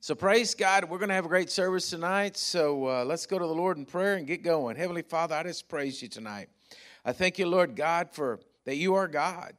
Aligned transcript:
So 0.00 0.14
praise 0.14 0.54
God. 0.54 0.84
We're 0.84 0.98
going 0.98 1.08
to 1.08 1.16
have 1.16 1.24
a 1.24 1.28
great 1.28 1.50
service 1.50 1.90
tonight. 1.90 2.36
So 2.36 2.86
uh, 2.86 3.04
let's 3.04 3.26
go 3.26 3.36
to 3.36 3.44
the 3.44 3.52
Lord 3.52 3.78
in 3.78 3.84
prayer 3.84 4.14
and 4.14 4.28
get 4.28 4.44
going. 4.44 4.76
Heavenly 4.76 5.02
Father, 5.02 5.34
I 5.34 5.42
just 5.42 5.68
praise 5.68 6.00
you 6.00 6.08
tonight. 6.08 6.48
I 7.04 7.12
thank 7.12 7.36
you, 7.36 7.48
Lord 7.48 7.74
God, 7.74 8.10
for 8.12 8.38
that 8.64 8.76
you 8.76 8.94
are 8.94 9.08
God 9.08 9.54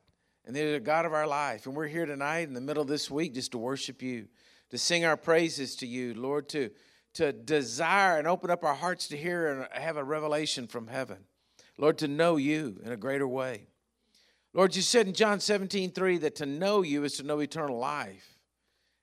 and 0.46 0.56
that 0.56 0.62
you're 0.62 0.72
the 0.72 0.80
God 0.80 1.06
of 1.06 1.14
our 1.14 1.28
life. 1.28 1.66
And 1.66 1.76
we're 1.76 1.88
here 1.88 2.06
tonight 2.06 2.48
in 2.48 2.54
the 2.54 2.62
middle 2.62 2.82
of 2.82 2.88
this 2.88 3.12
week 3.12 3.34
just 3.34 3.52
to 3.52 3.58
worship 3.58 4.02
you, 4.02 4.28
to 4.70 4.78
sing 4.78 5.04
our 5.04 5.18
praises 5.18 5.76
to 5.78 5.86
you, 5.86 6.14
Lord, 6.14 6.48
to 6.50 6.72
to 7.16 7.34
desire 7.34 8.18
and 8.18 8.28
open 8.28 8.50
up 8.50 8.64
our 8.64 8.76
hearts 8.76 9.08
to 9.10 9.18
hear 9.18 9.48
and 9.48 9.68
have 9.74 9.98
a 9.98 10.04
revelation 10.04 10.68
from 10.68 10.88
heaven. 10.88 11.18
Lord, 11.78 11.98
to 11.98 12.08
know 12.08 12.38
you 12.38 12.80
in 12.86 12.92
a 12.92 12.98
greater 12.98 13.28
way. 13.28 13.68
Lord, 14.54 14.76
you 14.76 14.82
said 14.82 15.08
in 15.08 15.14
John 15.14 15.40
17, 15.40 15.92
3 15.92 16.18
that 16.20 16.36
to 16.36 16.46
know 16.46 16.82
you 16.82 17.04
is 17.04 17.18
to 17.18 17.24
know 17.24 17.40
eternal 17.40 17.78
life. 17.78 18.39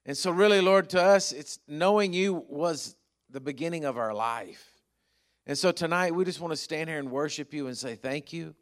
And 0.07 0.16
so, 0.16 0.30
really, 0.30 0.61
Lord, 0.61 0.88
to 0.91 1.02
us, 1.02 1.32
it's 1.32 1.59
knowing 1.66 2.12
you 2.12 2.45
was 2.48 2.95
the 3.28 3.41
beginning 3.41 3.84
of 3.84 3.98
our 3.98 4.15
life. 4.15 4.65
And 5.46 5.59
so 5.59 5.73
tonight, 5.73 6.15
we 6.15 6.24
just 6.24 6.41
want 6.41 6.52
to 6.52 6.56
stand 6.56 6.88
here 6.88 6.98
and 6.98 7.10
worship 7.10 7.52
you 7.52 7.66
and 7.66 7.77
say 7.77 7.96
thank 7.96 8.32
you 8.32 8.55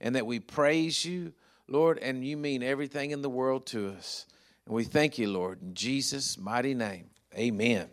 and 0.00 0.14
that 0.14 0.26
we 0.26 0.38
praise 0.38 1.04
you, 1.04 1.32
Lord, 1.66 1.98
and 1.98 2.24
you 2.24 2.36
mean 2.36 2.62
everything 2.62 3.10
in 3.10 3.22
the 3.22 3.30
world 3.30 3.66
to 3.68 3.88
us. 3.88 4.26
And 4.66 4.74
we 4.74 4.84
thank 4.84 5.18
you, 5.18 5.30
Lord, 5.30 5.62
in 5.62 5.74
Jesus' 5.74 6.38
mighty 6.38 6.74
name. 6.74 7.06
Amen. 7.34 7.88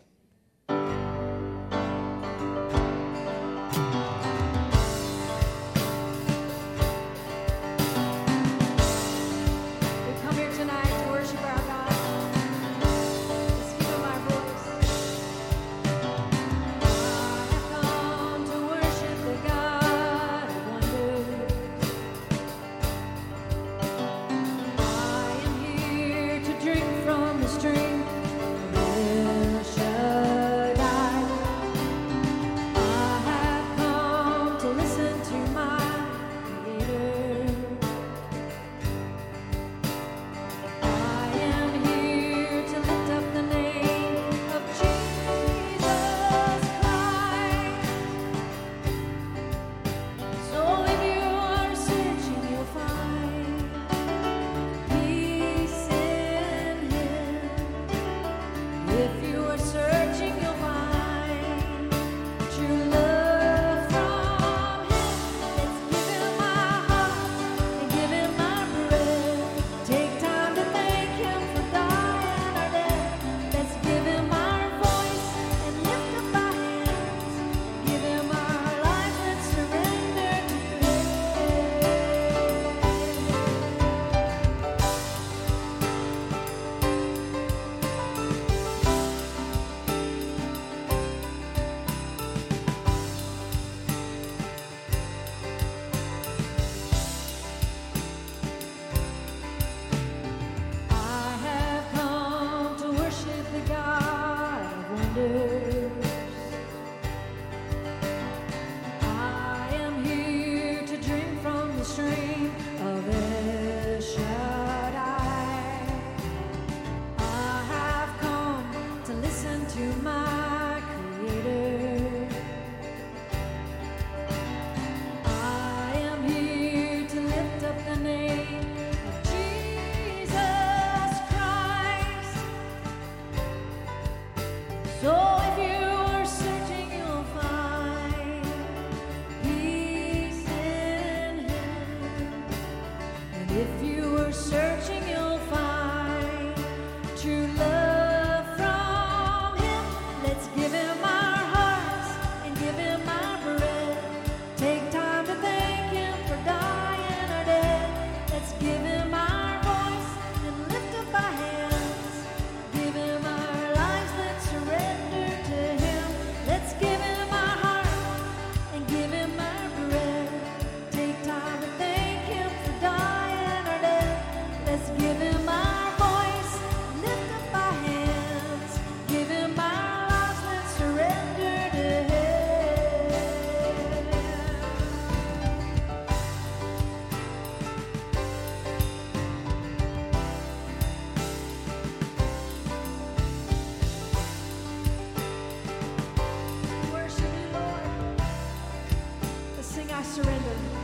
surrender. 200.10 200.79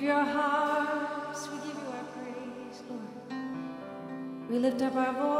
give 0.00 0.08
your 0.08 0.24
hearts, 0.24 1.48
we 1.50 1.56
give 1.58 1.76
you 1.76 1.88
our 1.92 2.04
praise, 2.14 2.82
Lord. 2.88 4.50
We 4.50 4.58
lift 4.58 4.80
up 4.80 4.96
our 4.96 5.12
voice. 5.12 5.39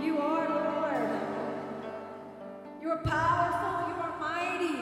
You 0.00 0.18
are 0.18 0.48
Lord. 0.48 1.10
You 2.80 2.90
are 2.90 2.98
powerful. 2.98 3.88
You 3.88 4.00
are 4.00 4.18
mighty. 4.20 4.78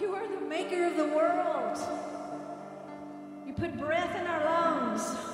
You 0.00 0.14
are 0.14 0.28
the 0.28 0.40
maker 0.46 0.86
of 0.86 0.96
the 0.96 1.06
world. 1.06 1.78
You 3.46 3.52
put 3.52 3.76
breath 3.76 4.14
in 4.14 4.26
our 4.26 4.44
lungs. 4.44 5.29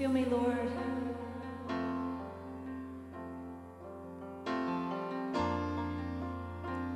Feel 0.00 0.08
me, 0.08 0.24
Lord. 0.24 0.56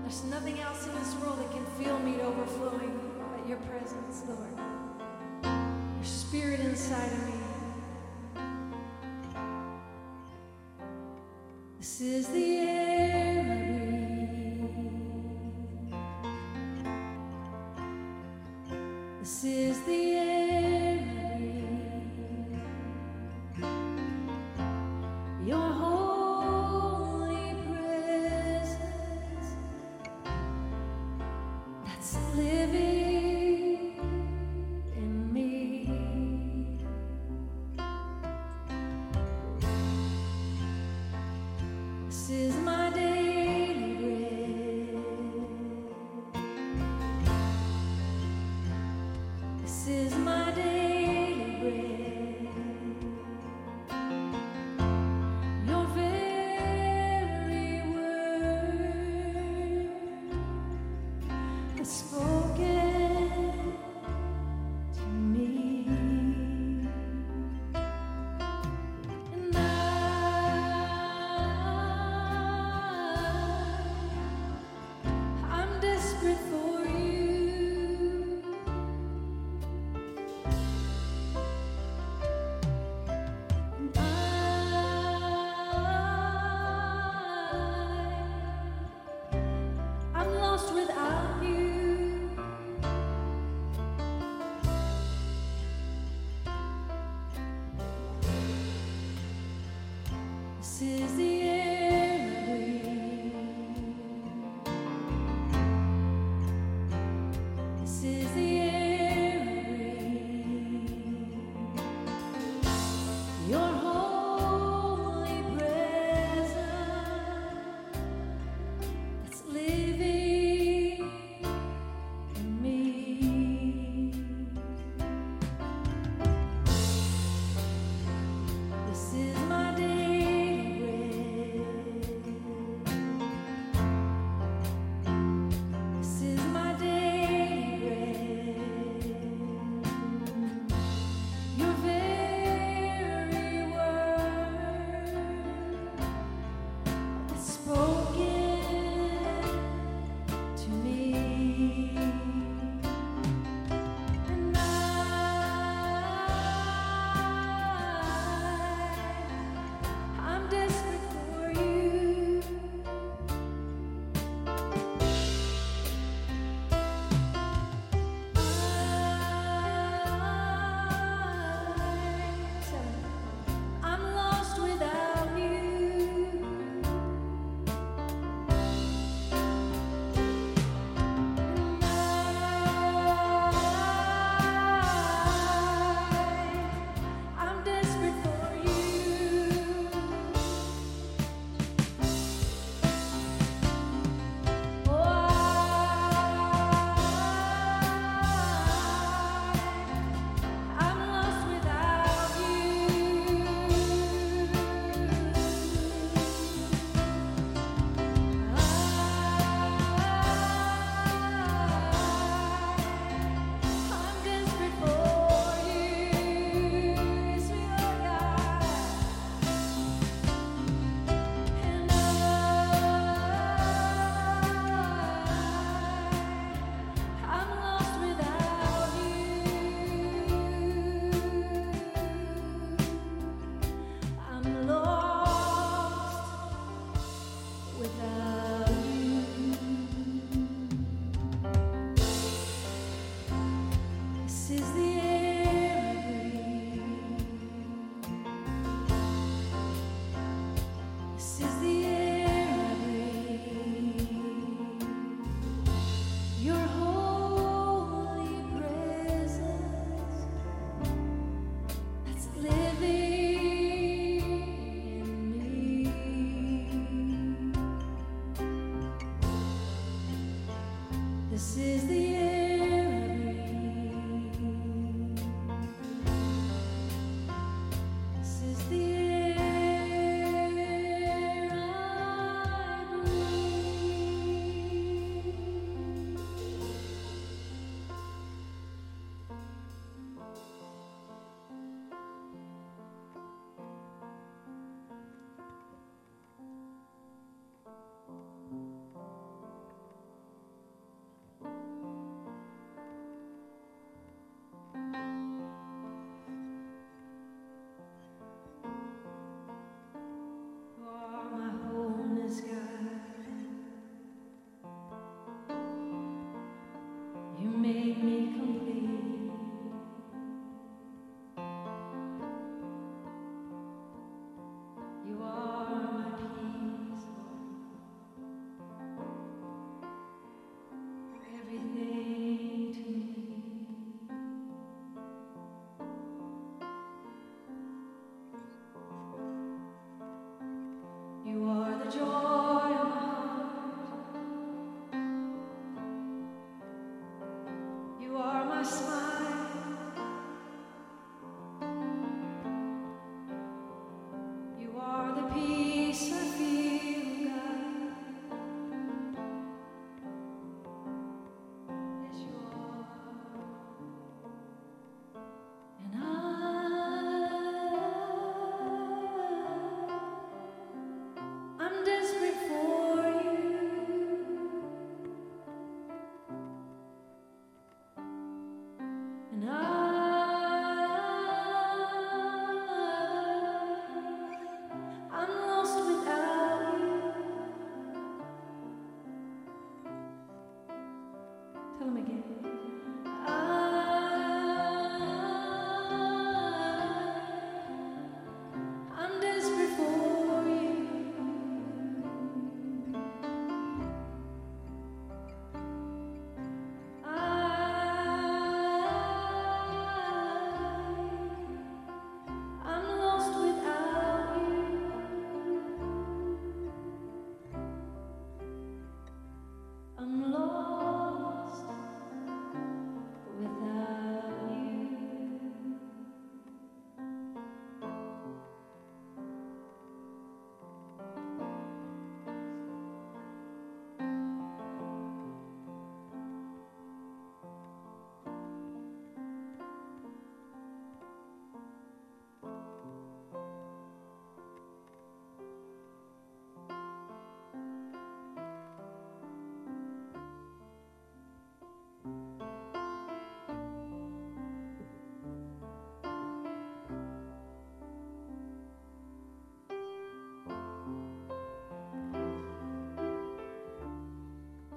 There's 0.01 0.25
nothing 0.25 0.59
else 0.61 0.87
in 0.87 0.95
this 0.95 1.15
world 1.17 1.39
that 1.39 1.53
can 1.53 1.67
fill 1.79 1.99
me 1.99 2.17
to 2.17 2.23
overflowing 2.23 2.99
but 3.31 3.47
your 3.47 3.59
presence, 3.59 4.23
Lord. 4.27 4.59
Your 5.43 6.05
spirit 6.05 6.61
inside 6.61 7.13
of 7.13 7.27
me. 7.27 7.35
This 11.79 12.01
is 12.01 12.29
the 12.29 12.57
air 12.57 13.41
I 13.41 13.45
breathe. 13.45 14.01
This 19.21 19.45
is 19.45 19.83
the 19.83 20.14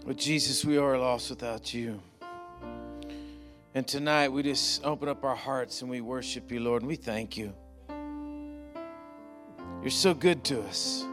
But 0.08 0.16
Jesus, 0.16 0.64
we 0.64 0.78
are 0.78 0.98
lost 0.98 1.30
without 1.30 1.74
you. 1.74 2.00
And 3.76 3.86
tonight 3.86 4.30
we 4.30 4.42
just 4.42 4.86
open 4.86 5.10
up 5.10 5.26
our 5.26 5.36
hearts 5.36 5.82
and 5.82 5.92
we 5.92 6.00
worship 6.00 6.50
you, 6.50 6.62
Lord, 6.62 6.82
and 6.82 6.88
we 6.88 6.96
thank 6.96 7.36
you. 7.36 7.54
You're 9.82 9.92
so 9.92 10.14
good 10.14 10.46
to 10.46 10.62
us. 10.62 11.04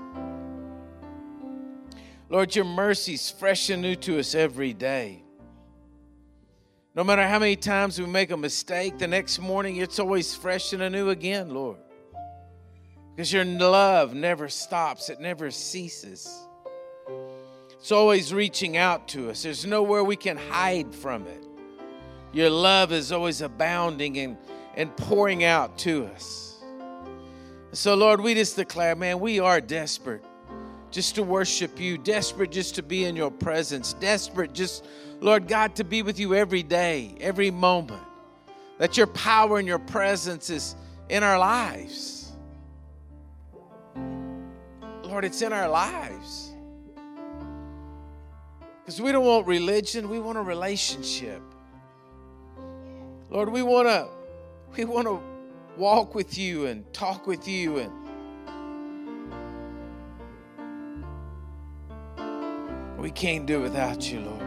Lord, 2.29 2.55
your 2.55 2.65
mercy's 2.65 3.29
fresh 3.33 3.69
and 3.69 3.83
new 3.83 3.97
to 3.97 4.21
us 4.21 4.37
every 4.37 4.73
day. 4.73 5.25
No 6.95 7.03
matter 7.03 7.27
how 7.27 7.41
many 7.41 7.57
times 7.57 7.99
we 7.99 8.07
make 8.07 8.31
a 8.31 8.37
mistake, 8.37 8.99
the 8.99 9.09
next 9.09 9.41
morning 9.41 9.79
it's 9.79 9.99
always 9.99 10.37
fresh 10.37 10.73
and 10.73 10.83
anew 10.83 11.11
again, 11.11 11.53
Lord. 11.53 11.79
Because 13.17 13.33
your 13.33 13.45
love 13.45 14.15
never 14.15 14.49
stops, 14.49 15.11
it 15.11 15.19
never 15.19 15.51
ceases. 15.51 16.47
It's 17.85 17.93
always 17.93 18.33
reaching 18.33 18.79
out 18.79 19.09
to 19.09 19.29
us. 19.29 19.43
There's 19.43 19.67
nowhere 19.67 20.03
we 20.03 20.17
can 20.17 20.39
hide 20.39 20.95
from 20.95 21.27
it. 21.27 21.45
Your 22.33 22.49
love 22.49 22.93
is 22.93 23.13
always 23.13 23.43
abounding 23.43 24.17
and, 24.17 24.39
and 24.75 24.97
pouring 24.97 25.45
out 25.45 25.77
to 25.81 26.07
us. 26.07 26.65
So, 27.73 27.95
Lord, 27.95 28.23
we 28.23 28.33
just 28.33 28.57
declare, 28.57 28.97
man, 28.97 29.21
we 29.21 29.39
are 29.39 29.61
desperate 29.61 30.25
just 30.91 31.17
to 31.17 31.23
worship 31.23 31.79
you, 31.79 31.99
desperate 31.99 32.51
just 32.51 32.75
to 32.77 32.83
be 32.83 33.05
in 33.05 33.17
your 33.17 33.31
presence, 33.31 33.93
desperate 33.93 34.55
just, 34.55 34.87
Lord 35.21 35.47
God, 35.47 35.77
to 35.77 35.85
be 35.85 36.01
with 36.01 36.19
you 36.19 36.35
every 36.35 36.63
day, 36.63 37.15
every 37.21 37.51
moment. 37.51 38.03
That 38.79 38.97
your 38.97 39.09
power 39.09 39.59
and 39.59 39.69
your 39.69 39.79
presence 39.79 40.49
is 40.49 40.75
in 41.11 41.23
our 41.23 41.39
lives. 41.39 42.33
Lord, 45.03 45.27
it's 45.27 45.43
in 45.43 45.53
our 45.53 45.69
lives. 45.69 46.54
Because 48.85 49.01
we 49.01 49.13
don't 49.13 49.25
want 49.25 49.47
religion, 49.47 50.11
we 50.11 50.21
want 50.21 50.37
a 50.37 50.43
relationship. 50.43 51.41
Lord, 53.31 53.49
we 53.49 53.63
want 53.63 53.89
to 53.89 54.09
we 54.77 54.85
want 54.85 55.07
to 55.07 55.23
walk 55.79 56.15
with 56.15 56.37
you 56.37 56.67
and 56.67 56.93
talk 56.93 57.27
with 57.27 57.49
you 57.49 57.79
and 57.79 57.91
we 62.99 63.11
can't 63.11 63.47
do 63.47 63.61
it 63.61 63.63
without 63.63 64.13
you, 64.13 64.21
Lord. 64.21 64.43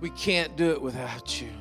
We 0.00 0.10
can't 0.10 0.56
do 0.56 0.70
it 0.70 0.80
without 0.80 1.42
you. 1.42 1.59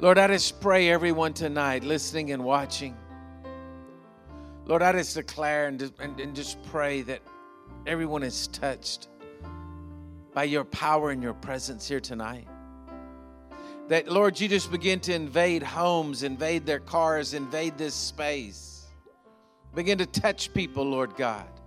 Lord, 0.00 0.16
I 0.16 0.28
just 0.28 0.60
pray 0.60 0.90
everyone 0.90 1.32
tonight, 1.32 1.82
listening 1.82 2.30
and 2.30 2.44
watching. 2.44 2.96
Lord, 4.64 4.80
I 4.80 4.92
just 4.92 5.16
declare 5.16 5.66
and, 5.66 5.90
and, 5.98 6.20
and 6.20 6.36
just 6.36 6.62
pray 6.70 7.02
that 7.02 7.20
everyone 7.84 8.22
is 8.22 8.46
touched 8.46 9.08
by 10.32 10.44
your 10.44 10.64
power 10.64 11.10
and 11.10 11.20
your 11.20 11.34
presence 11.34 11.88
here 11.88 11.98
tonight. 11.98 12.46
That, 13.88 14.08
Lord, 14.08 14.38
you 14.38 14.46
just 14.46 14.70
begin 14.70 15.00
to 15.00 15.14
invade 15.14 15.64
homes, 15.64 16.22
invade 16.22 16.64
their 16.64 16.78
cars, 16.78 17.34
invade 17.34 17.76
this 17.76 17.94
space. 17.94 18.86
Begin 19.74 19.98
to 19.98 20.06
touch 20.06 20.54
people, 20.54 20.84
Lord 20.84 21.16
God 21.16 21.57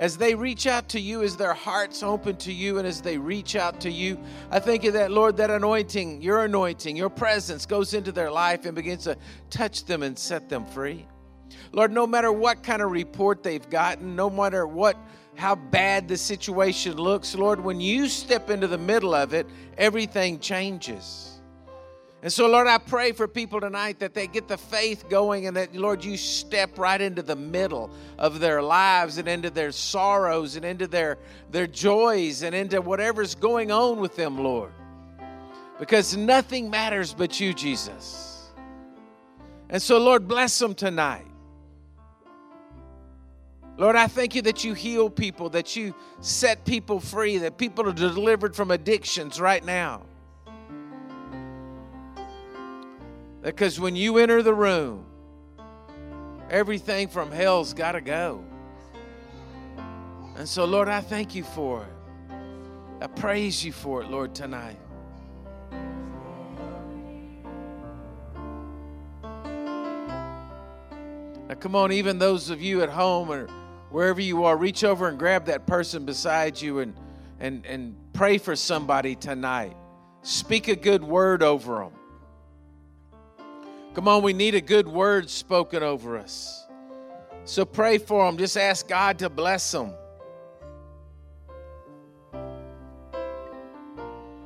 as 0.00 0.16
they 0.16 0.34
reach 0.34 0.66
out 0.66 0.88
to 0.88 0.98
you, 0.98 1.22
as 1.22 1.36
their 1.36 1.52
hearts 1.52 2.02
open 2.02 2.34
to 2.38 2.52
you, 2.52 2.78
and 2.78 2.88
as 2.88 3.02
they 3.02 3.18
reach 3.18 3.54
out 3.54 3.80
to 3.82 3.90
you, 3.90 4.18
I 4.50 4.58
thank 4.58 4.82
you 4.82 4.92
that, 4.92 5.10
Lord, 5.12 5.36
that 5.36 5.50
anointing, 5.50 6.22
your 6.22 6.46
anointing, 6.46 6.96
your 6.96 7.10
presence 7.10 7.66
goes 7.66 7.92
into 7.92 8.10
their 8.10 8.30
life 8.30 8.64
and 8.64 8.74
begins 8.74 9.04
to 9.04 9.18
touch 9.50 9.84
them 9.84 10.02
and 10.02 10.18
set 10.18 10.48
them 10.48 10.64
free. 10.64 11.06
Lord, 11.72 11.92
no 11.92 12.06
matter 12.06 12.32
what 12.32 12.62
kind 12.62 12.80
of 12.80 12.90
report 12.90 13.42
they've 13.42 13.68
gotten, 13.68 14.16
no 14.16 14.30
matter 14.30 14.66
what 14.66 14.96
how 15.36 15.54
bad 15.54 16.08
the 16.08 16.16
situation 16.16 16.96
looks, 16.96 17.34
Lord, 17.34 17.60
when 17.60 17.80
you 17.80 18.08
step 18.08 18.50
into 18.50 18.66
the 18.66 18.78
middle 18.78 19.14
of 19.14 19.32
it, 19.32 19.46
everything 19.78 20.38
changes. 20.38 21.29
And 22.22 22.30
so, 22.30 22.46
Lord, 22.46 22.66
I 22.66 22.76
pray 22.76 23.12
for 23.12 23.26
people 23.26 23.60
tonight 23.60 24.00
that 24.00 24.12
they 24.12 24.26
get 24.26 24.46
the 24.46 24.58
faith 24.58 25.08
going 25.08 25.46
and 25.46 25.56
that, 25.56 25.74
Lord, 25.74 26.04
you 26.04 26.18
step 26.18 26.78
right 26.78 27.00
into 27.00 27.22
the 27.22 27.36
middle 27.36 27.90
of 28.18 28.40
their 28.40 28.62
lives 28.62 29.16
and 29.16 29.26
into 29.26 29.48
their 29.48 29.72
sorrows 29.72 30.56
and 30.56 30.64
into 30.64 30.86
their, 30.86 31.16
their 31.50 31.66
joys 31.66 32.42
and 32.42 32.54
into 32.54 32.82
whatever's 32.82 33.34
going 33.34 33.72
on 33.72 34.00
with 34.00 34.16
them, 34.16 34.38
Lord. 34.38 34.72
Because 35.78 36.14
nothing 36.14 36.68
matters 36.68 37.14
but 37.14 37.40
you, 37.40 37.54
Jesus. 37.54 38.50
And 39.70 39.80
so, 39.80 39.96
Lord, 39.96 40.28
bless 40.28 40.58
them 40.58 40.74
tonight. 40.74 41.24
Lord, 43.78 43.96
I 43.96 44.08
thank 44.08 44.34
you 44.34 44.42
that 44.42 44.62
you 44.62 44.74
heal 44.74 45.08
people, 45.08 45.48
that 45.50 45.74
you 45.74 45.94
set 46.20 46.66
people 46.66 47.00
free, 47.00 47.38
that 47.38 47.56
people 47.56 47.88
are 47.88 47.94
delivered 47.94 48.54
from 48.54 48.70
addictions 48.70 49.40
right 49.40 49.64
now. 49.64 50.02
Because 53.42 53.80
when 53.80 53.96
you 53.96 54.18
enter 54.18 54.42
the 54.42 54.54
room, 54.54 55.06
everything 56.50 57.08
from 57.08 57.30
hell's 57.30 57.72
got 57.72 57.92
to 57.92 58.00
go. 58.00 58.44
And 60.36 60.48
so, 60.48 60.64
Lord, 60.64 60.88
I 60.88 61.00
thank 61.00 61.34
you 61.34 61.44
for 61.44 61.82
it. 61.82 62.34
I 63.02 63.06
praise 63.06 63.64
you 63.64 63.72
for 63.72 64.02
it, 64.02 64.10
Lord, 64.10 64.34
tonight. 64.34 64.78
Now, 71.48 71.56
come 71.58 71.74
on, 71.74 71.92
even 71.92 72.18
those 72.18 72.50
of 72.50 72.60
you 72.62 72.82
at 72.82 72.90
home 72.90 73.30
or 73.30 73.46
wherever 73.90 74.20
you 74.20 74.44
are, 74.44 74.56
reach 74.56 74.84
over 74.84 75.08
and 75.08 75.18
grab 75.18 75.46
that 75.46 75.66
person 75.66 76.04
beside 76.04 76.60
you 76.60 76.80
and, 76.80 76.94
and, 77.40 77.64
and 77.66 77.96
pray 78.12 78.38
for 78.38 78.54
somebody 78.54 79.14
tonight. 79.16 79.76
Speak 80.22 80.68
a 80.68 80.76
good 80.76 81.02
word 81.02 81.42
over 81.42 81.76
them. 81.78 81.99
Come 83.94 84.06
on, 84.06 84.22
we 84.22 84.32
need 84.32 84.54
a 84.54 84.60
good 84.60 84.86
word 84.86 85.28
spoken 85.28 85.82
over 85.82 86.16
us. 86.16 86.64
So 87.44 87.64
pray 87.64 87.98
for 87.98 88.24
them. 88.24 88.38
Just 88.38 88.56
ask 88.56 88.86
God 88.86 89.18
to 89.18 89.28
bless 89.28 89.72
them. 89.72 89.92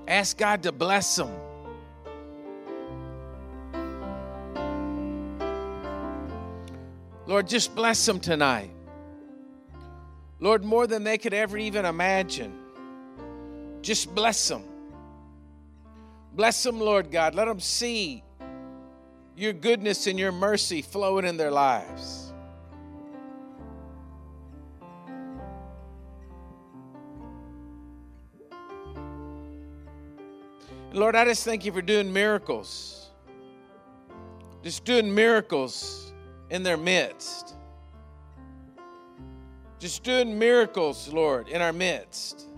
Ask 0.09 0.39
God 0.39 0.63
to 0.63 0.73
bless 0.73 1.17
them. 1.17 1.31
Lord, 7.27 7.47
just 7.47 7.75
bless 7.75 8.05
them 8.05 8.21
tonight. 8.21 8.71
Lord, 10.41 10.65
more 10.65 10.87
than 10.87 11.05
they 11.05 11.19
could 11.19 11.35
ever 11.35 11.57
even 11.59 11.85
imagine. 11.85 12.53
Just 13.83 14.15
bless 14.15 14.49
them. 14.49 14.63
Bless 16.33 16.63
them, 16.63 16.81
Lord 16.81 17.11
God. 17.11 17.35
Let 17.35 17.47
them 17.47 17.61
see 17.61 18.24
your 19.37 19.53
goodness 19.53 20.07
and 20.07 20.19
your 20.19 20.33
mercy 20.33 20.83
flowing 20.83 21.25
in 21.25 21.37
their 21.37 21.51
lives. 21.51 22.33
Lord, 30.93 31.17
I 31.17 31.25
just 31.25 31.45
thank 31.45 31.65
you 31.65 31.73
for 31.73 31.83
doing 31.83 32.13
miracles. 32.13 33.11
Just 34.63 34.85
doing 34.85 35.13
miracles 35.13 36.13
in 36.51 36.63
their 36.63 36.77
midst. 36.77 37.57
Just 39.81 40.05
doing 40.05 40.39
miracles, 40.39 41.09
Lord, 41.09 41.49
in 41.49 41.61
our 41.61 41.73
midst. 41.73 42.49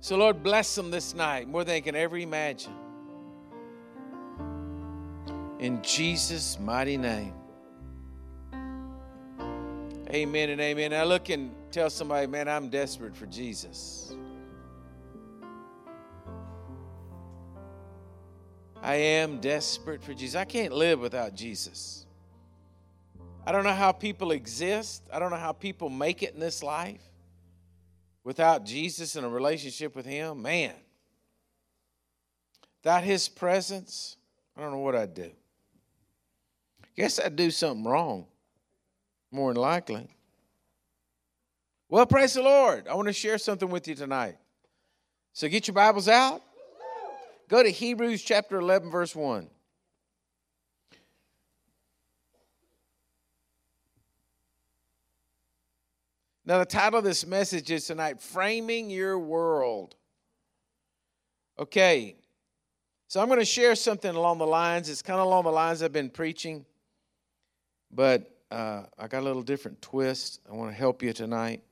So, 0.00 0.16
Lord, 0.16 0.42
bless 0.42 0.74
them 0.74 0.90
this 0.90 1.14
night 1.14 1.48
more 1.48 1.64
than 1.64 1.74
they 1.74 1.80
can 1.80 1.96
ever 1.96 2.18
imagine. 2.18 2.74
In 5.58 5.82
Jesus' 5.82 6.58
mighty 6.60 6.96
name. 6.96 7.34
Amen 10.10 10.50
and 10.50 10.60
amen. 10.60 10.92
Now 10.92 11.04
look 11.04 11.28
and 11.28 11.50
tell 11.70 11.90
somebody, 11.90 12.26
man, 12.26 12.48
I'm 12.48 12.68
desperate 12.68 13.14
for 13.14 13.26
Jesus. 13.26 14.14
I 18.80 18.94
am 18.94 19.40
desperate 19.40 20.02
for 20.02 20.14
Jesus. 20.14 20.36
I 20.36 20.44
can't 20.44 20.72
live 20.72 21.00
without 21.00 21.34
Jesus. 21.34 22.06
I 23.44 23.52
don't 23.52 23.64
know 23.64 23.74
how 23.74 23.92
people 23.92 24.30
exist. 24.30 25.02
I 25.12 25.18
don't 25.18 25.30
know 25.30 25.36
how 25.36 25.52
people 25.52 25.90
make 25.90 26.22
it 26.22 26.34
in 26.34 26.40
this 26.40 26.62
life 26.62 27.02
without 28.22 28.64
Jesus 28.64 29.16
and 29.16 29.26
a 29.26 29.28
relationship 29.28 29.96
with 29.96 30.06
Him. 30.06 30.42
Man, 30.42 30.72
without 32.82 33.02
His 33.02 33.28
presence, 33.28 34.16
I 34.56 34.60
don't 34.60 34.70
know 34.70 34.78
what 34.78 34.94
I'd 34.94 35.14
do. 35.14 35.30
Guess 36.98 37.20
I'd 37.20 37.36
do 37.36 37.52
something 37.52 37.84
wrong, 37.84 38.26
more 39.30 39.54
than 39.54 39.62
likely. 39.62 40.08
Well, 41.88 42.04
praise 42.06 42.34
the 42.34 42.42
Lord. 42.42 42.88
I 42.88 42.94
want 42.96 43.06
to 43.06 43.12
share 43.12 43.38
something 43.38 43.70
with 43.70 43.86
you 43.86 43.94
tonight. 43.94 44.36
So 45.32 45.48
get 45.48 45.68
your 45.68 45.76
Bibles 45.76 46.08
out, 46.08 46.42
Go 47.48 47.62
to 47.62 47.70
Hebrews 47.70 48.22
chapter 48.22 48.58
11, 48.58 48.90
verse 48.90 49.14
1. 49.14 49.48
Now, 56.44 56.58
the 56.58 56.66
title 56.66 56.98
of 56.98 57.04
this 57.04 57.24
message 57.24 57.70
is 57.70 57.86
tonight 57.86 58.20
Framing 58.20 58.90
Your 58.90 59.20
World. 59.20 59.94
Okay, 61.60 62.16
so 63.06 63.22
I'm 63.22 63.28
going 63.28 63.38
to 63.38 63.44
share 63.44 63.74
something 63.76 64.14
along 64.14 64.38
the 64.38 64.46
lines. 64.46 64.90
It's 64.90 65.00
kind 65.00 65.20
of 65.20 65.26
along 65.26 65.44
the 65.44 65.52
lines 65.52 65.80
I've 65.82 65.92
been 65.92 66.10
preaching, 66.10 66.66
but 67.90 68.30
uh, 68.50 68.82
I 68.98 69.08
got 69.08 69.20
a 69.20 69.26
little 69.26 69.42
different 69.42 69.80
twist. 69.82 70.40
I 70.50 70.54
want 70.54 70.70
to 70.70 70.76
help 70.76 71.02
you 71.02 71.12
tonight. 71.12 71.62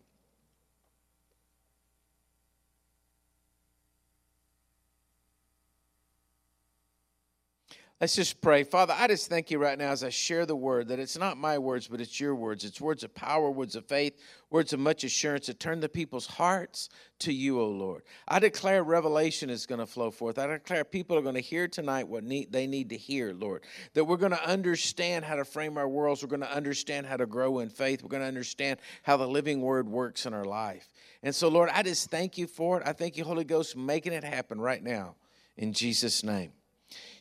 Let's 7.99 8.15
just 8.15 8.43
pray. 8.43 8.63
Father, 8.63 8.95
I 8.95 9.07
just 9.07 9.31
thank 9.31 9.51
you 9.51 9.59
right 9.59 9.79
now 9.79 9.91
as 9.91 10.05
I 10.05 10.11
share 10.11 10.45
the 10.45 10.55
word 10.55 10.89
that 10.89 10.99
it's 10.99 11.17
not 11.17 11.39
my 11.39 11.57
words, 11.57 11.89
but 11.89 11.99
it's 11.99 12.21
your 12.21 12.35
words. 12.35 12.63
It's 12.63 12.79
words 12.79 13.03
of 13.03 13.15
power, 13.15 13.51
words 13.51 13.75
of 13.75 13.87
faith, 13.87 14.21
words 14.51 14.75
of 14.75 14.81
much 14.81 15.03
assurance 15.03 15.47
that 15.47 15.59
turn 15.59 15.81
the 15.81 15.89
people's 15.89 16.27
hearts 16.27 16.91
to 17.21 17.33
you, 17.33 17.59
O 17.59 17.71
Lord. 17.71 18.03
I 18.29 18.39
declare 18.39 18.85
revelation 18.85 19.49
is 19.49 19.65
going 19.65 19.79
to 19.79 19.87
flow 19.87 20.11
forth. 20.11 20.39
I 20.39 20.47
declare 20.47 20.85
people 20.85 21.17
are 21.17 21.23
going 21.23 21.37
to 21.37 21.41
hear 21.41 21.69
tonight 21.69 22.07
what 22.07 22.23
need, 22.23 22.53
they 22.53 22.67
need 22.67 22.91
to 22.91 22.99
hear, 22.99 23.33
Lord. 23.33 23.63
That 23.95 24.05
we're 24.05 24.19
going 24.19 24.33
to 24.33 24.47
understand 24.47 25.25
how 25.25 25.37
to 25.37 25.47
frame 25.47 25.79
our 25.79 25.89
worlds. 25.89 26.23
We're 26.23 26.29
going 26.29 26.41
to 26.41 26.55
understand 26.55 27.07
how 27.07 27.17
to 27.17 27.27
grow 27.27 27.61
in 27.61 27.71
faith. 27.71 28.03
We're 28.03 28.11
going 28.11 28.21
to 28.21 28.29
understand 28.29 28.79
how 29.05 29.17
the 29.17 29.27
living 29.27 29.63
word 29.63 29.89
works 29.89 30.27
in 30.27 30.35
our 30.35 30.45
life. 30.45 30.87
And 31.23 31.35
so, 31.35 31.49
Lord, 31.49 31.71
I 31.73 31.83
just 31.83 32.11
thank 32.11 32.37
you 32.37 32.47
for 32.47 32.79
it. 32.79 32.87
I 32.87 32.93
thank 32.93 33.17
you, 33.17 33.25
Holy 33.25 33.45
Ghost, 33.45 33.75
making 33.75 34.13
it 34.13 34.23
happen 34.23 34.61
right 34.61 34.83
now 34.83 35.15
in 35.57 35.73
Jesus' 35.73 36.23
name. 36.23 36.53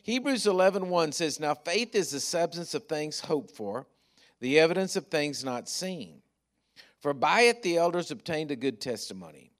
Hebrews 0.06 0.46
11 0.46 0.88
1 0.88 1.10
says, 1.10 1.40
Now 1.40 1.54
faith 1.54 1.96
is 1.96 2.12
the 2.12 2.20
substance 2.20 2.74
of 2.74 2.84
things 2.84 3.18
hoped 3.18 3.50
for, 3.50 3.88
the 4.38 4.60
evidence 4.60 4.94
of 4.94 5.06
things 5.06 5.44
not 5.44 5.68
seen. 5.68 6.22
For 7.00 7.12
by 7.12 7.40
it 7.40 7.64
the 7.64 7.76
elders 7.76 8.12
obtained 8.12 8.52
a 8.52 8.56
good 8.56 8.80
testimony. 8.80 9.50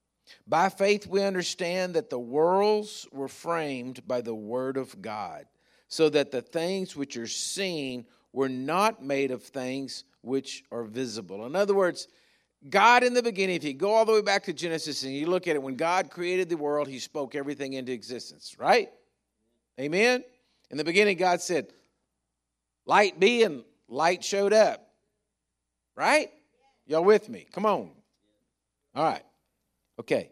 By 0.47 0.69
faith 0.69 1.09
we 1.09 1.21
understand 1.21 1.95
that 1.95 2.11
the 2.11 2.21
worlds 2.21 3.09
were 3.11 3.27
framed 3.27 4.07
by 4.07 4.21
the 4.21 4.37
word 4.37 4.77
of 4.77 5.03
God, 5.03 5.47
so 5.89 6.09
that 6.11 6.31
the 6.31 6.43
things 6.43 6.95
which 6.95 7.17
are 7.17 7.27
seen 7.27 8.07
were 8.33 8.49
not 8.49 9.03
made 9.03 9.33
of 9.33 9.43
things 9.43 10.05
which 10.21 10.63
are 10.71 10.85
visible. 10.85 11.45
In 11.47 11.57
other 11.57 11.75
words, 11.75 12.07
God 12.71 13.03
in 13.03 13.15
the 13.15 13.23
beginning, 13.23 13.57
if 13.57 13.65
you 13.65 13.75
go 13.75 13.95
all 13.95 14.05
the 14.05 14.13
way 14.13 14.23
back 14.23 14.45
to 14.45 14.53
Genesis 14.53 15.03
and 15.03 15.13
you 15.13 15.27
look 15.27 15.49
at 15.49 15.57
it, 15.57 15.63
when 15.63 15.75
God 15.75 16.09
created 16.09 16.49
the 16.49 16.57
world, 16.57 16.87
he 16.87 17.01
spoke 17.01 17.35
everything 17.35 17.73
into 17.73 17.91
existence, 17.91 18.55
right? 18.61 18.91
Amen? 19.81 20.23
In 20.71 20.77
the 20.77 20.85
beginning, 20.85 21.17
God 21.17 21.41
said, 21.41 21.69
Light 22.87 23.19
be, 23.19 23.43
and 23.43 23.65
light 23.89 24.25
showed 24.25 24.53
up. 24.53 24.87
Right? 25.97 26.31
Y'all 26.87 27.05
with 27.05 27.29
me? 27.29 27.47
Come 27.53 27.67
on. 27.67 27.91
All 28.95 29.05
right. 29.05 29.25
Okay. 29.99 30.31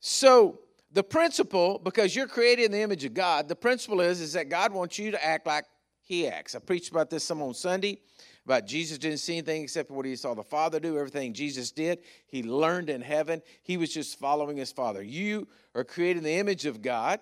So 0.00 0.60
the 0.92 1.02
principle, 1.02 1.80
because 1.82 2.14
you're 2.16 2.26
created 2.26 2.66
in 2.66 2.72
the 2.72 2.80
image 2.80 3.04
of 3.04 3.14
God, 3.14 3.48
the 3.48 3.56
principle 3.56 4.00
is, 4.00 4.20
is 4.20 4.32
that 4.34 4.48
God 4.48 4.72
wants 4.72 4.98
you 4.98 5.10
to 5.10 5.24
act 5.24 5.46
like 5.46 5.64
He 6.00 6.26
acts. 6.26 6.54
I 6.54 6.58
preached 6.60 6.90
about 6.90 7.10
this 7.10 7.24
some 7.24 7.42
on 7.42 7.54
Sunday. 7.54 7.98
About 8.44 8.66
Jesus 8.66 8.98
didn't 8.98 9.18
see 9.18 9.34
anything 9.34 9.62
except 9.62 9.90
what 9.90 10.04
he 10.04 10.16
saw 10.16 10.34
the 10.34 10.42
Father 10.42 10.80
do. 10.80 10.98
Everything 10.98 11.32
Jesus 11.32 11.70
did, 11.70 12.00
he 12.26 12.42
learned 12.42 12.90
in 12.90 13.00
heaven. 13.00 13.40
He 13.62 13.76
was 13.76 13.94
just 13.94 14.18
following 14.18 14.56
his 14.56 14.72
Father. 14.72 15.00
You 15.00 15.46
are 15.76 15.84
created 15.84 16.18
in 16.18 16.24
the 16.24 16.38
image 16.38 16.66
of 16.66 16.82
God. 16.82 17.20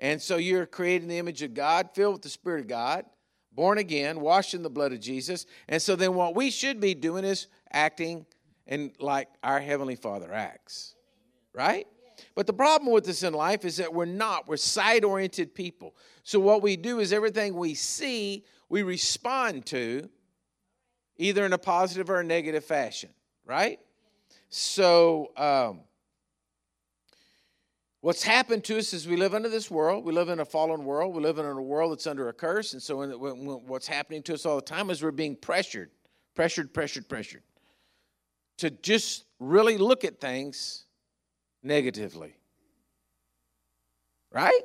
And 0.00 0.20
so 0.20 0.36
you're 0.36 0.66
created 0.66 1.04
in 1.04 1.08
the 1.08 1.18
image 1.18 1.42
of 1.42 1.54
God, 1.54 1.90
filled 1.94 2.14
with 2.14 2.22
the 2.22 2.28
Spirit 2.28 2.60
of 2.60 2.68
God, 2.68 3.04
born 3.52 3.78
again, 3.78 4.20
washed 4.20 4.54
in 4.54 4.62
the 4.62 4.70
blood 4.70 4.92
of 4.92 5.00
Jesus. 5.00 5.46
And 5.68 5.80
so 5.80 5.96
then 5.96 6.14
what 6.14 6.34
we 6.34 6.50
should 6.50 6.80
be 6.80 6.94
doing 6.94 7.24
is 7.24 7.46
acting 7.72 8.26
and 8.66 8.92
like 8.98 9.28
our 9.42 9.60
Heavenly 9.60 9.96
Father 9.96 10.32
acts. 10.32 10.94
Right? 11.54 11.86
But 12.34 12.46
the 12.46 12.52
problem 12.52 12.92
with 12.92 13.04
this 13.04 13.22
in 13.22 13.32
life 13.32 13.64
is 13.64 13.76
that 13.78 13.92
we're 13.92 14.04
not. 14.04 14.46
We're 14.46 14.56
side 14.56 15.04
oriented 15.04 15.54
people. 15.54 15.94
So 16.22 16.38
what 16.38 16.62
we 16.62 16.76
do 16.76 16.98
is 16.98 17.12
everything 17.12 17.54
we 17.54 17.74
see, 17.74 18.44
we 18.68 18.82
respond 18.82 19.66
to 19.66 20.08
either 21.16 21.46
in 21.46 21.52
a 21.52 21.58
positive 21.58 22.10
or 22.10 22.20
a 22.20 22.24
negative 22.24 22.64
fashion. 22.64 23.10
Right? 23.44 23.78
So, 24.48 25.32
um, 25.36 25.80
What's 28.06 28.22
happened 28.22 28.62
to 28.66 28.78
us 28.78 28.92
is 28.92 29.08
we 29.08 29.16
live 29.16 29.34
under 29.34 29.48
this 29.48 29.68
world. 29.68 30.04
We 30.04 30.12
live 30.12 30.28
in 30.28 30.38
a 30.38 30.44
fallen 30.44 30.84
world. 30.84 31.12
We 31.12 31.20
live 31.20 31.38
in 31.38 31.44
a 31.44 31.60
world 31.60 31.90
that's 31.90 32.06
under 32.06 32.28
a 32.28 32.32
curse. 32.32 32.72
And 32.72 32.80
so, 32.80 33.04
what's 33.04 33.88
happening 33.88 34.22
to 34.22 34.34
us 34.34 34.46
all 34.46 34.54
the 34.54 34.62
time 34.62 34.90
is 34.90 35.02
we're 35.02 35.10
being 35.10 35.34
pressured, 35.34 35.90
pressured, 36.36 36.72
pressured, 36.72 37.08
pressured 37.08 37.42
to 38.58 38.70
just 38.70 39.24
really 39.40 39.76
look 39.76 40.04
at 40.04 40.20
things 40.20 40.84
negatively. 41.64 42.36
Right? 44.30 44.62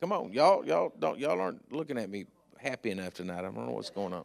Come 0.00 0.10
on, 0.10 0.32
y'all, 0.32 0.66
y'all 0.66 0.92
don't, 0.98 1.16
y'all 1.16 1.40
aren't 1.40 1.72
looking 1.72 1.96
at 1.96 2.10
me 2.10 2.26
happy 2.56 2.90
enough 2.90 3.14
tonight. 3.14 3.38
I 3.38 3.42
don't 3.42 3.54
know 3.54 3.70
what's 3.70 3.90
going 3.90 4.12
on. 4.12 4.24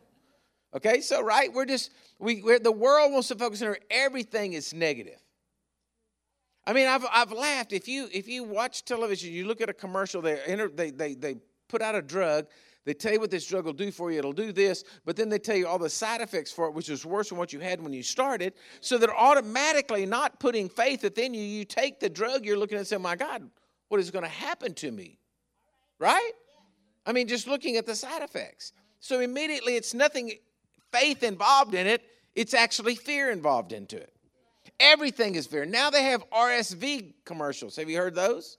Okay, 0.75 1.01
so 1.01 1.21
right, 1.21 1.53
we're 1.53 1.65
just 1.65 1.91
we 2.17 2.41
we're, 2.41 2.57
the 2.57 2.71
world 2.71 3.11
wants 3.11 3.27
to 3.27 3.35
focus 3.35 3.61
on 3.61 3.75
everything 3.91 4.53
is 4.53 4.73
negative. 4.73 5.22
I 6.65 6.73
mean, 6.73 6.87
I've, 6.87 7.05
I've 7.11 7.31
laughed. 7.31 7.73
If 7.73 7.87
you 7.87 8.07
if 8.11 8.27
you 8.27 8.43
watch 8.43 8.85
television, 8.85 9.33
you 9.33 9.45
look 9.45 9.59
at 9.61 9.69
a 9.69 9.73
commercial. 9.73 10.21
They 10.21 10.39
enter, 10.41 10.69
they 10.69 10.91
they 10.91 11.13
they 11.13 11.35
put 11.67 11.81
out 11.81 11.95
a 11.95 12.01
drug. 12.01 12.47
They 12.85 12.93
tell 12.93 13.13
you 13.13 13.19
what 13.19 13.31
this 13.31 13.45
drug 13.45 13.65
will 13.65 13.73
do 13.73 13.91
for 13.91 14.11
you. 14.11 14.19
It'll 14.19 14.33
do 14.33 14.51
this, 14.51 14.83
but 15.05 15.15
then 15.15 15.29
they 15.29 15.39
tell 15.39 15.55
you 15.55 15.67
all 15.67 15.79
the 15.79 15.89
side 15.89 16.19
effects 16.19 16.51
for 16.51 16.67
it, 16.67 16.73
which 16.73 16.89
is 16.89 17.05
worse 17.05 17.29
than 17.29 17.37
what 17.37 17.53
you 17.53 17.59
had 17.59 17.81
when 17.81 17.93
you 17.93 18.03
started. 18.03 18.53
So 18.81 18.97
they're 18.97 19.15
automatically, 19.15 20.05
not 20.05 20.39
putting 20.39 20.67
faith 20.67 21.03
within 21.03 21.33
you, 21.33 21.41
you 21.41 21.63
take 21.63 22.01
the 22.01 22.09
drug. 22.09 22.45
You're 22.45 22.57
looking 22.57 22.75
at 22.75 22.79
and 22.79 22.87
saying, 22.87 23.01
"My 23.01 23.15
God, 23.15 23.49
what 23.89 23.99
is 23.99 24.11
going 24.11 24.23
to 24.23 24.29
happen 24.29 24.73
to 24.75 24.91
me?" 24.91 25.19
Right? 25.99 26.31
I 27.05 27.11
mean, 27.11 27.27
just 27.27 27.47
looking 27.47 27.75
at 27.77 27.85
the 27.85 27.95
side 27.95 28.21
effects. 28.21 28.73
So 28.99 29.19
immediately, 29.19 29.75
it's 29.75 29.93
nothing 29.93 30.31
faith 30.91 31.23
involved 31.23 31.73
in 31.73 31.87
it. 31.87 32.03
It's 32.35 32.53
actually 32.53 32.95
fear 32.95 33.31
involved 33.31 33.73
into 33.73 33.97
it. 33.97 34.13
Everything 34.79 35.35
is 35.35 35.47
fear. 35.47 35.65
Now 35.65 35.89
they 35.89 36.03
have 36.03 36.29
RSV 36.29 37.13
commercials. 37.25 37.75
Have 37.75 37.89
you 37.89 37.97
heard 37.97 38.15
those? 38.15 38.57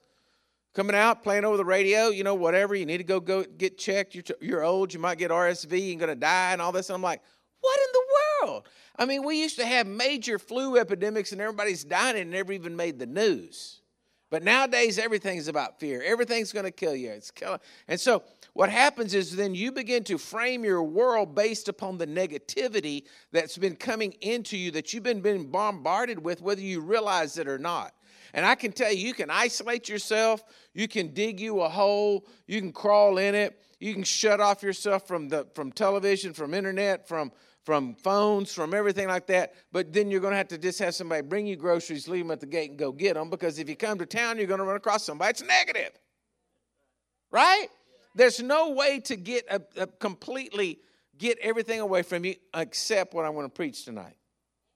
Coming 0.74 0.96
out, 0.96 1.22
playing 1.22 1.44
over 1.44 1.56
the 1.56 1.64
radio, 1.64 2.08
you 2.08 2.24
know, 2.24 2.34
whatever. 2.34 2.74
You 2.74 2.86
need 2.86 2.98
to 2.98 3.04
go, 3.04 3.20
go 3.20 3.44
get 3.44 3.78
checked. 3.78 4.14
You're, 4.14 4.24
you're 4.40 4.64
old. 4.64 4.92
You 4.92 4.98
might 4.98 5.18
get 5.18 5.30
RSV. 5.30 5.70
You're 5.70 5.98
going 5.98 6.08
to 6.08 6.16
die 6.16 6.52
and 6.52 6.60
all 6.60 6.72
this. 6.72 6.88
And 6.88 6.96
I'm 6.96 7.02
like, 7.02 7.22
what 7.60 7.78
in 7.80 7.92
the 7.92 8.48
world? 8.48 8.68
I 8.98 9.06
mean, 9.06 9.24
we 9.24 9.40
used 9.40 9.56
to 9.58 9.66
have 9.66 9.86
major 9.86 10.38
flu 10.38 10.76
epidemics 10.76 11.32
and 11.32 11.40
everybody's 11.40 11.84
dying 11.84 12.18
and 12.18 12.30
never 12.30 12.52
even 12.52 12.74
made 12.76 12.98
the 12.98 13.06
news. 13.06 13.80
But 14.30 14.42
nowadays, 14.42 14.98
everything's 14.98 15.46
about 15.46 15.78
fear. 15.78 16.02
Everything's 16.02 16.52
going 16.52 16.64
to 16.64 16.72
kill 16.72 16.96
you. 16.96 17.10
It's 17.10 17.30
killing. 17.30 17.60
And 17.86 18.00
so, 18.00 18.24
what 18.54 18.70
happens 18.70 19.14
is 19.14 19.34
then 19.34 19.54
you 19.54 19.72
begin 19.72 20.04
to 20.04 20.16
frame 20.16 20.64
your 20.64 20.82
world 20.82 21.34
based 21.34 21.68
upon 21.68 21.98
the 21.98 22.06
negativity 22.06 23.04
that's 23.32 23.58
been 23.58 23.74
coming 23.74 24.12
into 24.20 24.56
you 24.56 24.70
that 24.70 24.92
you've 24.92 25.02
been, 25.02 25.20
being 25.20 25.50
bombarded 25.50 26.24
with, 26.24 26.40
whether 26.40 26.60
you 26.60 26.80
realize 26.80 27.36
it 27.36 27.48
or 27.48 27.58
not. 27.58 27.94
And 28.32 28.46
I 28.46 28.54
can 28.54 28.70
tell 28.72 28.92
you, 28.92 29.06
you 29.06 29.12
can 29.12 29.28
isolate 29.28 29.88
yourself, 29.88 30.44
you 30.72 30.86
can 30.86 31.12
dig 31.14 31.40
you 31.40 31.62
a 31.62 31.68
hole, 31.68 32.26
you 32.46 32.60
can 32.60 32.72
crawl 32.72 33.18
in 33.18 33.34
it, 33.34 33.60
you 33.80 33.92
can 33.92 34.04
shut 34.04 34.40
off 34.40 34.62
yourself 34.62 35.06
from 35.06 35.28
the 35.28 35.46
from 35.54 35.72
television, 35.72 36.32
from 36.32 36.54
internet, 36.54 37.06
from 37.08 37.32
from 37.64 37.94
phones, 37.94 38.52
from 38.52 38.72
everything 38.72 39.08
like 39.08 39.26
that. 39.26 39.54
But 39.72 39.92
then 39.92 40.10
you're 40.10 40.20
going 40.20 40.32
to 40.32 40.36
have 40.36 40.48
to 40.48 40.58
just 40.58 40.78
have 40.78 40.94
somebody 40.94 41.22
bring 41.22 41.46
you 41.46 41.56
groceries, 41.56 42.08
leave 42.08 42.24
them 42.24 42.30
at 42.30 42.40
the 42.40 42.46
gate, 42.46 42.70
and 42.70 42.78
go 42.78 42.92
get 42.92 43.14
them 43.14 43.30
because 43.30 43.58
if 43.58 43.68
you 43.68 43.76
come 43.76 43.98
to 43.98 44.06
town, 44.06 44.38
you're 44.38 44.46
going 44.46 44.60
to 44.60 44.66
run 44.66 44.76
across 44.76 45.04
somebody. 45.04 45.30
It's 45.30 45.42
negative. 45.42 45.90
Right? 47.30 47.68
There's 48.14 48.40
no 48.40 48.70
way 48.70 49.00
to 49.00 49.16
get 49.16 49.44
a, 49.50 49.62
a 49.82 49.86
completely 49.86 50.78
get 51.18 51.38
everything 51.38 51.80
away 51.80 52.02
from 52.02 52.24
you 52.24 52.36
except 52.54 53.14
what 53.14 53.24
I'm 53.24 53.34
going 53.34 53.46
to 53.46 53.54
preach 53.54 53.84
tonight. 53.84 54.16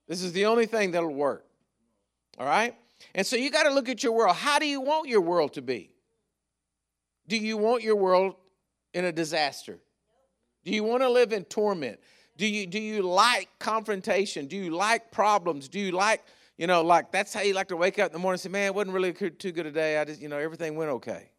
This 0.07 0.21
is 0.23 0.33
the 0.33 0.45
only 0.45 0.65
thing 0.65 0.91
that'll 0.91 1.13
work. 1.13 1.45
All 2.37 2.45
right? 2.45 2.75
And 3.15 3.25
so 3.25 3.35
you 3.35 3.49
got 3.51 3.63
to 3.63 3.71
look 3.71 3.89
at 3.89 4.03
your 4.03 4.13
world. 4.13 4.35
How 4.35 4.59
do 4.59 4.65
you 4.65 4.81
want 4.81 5.07
your 5.07 5.21
world 5.21 5.53
to 5.53 5.61
be? 5.61 5.91
Do 7.27 7.37
you 7.37 7.57
want 7.57 7.83
your 7.83 7.95
world 7.95 8.35
in 8.93 9.05
a 9.05 9.11
disaster? 9.11 9.79
Do 10.65 10.71
you 10.71 10.83
want 10.83 11.03
to 11.03 11.09
live 11.09 11.31
in 11.31 11.45
torment? 11.45 11.99
Do 12.37 12.47
you 12.47 12.65
do 12.65 12.79
you 12.79 13.01
like 13.01 13.49
confrontation? 13.59 14.47
Do 14.47 14.55
you 14.55 14.71
like 14.71 15.11
problems? 15.11 15.67
Do 15.67 15.79
you 15.79 15.91
like 15.91 16.23
you 16.57 16.67
know 16.67 16.81
like 16.81 17.11
that's 17.11 17.33
how 17.33 17.41
you 17.41 17.53
like 17.53 17.67
to 17.67 17.77
wake 17.77 17.99
up 17.99 18.07
in 18.07 18.13
the 18.13 18.19
morning 18.19 18.35
and 18.35 18.41
say, 18.41 18.49
"Man, 18.49 18.67
it 18.67 18.75
wasn't 18.75 18.93
really 18.93 19.13
too 19.13 19.51
good 19.51 19.65
a 19.65 19.71
day. 19.71 19.99
I 19.99 20.05
just 20.05 20.21
you 20.21 20.29
know 20.29 20.37
everything 20.37 20.75
went 20.75 20.89
okay." 20.91 21.29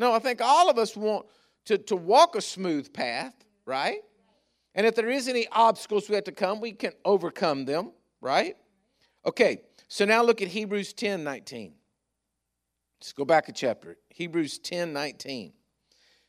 No, 0.00 0.14
I 0.14 0.18
think 0.18 0.40
all 0.40 0.70
of 0.70 0.78
us 0.78 0.96
want 0.96 1.26
to, 1.66 1.76
to 1.76 1.94
walk 1.94 2.34
a 2.34 2.40
smooth 2.40 2.90
path, 2.90 3.34
right? 3.66 3.98
And 4.74 4.86
if 4.86 4.94
there 4.94 5.10
is 5.10 5.28
any 5.28 5.46
obstacles 5.52 6.08
we 6.08 6.14
have 6.14 6.24
to 6.24 6.32
come, 6.32 6.58
we 6.58 6.72
can 6.72 6.92
overcome 7.04 7.66
them, 7.66 7.92
right? 8.22 8.56
Okay, 9.26 9.60
so 9.88 10.06
now 10.06 10.22
look 10.22 10.40
at 10.40 10.48
Hebrews 10.48 10.94
10 10.94 11.22
19. 11.22 11.74
Let's 12.98 13.12
go 13.12 13.26
back 13.26 13.50
a 13.50 13.52
chapter. 13.52 13.98
Hebrews 14.08 14.58
10 14.60 14.94
19. 14.94 15.52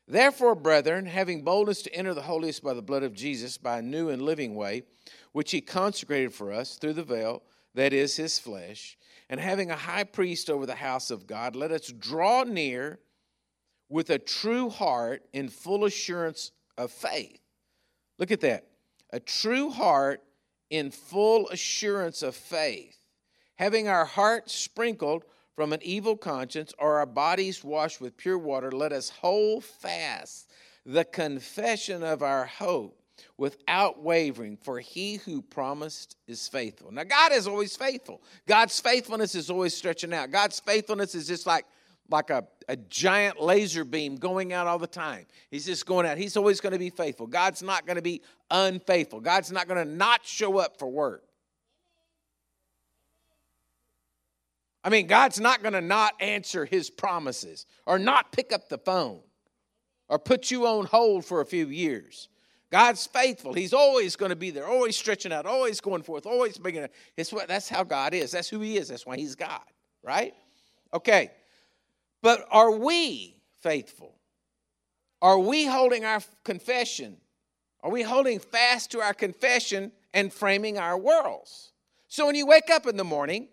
Therefore, 0.06 0.54
brethren, 0.54 1.06
having 1.06 1.42
boldness 1.42 1.82
to 1.84 1.96
enter 1.96 2.14
the 2.14 2.24
holiest 2.24 2.62
by 2.62 2.74
the 2.74 2.82
blood 2.82 3.04
of 3.04 3.14
Jesus, 3.14 3.58
by 3.58 3.78
a 3.78 3.82
new 3.82 4.10
and 4.10 4.22
living 4.22 4.54
way, 4.54 4.84
which 5.32 5.52
he 5.52 5.62
consecrated 5.62 6.34
for 6.34 6.52
us 6.52 6.76
through 6.76 6.94
the 6.94 7.04
veil, 7.04 7.42
that 7.74 7.94
is 7.94 8.18
his 8.18 8.38
flesh, 8.38 8.98
and 9.30 9.40
having 9.40 9.72
a 9.72 9.78
high 9.78 10.04
priest 10.04 10.50
over 10.50 10.66
the 10.66 10.76
house 10.76 11.10
of 11.10 11.26
God, 11.26 11.56
let 11.56 11.72
us 11.72 11.88
draw 11.88 12.44
near 12.44 13.00
with 13.92 14.10
a 14.10 14.18
true 14.18 14.70
heart 14.70 15.22
in 15.34 15.50
full 15.50 15.86
assurance 15.86 16.52
of 16.78 16.90
faith. 16.92 17.42
Look 18.18 18.32
at 18.32 18.40
that. 18.42 18.68
A 19.12 19.20
true 19.20 19.70
heart 19.70 20.24
in 20.70 20.90
full 20.90 21.50
assurance 21.50 22.24
of 22.24 22.34
faith, 22.34 22.98
having 23.56 23.90
our 23.90 24.06
hearts 24.06 24.56
sprinkled 24.56 25.26
from 25.56 25.74
an 25.74 25.82
evil 25.84 26.16
conscience 26.16 26.74
or 26.80 27.00
our 27.00 27.06
bodies 27.06 27.64
washed 27.64 28.00
with 28.00 28.16
pure 28.16 28.38
water, 28.38 28.72
let 28.72 28.94
us 28.94 29.10
hold 29.10 29.66
fast 29.66 30.50
the 30.86 31.04
confession 31.04 32.02
of 32.02 32.24
our 32.24 32.46
hope 32.46 32.98
without 33.38 34.02
wavering, 34.02 34.56
for 34.56 34.80
he 34.80 35.16
who 35.16 35.42
promised 35.42 36.16
is 36.28 36.48
faithful. 36.48 36.92
Now, 36.92 37.04
God 37.04 37.34
is 37.34 37.46
always 37.46 37.76
faithful. 37.76 38.22
God's 38.48 38.80
faithfulness 38.80 39.36
is 39.36 39.50
always 39.50 39.76
stretching 39.76 40.14
out. 40.14 40.32
God's 40.32 40.62
faithfulness 40.62 41.14
is 41.14 41.28
just 41.28 41.46
like, 41.46 41.66
like 42.12 42.30
a, 42.30 42.46
a 42.68 42.76
giant 42.76 43.42
laser 43.42 43.84
beam 43.84 44.16
going 44.16 44.54
out 44.54 44.68
all 44.68 44.80
the 44.80 44.88
time. 44.88 45.26
He's 45.50 45.66
just 45.66 45.86
going 45.86 46.06
out. 46.06 46.18
He's 46.18 46.38
always 46.38 46.62
going 46.62 46.74
to 46.74 46.80
be 46.80 46.90
faithful. 46.90 47.28
God's 47.28 47.64
not 47.64 47.86
going 47.86 47.96
to 47.96 48.02
be 48.02 48.22
unfaithful. 48.50 49.20
God's 49.20 49.52
not 49.52 49.68
going 49.68 49.86
to 49.86 49.92
not 49.92 50.26
show 50.26 50.58
up 50.58 50.78
for 50.78 50.90
work. 50.90 51.24
I 54.84 54.90
mean, 54.90 55.08
God's 55.08 55.40
not 55.40 55.62
going 55.62 55.74
to 55.74 55.82
not 55.82 56.14
answer 56.20 56.66
his 56.66 56.90
promises 56.90 57.66
or 57.86 58.00
not 58.00 58.32
pick 58.32 58.52
up 58.52 58.68
the 58.68 58.80
phone 58.80 59.20
or 60.10 60.18
put 60.20 60.52
you 60.52 60.66
on 60.66 60.86
hold 60.86 61.24
for 61.24 61.42
a 61.42 61.46
few 61.46 61.68
years. 61.68 62.30
God's 62.72 63.06
faithful. 63.06 63.54
He's 63.54 63.74
always 63.74 64.16
going 64.16 64.30
to 64.30 64.36
be 64.36 64.50
there, 64.50 64.66
always 64.66 64.98
stretching 64.98 65.34
out, 65.34 65.46
always 65.46 65.82
going 65.82 66.04
forth, 66.04 66.26
always 66.26 66.60
making 66.60 66.84
it. 66.84 66.94
It's 67.18 67.32
what, 67.32 67.48
that's 67.48 67.68
how 67.68 67.84
God 67.84 68.14
is. 68.14 68.32
That's 68.32 68.50
who 68.50 68.62
He 68.62 68.78
is. 68.78 68.88
That's 68.88 69.06
why 69.06 69.18
He's 69.18 69.36
God, 69.36 69.62
right? 70.04 70.34
Okay. 70.94 71.32
But 72.22 72.48
are 72.52 72.72
we 72.72 73.36
faithful? 73.62 74.16
Are 75.22 75.40
we 75.40 75.66
holding 75.66 76.06
our 76.06 76.22
confession? 76.44 77.18
Are 77.82 77.92
we 77.92 78.02
holding 78.02 78.40
fast 78.40 78.92
to 78.92 79.02
our 79.02 79.14
confession 79.14 79.92
and 80.14 80.32
framing 80.32 80.78
our 80.78 80.98
worlds? 80.98 81.72
So 82.08 82.26
when 82.26 82.36
you 82.36 82.46
wake 82.46 82.70
up 82.70 82.88
in 82.88 82.98
the 82.98 83.04
morning, 83.04 83.48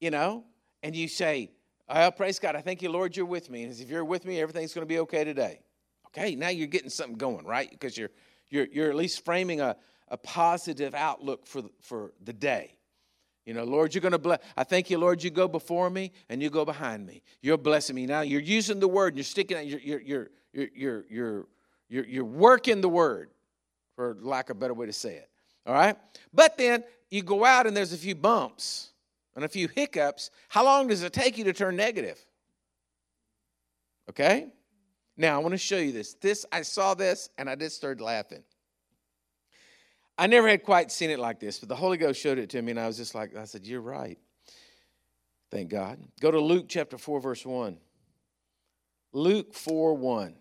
you 0.00 0.10
know, 0.10 0.44
and 0.82 0.94
you 0.94 1.08
say, 1.08 1.50
Oh, 1.92 2.12
praise 2.12 2.38
God, 2.38 2.54
I 2.54 2.60
thank 2.60 2.82
you, 2.82 2.90
Lord, 2.90 3.16
you're 3.16 3.26
with 3.26 3.50
me. 3.50 3.64
And 3.64 3.72
if 3.72 3.90
you're 3.90 4.04
with 4.04 4.24
me, 4.24 4.40
everything's 4.40 4.72
going 4.72 4.86
to 4.86 4.88
be 4.88 5.00
okay 5.00 5.24
today. 5.24 5.60
Okay, 6.06 6.36
now 6.36 6.48
you're 6.48 6.68
getting 6.68 6.88
something 6.88 7.16
going, 7.16 7.44
right? 7.44 7.68
Because 7.68 7.98
you're 7.98 8.10
you're 8.48 8.66
you're 8.66 8.90
at 8.90 8.96
least 8.96 9.24
framing 9.24 9.60
a, 9.60 9.76
a 10.08 10.16
positive 10.16 10.94
outlook 10.94 11.46
for 11.46 11.62
for 11.80 12.12
the 12.22 12.32
day. 12.32 12.76
You 13.50 13.54
know, 13.54 13.64
Lord, 13.64 13.92
you're 13.96 14.00
going 14.00 14.12
to 14.12 14.18
bless. 14.18 14.38
I 14.56 14.62
thank 14.62 14.90
you, 14.90 14.98
Lord, 14.98 15.24
you 15.24 15.30
go 15.30 15.48
before 15.48 15.90
me 15.90 16.12
and 16.28 16.40
you 16.40 16.50
go 16.50 16.64
behind 16.64 17.04
me. 17.04 17.20
You're 17.42 17.58
blessing 17.58 17.96
me. 17.96 18.06
Now 18.06 18.20
you're 18.20 18.40
using 18.40 18.78
the 18.78 18.86
word, 18.86 19.08
and 19.08 19.16
you're 19.16 19.24
sticking 19.24 19.56
out, 19.56 19.66
you're 19.66 19.80
you're 19.80 20.00
you're 20.00 20.28
you're 20.72 21.04
you're 21.10 21.46
you're, 21.88 22.06
you're, 22.06 22.24
working 22.24 22.80
the 22.80 22.88
word, 22.88 23.30
for 23.96 24.16
lack 24.20 24.50
of 24.50 24.56
a 24.56 24.60
better 24.60 24.72
way 24.72 24.86
to 24.86 24.92
say 24.92 25.16
it. 25.16 25.28
All 25.66 25.74
right? 25.74 25.96
But 26.32 26.58
then 26.58 26.84
you 27.10 27.22
go 27.22 27.44
out 27.44 27.66
and 27.66 27.76
there's 27.76 27.92
a 27.92 27.96
few 27.96 28.14
bumps 28.14 28.92
and 29.34 29.44
a 29.44 29.48
few 29.48 29.66
hiccups, 29.66 30.30
how 30.48 30.64
long 30.64 30.86
does 30.86 31.02
it 31.02 31.12
take 31.12 31.36
you 31.36 31.42
to 31.42 31.52
turn 31.52 31.74
negative? 31.74 32.24
Okay? 34.08 34.46
Now, 35.16 35.34
I 35.34 35.38
want 35.38 35.54
to 35.54 35.58
show 35.58 35.78
you 35.78 35.90
this. 35.90 36.14
This 36.14 36.46
I 36.52 36.62
saw 36.62 36.94
this 36.94 37.30
and 37.36 37.50
I 37.50 37.56
just 37.56 37.74
started 37.74 38.00
laughing. 38.00 38.44
I 40.20 40.26
never 40.26 40.48
had 40.48 40.64
quite 40.64 40.92
seen 40.92 41.08
it 41.08 41.18
like 41.18 41.40
this, 41.40 41.58
but 41.58 41.70
the 41.70 41.74
Holy 41.74 41.96
Ghost 41.96 42.20
showed 42.20 42.36
it 42.36 42.50
to 42.50 42.60
me 42.60 42.72
and 42.72 42.78
I 42.78 42.86
was 42.86 42.98
just 42.98 43.14
like 43.14 43.34
I 43.34 43.44
said, 43.44 43.66
"You're 43.66 43.80
right." 43.80 44.18
Thank 45.50 45.70
God. 45.70 45.98
Go 46.20 46.30
to 46.30 46.38
Luke 46.38 46.66
chapter 46.68 46.98
4 46.98 47.22
verse 47.22 47.46
1. 47.46 47.78
Luke 49.14 49.54
4 49.54 49.94
1. 49.94 50.36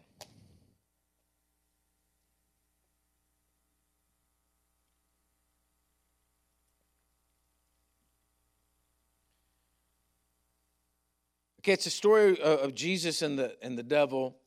Okay, 11.62 11.72
it's 11.72 11.86
a 11.86 11.90
story 11.90 12.38
of 12.42 12.76
Jesus 12.76 13.22
and 13.22 13.40
the, 13.40 13.56
and 13.62 13.78
the 13.78 13.84
devil. 13.84 14.39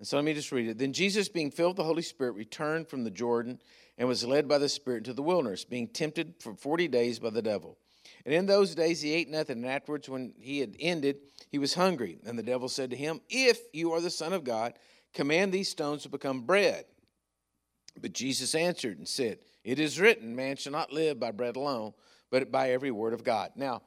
And 0.00 0.08
so 0.08 0.16
let 0.16 0.24
me 0.24 0.32
just 0.32 0.50
read 0.50 0.66
it. 0.66 0.78
Then 0.78 0.94
Jesus, 0.94 1.28
being 1.28 1.50
filled 1.50 1.72
with 1.72 1.76
the 1.76 1.84
Holy 1.84 2.00
Spirit, 2.00 2.32
returned 2.32 2.88
from 2.88 3.04
the 3.04 3.10
Jordan 3.10 3.60
and 3.98 4.08
was 4.08 4.24
led 4.24 4.48
by 4.48 4.56
the 4.56 4.70
Spirit 4.70 4.98
into 4.98 5.12
the 5.12 5.22
wilderness, 5.22 5.62
being 5.66 5.88
tempted 5.88 6.36
for 6.40 6.54
40 6.54 6.88
days 6.88 7.18
by 7.18 7.28
the 7.28 7.42
devil. 7.42 7.76
And 8.24 8.34
in 8.34 8.46
those 8.46 8.74
days 8.74 9.02
he 9.02 9.12
ate 9.12 9.28
nothing, 9.28 9.58
and 9.58 9.66
afterwards, 9.66 10.08
when 10.08 10.32
he 10.38 10.58
had 10.60 10.74
ended, 10.80 11.18
he 11.50 11.58
was 11.58 11.74
hungry. 11.74 12.18
And 12.24 12.38
the 12.38 12.42
devil 12.42 12.66
said 12.66 12.88
to 12.90 12.96
him, 12.96 13.20
If 13.28 13.60
you 13.74 13.92
are 13.92 14.00
the 14.00 14.08
Son 14.08 14.32
of 14.32 14.42
God, 14.42 14.72
command 15.12 15.52
these 15.52 15.68
stones 15.68 16.04
to 16.04 16.08
become 16.08 16.46
bread. 16.46 16.86
But 18.00 18.14
Jesus 18.14 18.54
answered 18.54 18.96
and 18.96 19.06
said, 19.06 19.40
It 19.64 19.78
is 19.78 20.00
written, 20.00 20.34
Man 20.34 20.56
shall 20.56 20.72
not 20.72 20.94
live 20.94 21.20
by 21.20 21.30
bread 21.30 21.56
alone, 21.56 21.92
but 22.30 22.50
by 22.50 22.70
every 22.70 22.90
word 22.90 23.12
of 23.12 23.22
God. 23.22 23.50
Now, 23.54 23.82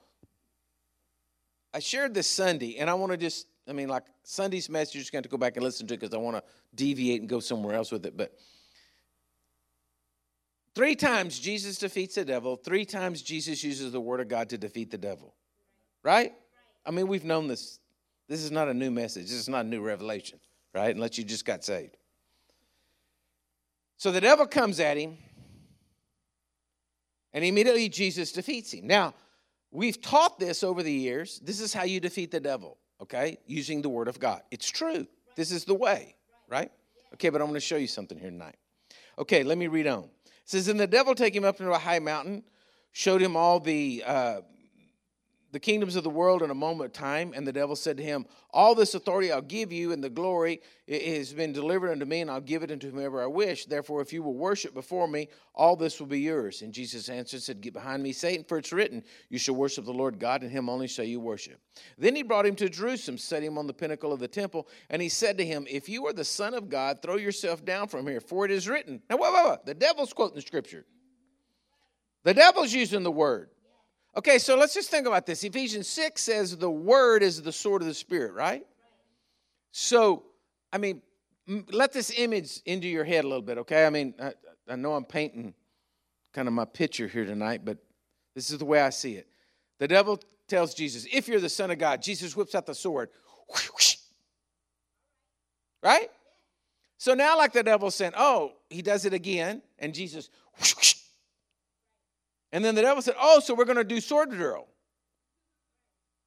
I 1.74 1.80
shared 1.80 2.14
this 2.14 2.30
Sunday, 2.30 2.78
and 2.78 2.88
I 2.88 2.93
want 2.93 3.14
to 3.14 3.18
just, 3.18 3.47
I 3.68 3.74
mean, 3.74 3.88
like 3.88 4.03
Sunday's 4.24 4.70
message, 4.70 4.95
you're 4.95 5.01
just 5.01 5.11
going 5.11 5.24
to 5.24 5.30
go 5.30 5.38
back 5.38 5.55
and 5.55 5.64
listen 5.64 5.88
to 5.88 5.93
it 5.93 5.99
because 5.99 6.14
I 6.14 6.18
want 6.18 6.38
to 6.38 6.43
deviate 6.76 7.22
and 7.22 7.30
go 7.30 7.39
somewhere 7.39 7.76
else 7.76 7.91
with 7.91 8.05
it. 8.05 8.18
But 8.18 8.34
three 10.76 10.95
times 10.95 11.39
Jesus 11.39 11.78
defeats 11.78 12.16
the 12.16 12.26
devil, 12.26 12.55
three 12.55 12.86
times 12.86 13.22
Jesus 13.22 13.64
uses 13.64 13.91
the 13.91 14.01
word 14.01 14.20
of 14.20 14.28
God 14.28 14.49
to 14.49 14.57
defeat 14.57 14.91
the 14.91 14.97
devil. 14.97 15.34
Right? 16.03 16.34
I 16.86 16.91
mean, 16.91 17.07
we've 17.07 17.24
known 17.24 17.47
this. 17.47 17.80
This 18.28 18.43
is 18.43 18.51
not 18.51 18.68
a 18.68 18.74
new 18.74 18.91
message, 18.91 19.24
this 19.24 19.34
is 19.34 19.49
not 19.49 19.66
a 19.66 19.68
new 19.68 19.82
revelation, 19.82 20.39
right? 20.74 20.93
Unless 20.93 21.18
you 21.18 21.24
just 21.24 21.45
got 21.45 21.64
saved. 21.64 21.97
So 23.97 24.11
the 24.11 24.22
devil 24.22 24.47
comes 24.47 24.80
at 24.80 24.97
him, 24.97 25.18
and 27.32 27.43
immediately 27.43 27.89
Jesus 27.89 28.32
defeats 28.32 28.74
him. 28.74 28.88
Now, 28.88 29.14
We've 29.74 29.99
taught 29.99 30.39
this 30.39 30.64
over 30.64 30.84
the 30.84 30.93
years. 30.93 31.39
This 31.43 31.59
is 31.59 31.74
how 31.74 31.84
you 31.84 31.99
defeat 31.99 32.30
the 32.30 32.39
devil, 32.39 32.78
okay? 33.02 33.38
Using 33.46 33.82
the 33.82 33.89
word 33.89 34.08
of 34.08 34.20
God. 34.20 34.41
It's 34.52 34.70
true. 34.70 35.08
This 35.36 35.52
is 35.52 35.66
the 35.66 35.74
way, 35.74 36.16
right? 36.48 36.72
Okay, 37.16 37.30
but 37.30 37.41
I'm 37.41 37.48
going 37.48 37.56
to 37.56 37.60
show 37.60 37.78
you 37.78 37.88
something 37.88 38.18
here 38.18 38.30
tonight. 38.30 38.56
Okay, 39.18 39.44
let 39.44 39.58
me 39.58 39.68
read 39.68 39.88
on. 39.88 40.04
It 40.04 40.32
says, 40.46 40.68
And 40.68 40.80
the 40.80 40.88
devil 40.88 41.16
take 41.16 41.36
him 41.36 41.46
up 41.46 41.60
into 41.60 41.72
a 41.72 41.78
high 41.78 42.00
mountain, 42.00 42.44
showed 42.91 43.22
him 43.22 43.36
all 43.36 43.60
the 43.60 44.04
uh, 44.06 44.41
the 45.54 45.60
kingdoms 45.60 45.95
of 45.95 46.04
the 46.04 46.10
world 46.10 46.41
in 46.41 46.49
a 46.49 46.56
moment 46.56 46.88
of 46.88 46.93
time. 46.93 47.32
And 47.36 47.45
the 47.47 47.54
devil 47.54 47.76
said 47.76 47.95
to 47.97 48.04
him, 48.04 48.26
All 48.49 48.74
this 48.74 48.95
authority 48.95 49.32
I'll 49.32 49.41
give 49.41 49.72
you, 49.72 49.91
and 49.91 50.04
the 50.04 50.10
glory 50.10 50.62
has 50.89 51.32
been 51.32 51.54
delivered 51.54 51.91
unto 51.91 52.06
me, 52.06 52.22
and 52.22 52.32
I'll 52.32 52.41
give 52.41 52.64
it 52.64 52.72
unto 52.72 52.89
whomever 52.89 53.22
I 53.22 53.28
wish. 53.28 53.66
Therefore, 53.66 54.01
if 54.01 54.12
you 54.12 54.24
will 54.24 54.34
worship 54.34 54.74
before 54.74 55.08
me, 55.08 55.30
all 55.54 55.76
this 55.76 55.99
will 55.99 56.08
be 56.08 56.22
yours. 56.22 56.64
And 56.64 56.74
Jesus 56.74 57.08
answered, 57.08 57.38
and 57.38 57.43
said, 57.43 57.62
Get 57.62 57.74
behind 57.74 58.01
me, 58.01 58.14
Satan, 58.14 58.43
for 58.43 58.58
it's 58.58 58.74
written, 58.74 59.04
You 59.30 59.38
shall 59.38 59.54
worship 59.54 59.86
the 59.86 59.93
Lord 59.93 60.18
God, 60.18 60.41
and 60.41 60.51
him 60.51 60.70
only 60.70 60.88
shall 60.88 61.06
you 61.06 61.20
worship. 61.20 61.60
Then 61.99 62.16
he 62.16 62.24
brought 62.24 62.47
him 62.47 62.56
to 62.56 62.68
Jerusalem, 62.68 63.20
set 63.20 63.43
him 63.43 63.60
on 63.60 63.68
the 63.68 63.74
pinnacle 63.74 64.12
of 64.12 64.20
the 64.20 64.28
temple, 64.28 64.68
and 64.89 65.04
he 65.04 65.10
said 65.10 65.38
to 65.38 65.45
him, 65.45 65.68
If 65.70 65.88
you 65.88 66.08
are 66.08 66.14
the 66.14 66.26
Son 66.26 66.56
of 66.56 66.68
God, 66.68 67.04
throw 67.04 67.18
yourself 67.18 67.64
down 67.64 67.89
from 67.89 68.08
here, 68.08 68.20
for 68.20 68.43
it 68.43 68.49
is 68.49 68.68
written. 68.68 69.04
Now, 69.08 69.18
wait, 69.18 69.32
wait, 69.32 69.45
wait. 69.45 69.66
The 69.66 69.76
devil's 69.76 70.14
quoting 70.14 70.36
the 70.36 70.41
scripture. 70.41 70.84
The 72.24 72.34
devil's 72.34 72.74
using 72.74 73.04
the 73.04 73.12
word. 73.12 73.49
Okay, 74.16 74.38
so 74.38 74.55
let's 74.55 74.74
just 74.74 74.91
think 74.91 75.07
about 75.07 75.26
this. 75.26 75.43
Ephesians 75.43 75.88
6 75.88 76.22
says 76.22 76.55
the 76.55 76.70
word 76.70 77.24
is 77.24 77.41
the 77.41 77.51
sword 77.51 77.82
of 77.82 77.88
the 77.88 77.93
spirit, 77.93 78.34
right? 78.34 78.64
So, 79.72 80.24
I 80.72 80.78
mean, 80.78 81.01
let 81.72 81.91
this 81.93 82.11
image 82.16 82.61
into 82.66 82.88
your 82.88 83.03
head 83.03 83.26
a 83.26 83.28
little 83.28 83.41
bit, 83.41 83.57
okay? 83.59 83.88
I 83.88 83.89
mean, 83.89 84.14
I, 84.22 84.34
I 84.70 84.76
know 84.76 84.93
I'm 84.93 85.03
painting 85.03 85.55
kind 86.34 86.47
of 86.47 86.53
my 86.53 86.66
picture 86.66 87.07
here 87.07 87.26
tonight, 87.26 87.61
but 87.66 87.80
this 88.36 88.51
is 88.51 88.59
the 88.59 88.66
way 88.66 88.82
I 88.82 88.91
see 88.91 89.16
it. 89.16 89.28
The 89.80 89.88
devil 89.88 90.20
tells 90.47 90.76
Jesus, 90.76 91.07
if 91.11 91.28
you're 91.28 91.39
the 91.39 91.49
Son 91.49 91.72
of 91.72 91.80
God, 91.80 92.01
Jesus 92.01 92.36
whips 92.36 92.53
out 92.53 92.66
the 92.66 92.76
sword. 92.76 93.09
Right? 95.82 96.09
So 96.97 97.14
now, 97.14 97.38
like 97.38 97.51
the 97.51 97.64
devil's 97.64 97.95
saying, 97.95 98.14
oh, 98.16 98.53
he 98.70 98.82
does 98.82 99.05
it 99.05 99.14
again, 99.14 99.61
and 99.80 99.93
Jesus 99.93 100.30
and 102.54 102.64
then 102.64 102.76
the 102.76 102.84
devil 102.84 103.01
said, 103.01 103.16
Oh, 103.20 103.39
so 103.39 103.56
we're 103.56 103.66
going 103.66 103.78
to 103.78 103.84
do 103.84 103.99
sword 103.99 104.30
drill. 104.30 104.68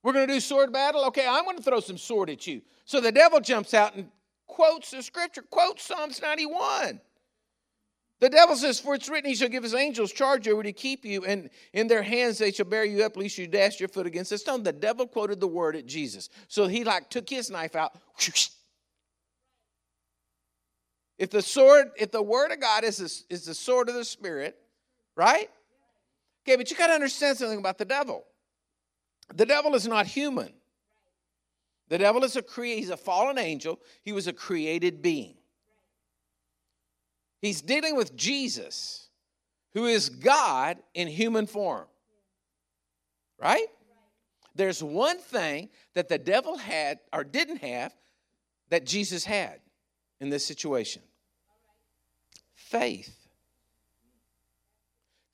We're 0.02 0.12
going 0.12 0.26
to 0.26 0.34
do 0.34 0.40
sword 0.40 0.72
battle? 0.72 1.04
Okay, 1.06 1.26
I'm 1.26 1.44
going 1.44 1.56
to 1.56 1.62
throw 1.62 1.80
some 1.80 1.96
sword 1.96 2.28
at 2.30 2.46
you. 2.46 2.62
So 2.84 3.00
the 3.00 3.12
devil 3.12 3.40
jumps 3.40 3.72
out 3.72 3.94
and 3.94 4.08
quotes 4.46 4.90
the 4.90 5.02
scripture, 5.02 5.42
quotes 5.42 5.84
Psalms 5.84 6.20
91. 6.20 7.00
The 8.18 8.28
devil 8.28 8.56
says, 8.56 8.80
For 8.80 8.96
it's 8.96 9.08
written, 9.08 9.30
He 9.30 9.36
shall 9.36 9.48
give 9.48 9.62
His 9.62 9.74
angels 9.74 10.12
charge 10.12 10.48
over 10.48 10.64
to 10.64 10.72
keep 10.72 11.04
you, 11.04 11.24
and 11.24 11.48
in 11.72 11.86
their 11.86 12.02
hands 12.02 12.38
they 12.38 12.50
shall 12.50 12.66
bear 12.66 12.84
you 12.84 13.04
up, 13.04 13.16
lest 13.16 13.38
you 13.38 13.46
dash 13.46 13.78
your 13.78 13.88
foot 13.88 14.06
against 14.06 14.32
a 14.32 14.38
stone. 14.38 14.64
The 14.64 14.72
devil 14.72 15.06
quoted 15.06 15.38
the 15.38 15.46
word 15.46 15.76
at 15.76 15.86
Jesus. 15.86 16.28
So 16.48 16.66
he 16.66 16.82
like 16.82 17.08
took 17.08 17.28
his 17.28 17.50
knife 17.50 17.76
out. 17.76 17.96
If 21.18 21.30
the 21.30 21.40
sword, 21.40 21.92
if 21.96 22.10
the 22.10 22.22
word 22.22 22.52
of 22.52 22.60
God 22.60 22.84
is, 22.84 22.98
the- 22.98 23.34
is 23.34 23.46
the 23.46 23.54
sword 23.54 23.88
of 23.88 23.94
the 23.94 24.04
Spirit, 24.04 24.58
right? 25.14 25.50
Okay, 26.46 26.54
but 26.54 26.70
you 26.70 26.76
got 26.76 26.86
to 26.86 26.92
understand 26.92 27.36
something 27.36 27.58
about 27.58 27.76
the 27.76 27.84
devil. 27.84 28.24
The 29.34 29.46
devil 29.46 29.74
is 29.74 29.88
not 29.88 30.06
human. 30.06 30.52
The 31.88 31.98
devil 31.98 32.22
is 32.22 32.36
a 32.36 32.44
he's 32.62 32.90
a 32.90 32.96
fallen 32.96 33.36
angel. 33.36 33.80
He 34.02 34.12
was 34.12 34.28
a 34.28 34.32
created 34.32 35.02
being. 35.02 35.34
He's 37.40 37.60
dealing 37.62 37.96
with 37.96 38.14
Jesus, 38.16 39.08
who 39.74 39.86
is 39.86 40.08
God 40.08 40.78
in 40.94 41.08
human 41.08 41.46
form. 41.46 41.86
Right? 43.40 43.66
There's 44.54 44.82
one 44.82 45.18
thing 45.18 45.68
that 45.94 46.08
the 46.08 46.18
devil 46.18 46.56
had 46.56 47.00
or 47.12 47.24
didn't 47.24 47.58
have 47.58 47.92
that 48.70 48.86
Jesus 48.86 49.24
had 49.24 49.58
in 50.20 50.30
this 50.30 50.44
situation 50.44 51.02
faith. 52.54 53.25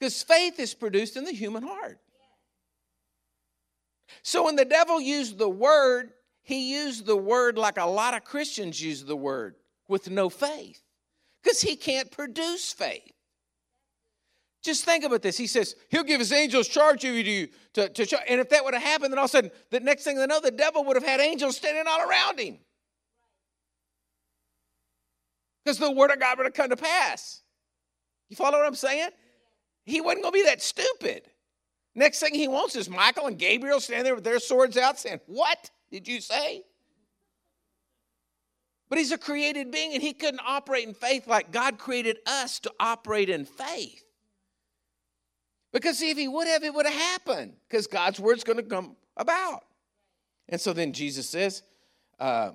Because 0.03 0.20
faith 0.20 0.59
is 0.59 0.74
produced 0.74 1.16
in 1.16 1.22
the 1.22 1.30
human 1.30 1.62
heart. 1.62 2.00
So 4.24 4.46
when 4.46 4.57
the 4.57 4.64
devil 4.64 5.00
used 5.00 5.38
the 5.38 5.48
word, 5.48 6.11
he 6.42 6.72
used 6.72 7.07
the 7.07 7.16
word 7.16 7.57
like 7.57 7.78
a 7.78 7.86
lot 7.86 8.14
of 8.14 8.24
Christians 8.24 8.82
use 8.82 9.05
the 9.05 9.14
word 9.14 9.55
with 9.86 10.11
no 10.11 10.28
faith 10.28 10.82
because 11.40 11.61
he 11.61 11.76
can't 11.76 12.11
produce 12.11 12.72
faith. 12.72 13.12
Just 14.64 14.84
think 14.84 15.05
about 15.05 15.22
this. 15.22 15.38
He 15.38 15.46
says, 15.46 15.76
He'll 15.88 16.03
give 16.03 16.18
his 16.18 16.32
angels 16.32 16.66
charge 16.66 17.05
of 17.05 17.14
you 17.14 17.46
to, 17.74 17.88
to, 17.88 18.05
to 18.05 18.28
and 18.28 18.40
if 18.40 18.48
that 18.48 18.64
would 18.64 18.74
have 18.74 18.82
happened, 18.82 19.12
then 19.12 19.20
all 19.20 19.26
of 19.26 19.30
a 19.30 19.30
sudden, 19.30 19.53
the 19.70 19.78
next 19.78 20.03
thing 20.03 20.16
they 20.16 20.26
know, 20.26 20.40
the 20.40 20.50
devil 20.50 20.82
would 20.82 20.96
have 20.96 21.07
had 21.07 21.20
angels 21.20 21.59
standing 21.59 21.84
all 21.86 22.00
around 22.00 22.40
him. 22.40 22.59
Because 25.64 25.78
the 25.78 25.92
word 25.92 26.11
of 26.11 26.18
God 26.18 26.38
would 26.38 26.46
have 26.46 26.55
come 26.55 26.70
to 26.70 26.76
pass. 26.76 27.42
You 28.28 28.34
follow 28.34 28.59
what 28.59 28.66
I'm 28.66 28.74
saying? 28.74 29.11
He 29.85 30.01
wasn't 30.01 30.22
going 30.22 30.33
to 30.33 30.39
be 30.39 30.45
that 30.45 30.62
stupid. 30.62 31.22
Next 31.95 32.20
thing 32.20 32.35
he 32.35 32.49
wants 32.49 32.76
is 32.76 32.89
Michael 32.89 33.26
and 33.26 33.39
Gabriel 33.39 33.80
standing 33.80 34.05
there 34.05 34.14
with 34.14 34.24
their 34.24 34.39
swords 34.39 34.76
out 34.76 34.99
saying, 34.99 35.20
What 35.26 35.70
did 35.91 36.09
you 36.09 36.20
say? 36.20 36.62
But 38.89 38.99
he's 38.99 39.12
a 39.12 39.18
created 39.18 39.70
being 39.70 39.95
and 39.95 40.03
he 40.03 40.12
couldn't 40.12 40.41
operate 40.47 40.87
in 40.87 40.95
faith 40.95 41.26
like 41.26 41.51
God 41.51 41.78
created 41.78 42.18
us 42.26 42.61
to 42.61 42.72
operate 42.78 43.30
in 43.30 43.45
faith. 43.45 44.05
Because 45.72 45.99
see, 45.99 46.11
if 46.11 46.18
he 46.18 46.28
would 46.28 46.47
have, 46.47 46.62
it 46.62 46.74
would 46.74 46.87
have 46.87 46.95
happened 46.95 47.55
because 47.68 47.87
God's 47.87 48.20
word's 48.20 48.45
going 48.45 48.59
to 48.59 48.62
come 48.62 48.97
about. 49.16 49.64
And 50.49 50.61
so 50.61 50.74
then 50.74 50.93
Jesus 50.93 51.28
says, 51.28 51.62
uh, 52.20 52.51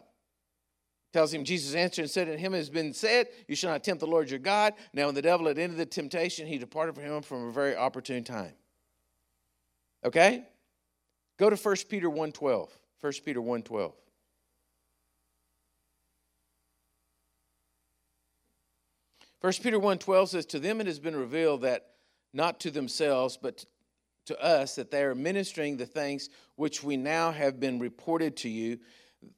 tells 1.13 1.33
him, 1.33 1.43
Jesus 1.43 1.73
answered 1.75 2.03
and 2.03 2.11
said, 2.11 2.27
In 2.27 2.37
him 2.37 2.53
It 2.53 2.57
has 2.57 2.69
been 2.69 2.93
said, 2.93 3.27
You 3.47 3.55
shall 3.55 3.71
not 3.71 3.83
tempt 3.83 3.99
the 4.01 4.07
Lord 4.07 4.29
your 4.29 4.39
God. 4.39 4.73
Now, 4.93 5.05
when 5.05 5.15
the 5.15 5.21
devil 5.21 5.47
had 5.47 5.57
ended 5.57 5.77
the 5.77 5.85
temptation, 5.85 6.47
he 6.47 6.57
departed 6.57 6.95
from 6.95 7.05
him 7.05 7.21
from 7.21 7.47
a 7.47 7.51
very 7.51 7.75
opportune 7.75 8.23
time. 8.23 8.53
Okay? 10.03 10.43
Go 11.37 11.49
to 11.49 11.55
1 11.55 11.75
Peter 11.89 12.09
1.12. 12.09 12.69
1 12.99 13.13
Peter 13.23 13.39
1.12. 13.39 13.93
First 19.39 19.61
Peter 19.61 19.79
1.12 19.79 20.27
says, 20.29 20.45
To 20.47 20.59
them 20.59 20.81
it 20.81 20.87
has 20.87 20.99
been 20.99 21.15
revealed 21.15 21.61
that 21.61 21.91
not 22.33 22.59
to 22.61 22.71
themselves, 22.71 23.37
but 23.41 23.65
to 24.25 24.39
us, 24.43 24.75
that 24.75 24.91
they 24.91 25.03
are 25.03 25.15
ministering 25.15 25.77
the 25.77 25.85
things 25.85 26.29
which 26.55 26.83
we 26.83 26.97
now 26.97 27.31
have 27.31 27.59
been 27.59 27.79
reported 27.79 28.35
to 28.37 28.49
you 28.49 28.79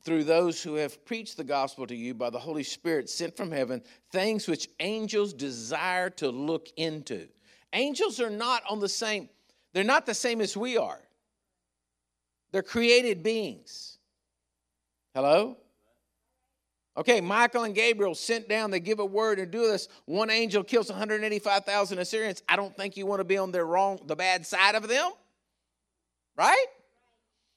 through 0.03 0.23
those 0.23 0.61
who 0.61 0.75
have 0.75 1.05
preached 1.05 1.37
the 1.37 1.43
gospel 1.43 1.87
to 1.87 1.95
you 1.95 2.13
by 2.13 2.29
the 2.29 2.39
Holy 2.39 2.63
Spirit 2.63 3.09
sent 3.09 3.35
from 3.35 3.51
heaven, 3.51 3.81
things 4.11 4.47
which 4.47 4.69
angels 4.79 5.33
desire 5.33 6.09
to 6.11 6.29
look 6.29 6.67
into. 6.77 7.27
Angels 7.73 8.19
are 8.19 8.29
not 8.29 8.63
on 8.69 8.79
the 8.79 8.89
same, 8.89 9.29
they're 9.73 9.83
not 9.83 10.05
the 10.05 10.13
same 10.13 10.41
as 10.41 10.57
we 10.57 10.77
are. 10.77 10.99
They're 12.51 12.63
created 12.63 13.21
beings. 13.21 13.99
Hello? 15.13 15.57
Okay, 16.97 17.21
Michael 17.21 17.63
and 17.63 17.75
Gabriel 17.75 18.15
sent 18.15 18.49
down, 18.49 18.71
they 18.71 18.79
give 18.79 18.99
a 18.99 19.05
word 19.05 19.39
and 19.39 19.51
do 19.51 19.67
this. 19.67 19.87
One 20.05 20.29
angel 20.29 20.63
kills 20.63 20.89
185,000 20.89 21.99
Assyrians. 21.99 22.43
I 22.49 22.55
don't 22.55 22.75
think 22.75 22.97
you 22.97 23.05
want 23.05 23.19
to 23.21 23.23
be 23.23 23.37
on 23.37 23.51
the 23.51 23.63
wrong, 23.63 23.99
the 24.05 24.15
bad 24.15 24.45
side 24.45 24.75
of 24.75 24.87
them. 24.87 25.11
Right? 26.35 26.65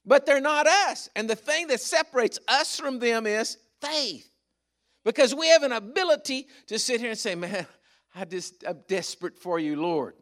But 0.05 0.26
they're 0.26 0.40
not 0.40 0.66
us. 0.66 1.09
And 1.14 1.28
the 1.30 1.36
thing 1.36 1.68
that 1.68 1.80
separates 1.80 2.38
us 2.48 2.78
from 2.78 2.98
them 2.98 3.26
is 3.26 3.57
faith. 3.80 4.28
Because 5.05 5.34
we 5.34 5.48
have 5.48 5.62
an 5.62 5.72
ability 5.72 6.46
to 6.68 6.78
sit 6.78 7.00
here 7.00 7.11
and 7.11 7.18
say, 7.18 7.34
man, 7.34 7.66
I 8.14 8.24
just, 8.24 8.64
I'm 8.66 8.80
desperate 8.88 9.38
for 9.38 9.59
you, 9.59 9.76
Lord. 9.76 10.14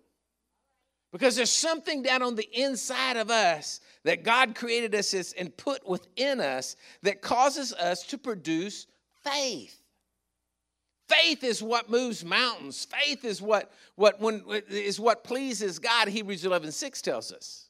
Because 1.12 1.34
there's 1.34 1.50
something 1.50 2.02
down 2.02 2.22
on 2.22 2.36
the 2.36 2.48
inside 2.52 3.16
of 3.16 3.30
us 3.30 3.80
that 4.04 4.22
God 4.22 4.54
created 4.54 4.94
us 4.94 5.32
and 5.32 5.56
put 5.56 5.86
within 5.86 6.40
us 6.40 6.76
that 7.02 7.20
causes 7.20 7.72
us 7.72 8.04
to 8.04 8.18
produce 8.18 8.86
faith. 9.24 9.76
Faith 11.08 11.42
is 11.42 11.60
what 11.60 11.90
moves 11.90 12.24
mountains. 12.24 12.86
Faith 12.86 13.24
is 13.24 13.42
what, 13.42 13.72
what, 13.96 14.20
when, 14.20 14.44
is 14.68 15.00
what 15.00 15.24
pleases 15.24 15.80
God, 15.80 16.06
Hebrews 16.06 16.44
11 16.44 16.70
6 16.70 17.02
tells 17.02 17.32
us. 17.32 17.69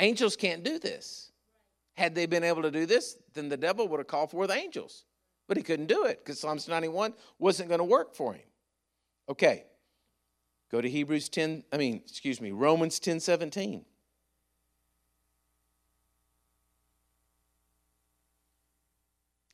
Angels 0.00 0.34
can't 0.34 0.64
do 0.64 0.78
this. 0.78 1.30
Had 1.94 2.14
they 2.14 2.26
been 2.26 2.42
able 2.42 2.62
to 2.62 2.70
do 2.70 2.86
this, 2.86 3.18
then 3.34 3.48
the 3.48 3.56
devil 3.56 3.86
would 3.88 4.00
have 4.00 4.06
called 4.06 4.30
forth 4.30 4.50
angels. 4.50 5.04
But 5.46 5.56
he 5.56 5.62
couldn't 5.62 5.86
do 5.86 6.04
it 6.04 6.24
because 6.24 6.40
Psalms 6.40 6.66
91 6.66 7.12
wasn't 7.38 7.68
going 7.68 7.78
to 7.80 7.84
work 7.84 8.14
for 8.14 8.32
him. 8.32 8.46
Okay. 9.28 9.64
Go 10.70 10.80
to 10.80 10.88
Hebrews 10.88 11.28
10, 11.28 11.64
I 11.72 11.76
mean, 11.76 12.02
excuse 12.04 12.40
me, 12.40 12.52
Romans 12.52 12.98
10 12.98 13.20
17. 13.20 13.84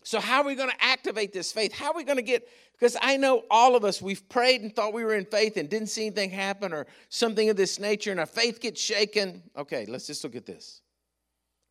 So, 0.06 0.20
how 0.20 0.42
are 0.42 0.44
we 0.44 0.54
going 0.54 0.70
to 0.70 0.84
activate 0.84 1.32
this 1.32 1.50
faith? 1.50 1.72
How 1.72 1.90
are 1.90 1.96
we 1.96 2.04
going 2.04 2.18
to 2.18 2.22
get? 2.22 2.48
Because 2.74 2.96
I 3.02 3.16
know 3.16 3.42
all 3.50 3.74
of 3.74 3.84
us, 3.84 4.00
we've 4.00 4.28
prayed 4.28 4.60
and 4.60 4.72
thought 4.72 4.94
we 4.94 5.02
were 5.02 5.16
in 5.16 5.24
faith 5.24 5.56
and 5.56 5.68
didn't 5.68 5.88
see 5.88 6.06
anything 6.06 6.30
happen 6.30 6.72
or 6.72 6.86
something 7.08 7.50
of 7.50 7.56
this 7.56 7.80
nature, 7.80 8.12
and 8.12 8.20
our 8.20 8.26
faith 8.26 8.60
gets 8.60 8.80
shaken. 8.80 9.42
Okay, 9.56 9.84
let's 9.86 10.06
just 10.06 10.22
look 10.22 10.36
at 10.36 10.46
this. 10.46 10.80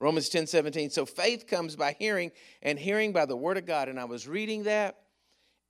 Romans 0.02 0.28
10 0.28 0.48
17. 0.48 0.90
So, 0.90 1.06
faith 1.06 1.48
comes 1.48 1.78
by 1.78 1.96
hearing, 1.98 2.34
and 2.62 2.78
hearing 2.78 3.14
by 3.14 3.26
the 3.26 3.38
word 3.38 3.56
of 3.56 3.66
God. 3.66 3.88
And 3.88 3.98
I 3.98 4.04
was 4.04 4.28
reading 4.28 4.64
that, 4.64 4.98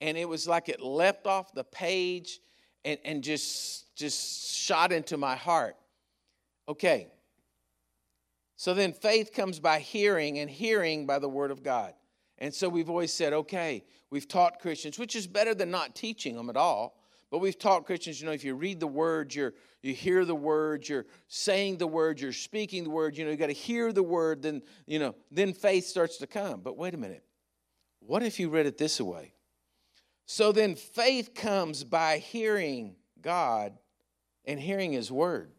and 0.01 0.17
it 0.17 0.27
was 0.27 0.47
like 0.47 0.67
it 0.67 0.81
leapt 0.81 1.27
off 1.27 1.53
the 1.53 1.65
page 1.65 2.39
and, 2.83 2.97
and 3.05 3.23
just, 3.23 3.95
just 3.95 4.55
shot 4.55 4.91
into 4.91 5.17
my 5.17 5.35
heart. 5.35 5.75
Okay. 6.67 7.09
So 8.55 8.73
then 8.73 8.91
faith 8.91 9.33
comes 9.33 9.59
by 9.59 9.77
hearing, 9.77 10.39
and 10.39 10.49
hearing 10.49 11.05
by 11.05 11.19
the 11.19 11.29
word 11.29 11.51
of 11.51 11.61
God. 11.61 11.93
And 12.37 12.53
so 12.53 12.67
we've 12.67 12.89
always 12.89 13.13
said, 13.13 13.33
okay, 13.33 13.83
we've 14.09 14.27
taught 14.27 14.59
Christians, 14.59 14.99
which 14.99 15.15
is 15.15 15.27
better 15.27 15.53
than 15.53 15.71
not 15.71 15.95
teaching 15.95 16.35
them 16.35 16.49
at 16.49 16.57
all. 16.57 16.97
But 17.31 17.39
we've 17.39 17.57
taught 17.57 17.85
Christians, 17.85 18.19
you 18.19 18.27
know, 18.27 18.33
if 18.33 18.43
you 18.43 18.55
read 18.55 18.79
the 18.79 18.87
words, 18.87 19.35
you're 19.35 19.53
you 19.85 19.93
hear 19.93 20.25
the 20.25 20.35
words, 20.35 20.89
you're 20.89 21.05
saying 21.27 21.77
the 21.77 21.85
words, 21.85 22.19
you're 22.19 22.33
speaking 22.33 22.83
the 22.83 22.89
word, 22.89 23.15
you 23.15 23.23
know, 23.23 23.29
you 23.29 23.37
got 23.37 23.47
to 23.47 23.53
hear 23.53 23.93
the 23.93 24.01
word, 24.01 24.41
then, 24.41 24.63
you 24.87 24.97
know, 24.97 25.13
then 25.29 25.53
faith 25.53 25.85
starts 25.85 26.17
to 26.17 26.27
come. 26.27 26.61
But 26.61 26.75
wait 26.75 26.95
a 26.95 26.97
minute. 26.97 27.23
What 27.99 28.23
if 28.23 28.39
you 28.39 28.49
read 28.49 28.65
it 28.65 28.79
this 28.79 28.99
way? 28.99 29.33
So 30.25 30.51
then 30.51 30.73
faith 30.75 31.35
comes 31.35 31.83
by 31.83 32.17
hearing 32.17 32.95
God 33.21 33.73
and 34.43 34.59
hearing 34.59 34.91
his 34.91 35.11
word. 35.11 35.51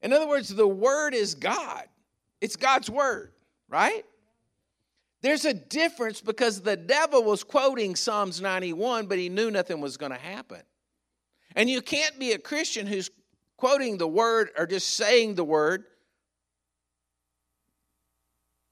In 0.00 0.14
other 0.14 0.26
words, 0.26 0.48
the 0.48 0.66
word 0.66 1.12
is 1.12 1.34
God. 1.34 1.84
It's 2.40 2.56
God's 2.56 2.88
word, 2.88 3.32
right? 3.70 4.04
There's 5.22 5.44
a 5.44 5.54
difference 5.54 6.20
because 6.20 6.60
the 6.60 6.76
devil 6.76 7.22
was 7.22 7.44
quoting 7.44 7.94
Psalms 7.94 8.40
91, 8.40 9.06
but 9.06 9.18
he 9.18 9.28
knew 9.28 9.50
nothing 9.50 9.80
was 9.80 9.96
going 9.96 10.12
to 10.12 10.18
happen. 10.18 10.60
And 11.54 11.68
you 11.68 11.82
can't 11.82 12.18
be 12.18 12.32
a 12.32 12.38
Christian 12.38 12.86
who's 12.86 13.10
quoting 13.56 13.98
the 13.98 14.08
word 14.08 14.50
or 14.56 14.66
just 14.66 14.94
saying 14.94 15.34
the 15.34 15.44
word. 15.44 15.84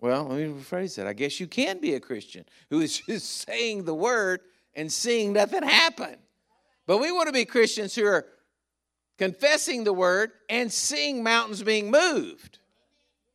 Well, 0.01 0.24
let 0.24 0.38
me 0.38 0.46
rephrase 0.46 0.96
that. 0.96 1.07
I 1.07 1.12
guess 1.12 1.40
you 1.40 1.46
can 1.46 1.80
be 1.80 1.94
a 1.94 2.01
Christian 2.01 2.44
who 2.70 2.80
is 2.80 2.99
just 3.07 3.46
saying 3.46 3.84
the 3.84 3.94
word 3.94 4.40
and 4.74 4.90
seeing 4.90 5.32
nothing 5.32 5.62
happen. 5.62 6.16
But 6.86 6.99
we 6.99 7.12
want 7.12 7.26
to 7.26 7.32
be 7.32 7.44
Christians 7.44 7.94
who 7.94 8.07
are 8.07 8.24
confessing 9.18 9.84
the 9.84 9.92
word 9.92 10.30
and 10.49 10.72
seeing 10.72 11.22
mountains 11.22 11.62
being 11.62 11.90
moved. 11.90 12.59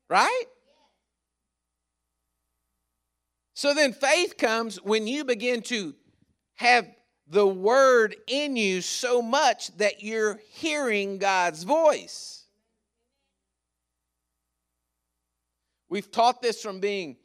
Right? 0.09 0.45
So 3.53 3.73
then 3.73 3.93
faith 3.93 4.37
comes 4.37 4.77
when 4.77 5.07
you 5.07 5.23
begin 5.23 5.61
to 5.63 5.93
have 6.55 6.87
the 7.27 7.47
word 7.47 8.15
in 8.27 8.55
you 8.55 8.81
so 8.81 9.21
much 9.21 9.75
that 9.77 10.03
you're 10.03 10.39
hearing 10.51 11.17
God's 11.17 11.63
voice. 11.63 12.45
We've 15.89 16.09
taught 16.11 16.41
this 16.41 16.61
from 16.61 16.79
being 16.79 17.17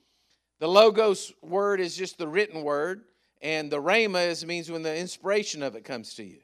the 0.61 0.69
logos 0.69 1.33
word 1.41 1.81
is 1.81 1.97
just 1.97 2.19
the 2.19 2.29
written 2.29 2.63
word, 2.63 3.05
and 3.41 3.71
the 3.71 3.81
rhema 3.81 4.29
is 4.29 4.45
means 4.45 4.71
when 4.71 4.83
the 4.83 4.95
inspiration 4.95 5.63
of 5.63 5.77
it 5.77 5.85
comes 5.85 6.15
to 6.15 6.25
you. 6.25 6.41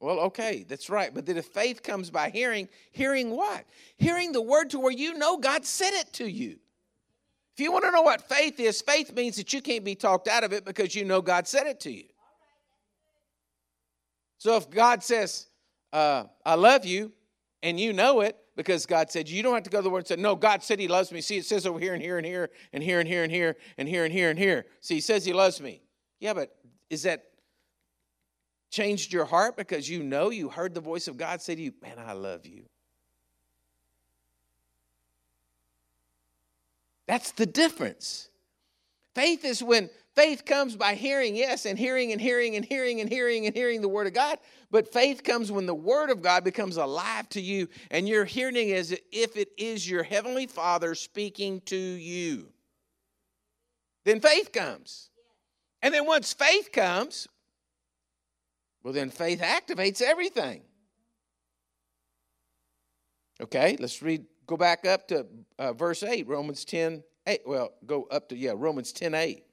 Well, 0.00 0.20
okay, 0.20 0.64
that's 0.68 0.90
right. 0.90 1.12
But 1.14 1.24
then 1.24 1.38
if 1.38 1.46
faith 1.46 1.82
comes 1.82 2.10
by 2.10 2.28
hearing, 2.28 2.68
hearing 2.92 3.30
what? 3.30 3.64
Hearing 3.96 4.32
the 4.32 4.42
word 4.42 4.70
to 4.70 4.78
where 4.78 4.92
you 4.92 5.14
know 5.14 5.38
God 5.38 5.64
said 5.64 5.94
it 5.94 6.12
to 6.14 6.30
you. 6.30 6.58
If 7.56 7.62
you 7.62 7.70
want 7.70 7.84
to 7.84 7.92
know 7.92 8.02
what 8.02 8.28
faith 8.28 8.58
is, 8.58 8.82
faith 8.82 9.14
means 9.14 9.36
that 9.36 9.52
you 9.52 9.62
can't 9.62 9.84
be 9.84 9.94
talked 9.94 10.26
out 10.26 10.42
of 10.42 10.52
it 10.52 10.64
because 10.64 10.94
you 10.94 11.04
know 11.04 11.22
God 11.22 11.46
said 11.46 11.66
it 11.66 11.80
to 11.80 11.92
you. 11.92 12.04
So 14.38 14.56
if 14.56 14.68
God 14.68 15.02
says, 15.04 15.46
uh, 15.92 16.24
I 16.44 16.54
love 16.56 16.84
you, 16.84 17.12
and 17.62 17.80
you 17.80 17.92
know 17.92 18.20
it 18.20 18.36
because 18.56 18.84
God 18.86 19.10
said, 19.10 19.28
you 19.28 19.42
don't 19.42 19.54
have 19.54 19.62
to 19.62 19.70
go 19.70 19.78
to 19.78 19.82
the 19.82 19.90
word 19.90 20.00
and 20.00 20.06
say, 20.06 20.16
no, 20.16 20.36
God 20.36 20.62
said 20.62 20.78
he 20.78 20.88
loves 20.88 21.10
me. 21.10 21.20
See, 21.20 21.38
it 21.38 21.46
says 21.46 21.66
over 21.66 21.78
here 21.78 21.94
and 21.94 22.02
here 22.02 22.18
and 22.18 22.26
here 22.26 22.50
and 22.72 22.82
here 22.82 23.00
and 23.00 23.08
here 23.08 23.22
and 23.22 23.32
here 23.32 23.56
and 23.78 23.88
here 23.88 24.04
and 24.04 24.12
here 24.12 24.30
and 24.30 24.38
here. 24.38 24.66
See, 24.80 24.96
he 24.96 25.00
says 25.00 25.24
he 25.24 25.32
loves 25.32 25.60
me. 25.60 25.80
Yeah, 26.20 26.34
but 26.34 26.54
is 26.90 27.04
that 27.04 27.24
changed 28.70 29.12
your 29.12 29.24
heart 29.24 29.56
because 29.56 29.88
you 29.88 30.02
know 30.02 30.30
you 30.30 30.48
heard 30.48 30.74
the 30.74 30.80
voice 30.80 31.08
of 31.08 31.16
God 31.16 31.40
say 31.40 31.54
to 31.54 31.62
you, 31.62 31.72
man, 31.80 31.98
I 31.98 32.12
love 32.12 32.44
you? 32.44 32.64
That's 37.06 37.32
the 37.32 37.46
difference. 37.46 38.28
Faith 39.14 39.44
is 39.44 39.62
when 39.62 39.90
faith 40.14 40.44
comes 40.44 40.76
by 40.76 40.94
hearing, 40.94 41.36
yes, 41.36 41.66
and 41.66 41.78
hearing 41.78 42.12
and 42.12 42.20
hearing 42.20 42.56
and 42.56 42.64
hearing 42.64 43.00
and 43.00 43.08
hearing 43.08 43.46
and 43.46 43.54
hearing 43.54 43.80
the 43.80 43.88
Word 43.88 44.06
of 44.06 44.14
God. 44.14 44.38
But 44.70 44.92
faith 44.92 45.22
comes 45.22 45.52
when 45.52 45.66
the 45.66 45.74
Word 45.74 46.10
of 46.10 46.22
God 46.22 46.42
becomes 46.44 46.76
alive 46.76 47.28
to 47.30 47.40
you 47.40 47.68
and 47.90 48.08
you're 48.08 48.24
hearing 48.24 48.72
as 48.72 48.92
if 49.12 49.36
it 49.36 49.50
is 49.56 49.88
your 49.88 50.02
Heavenly 50.02 50.46
Father 50.46 50.94
speaking 50.94 51.60
to 51.66 51.76
you. 51.76 52.48
Then 54.04 54.20
faith 54.20 54.52
comes. 54.52 55.10
And 55.82 55.92
then 55.92 56.06
once 56.06 56.32
faith 56.32 56.72
comes, 56.72 57.28
well, 58.82 58.92
then 58.92 59.10
faith 59.10 59.40
activates 59.40 60.02
everything. 60.02 60.62
Okay, 63.40 63.76
let's 63.78 64.02
read, 64.02 64.24
go 64.46 64.56
back 64.56 64.86
up 64.86 65.08
to 65.08 65.26
uh, 65.58 65.72
verse 65.72 66.02
8, 66.02 66.26
Romans 66.28 66.64
10, 66.64 67.02
8. 67.26 67.40
Well, 67.46 67.72
go 67.86 68.04
up 68.10 68.28
to, 68.28 68.36
yeah, 68.36 68.52
Romans 68.54 68.92
10, 68.92 69.14
8. 69.14 69.44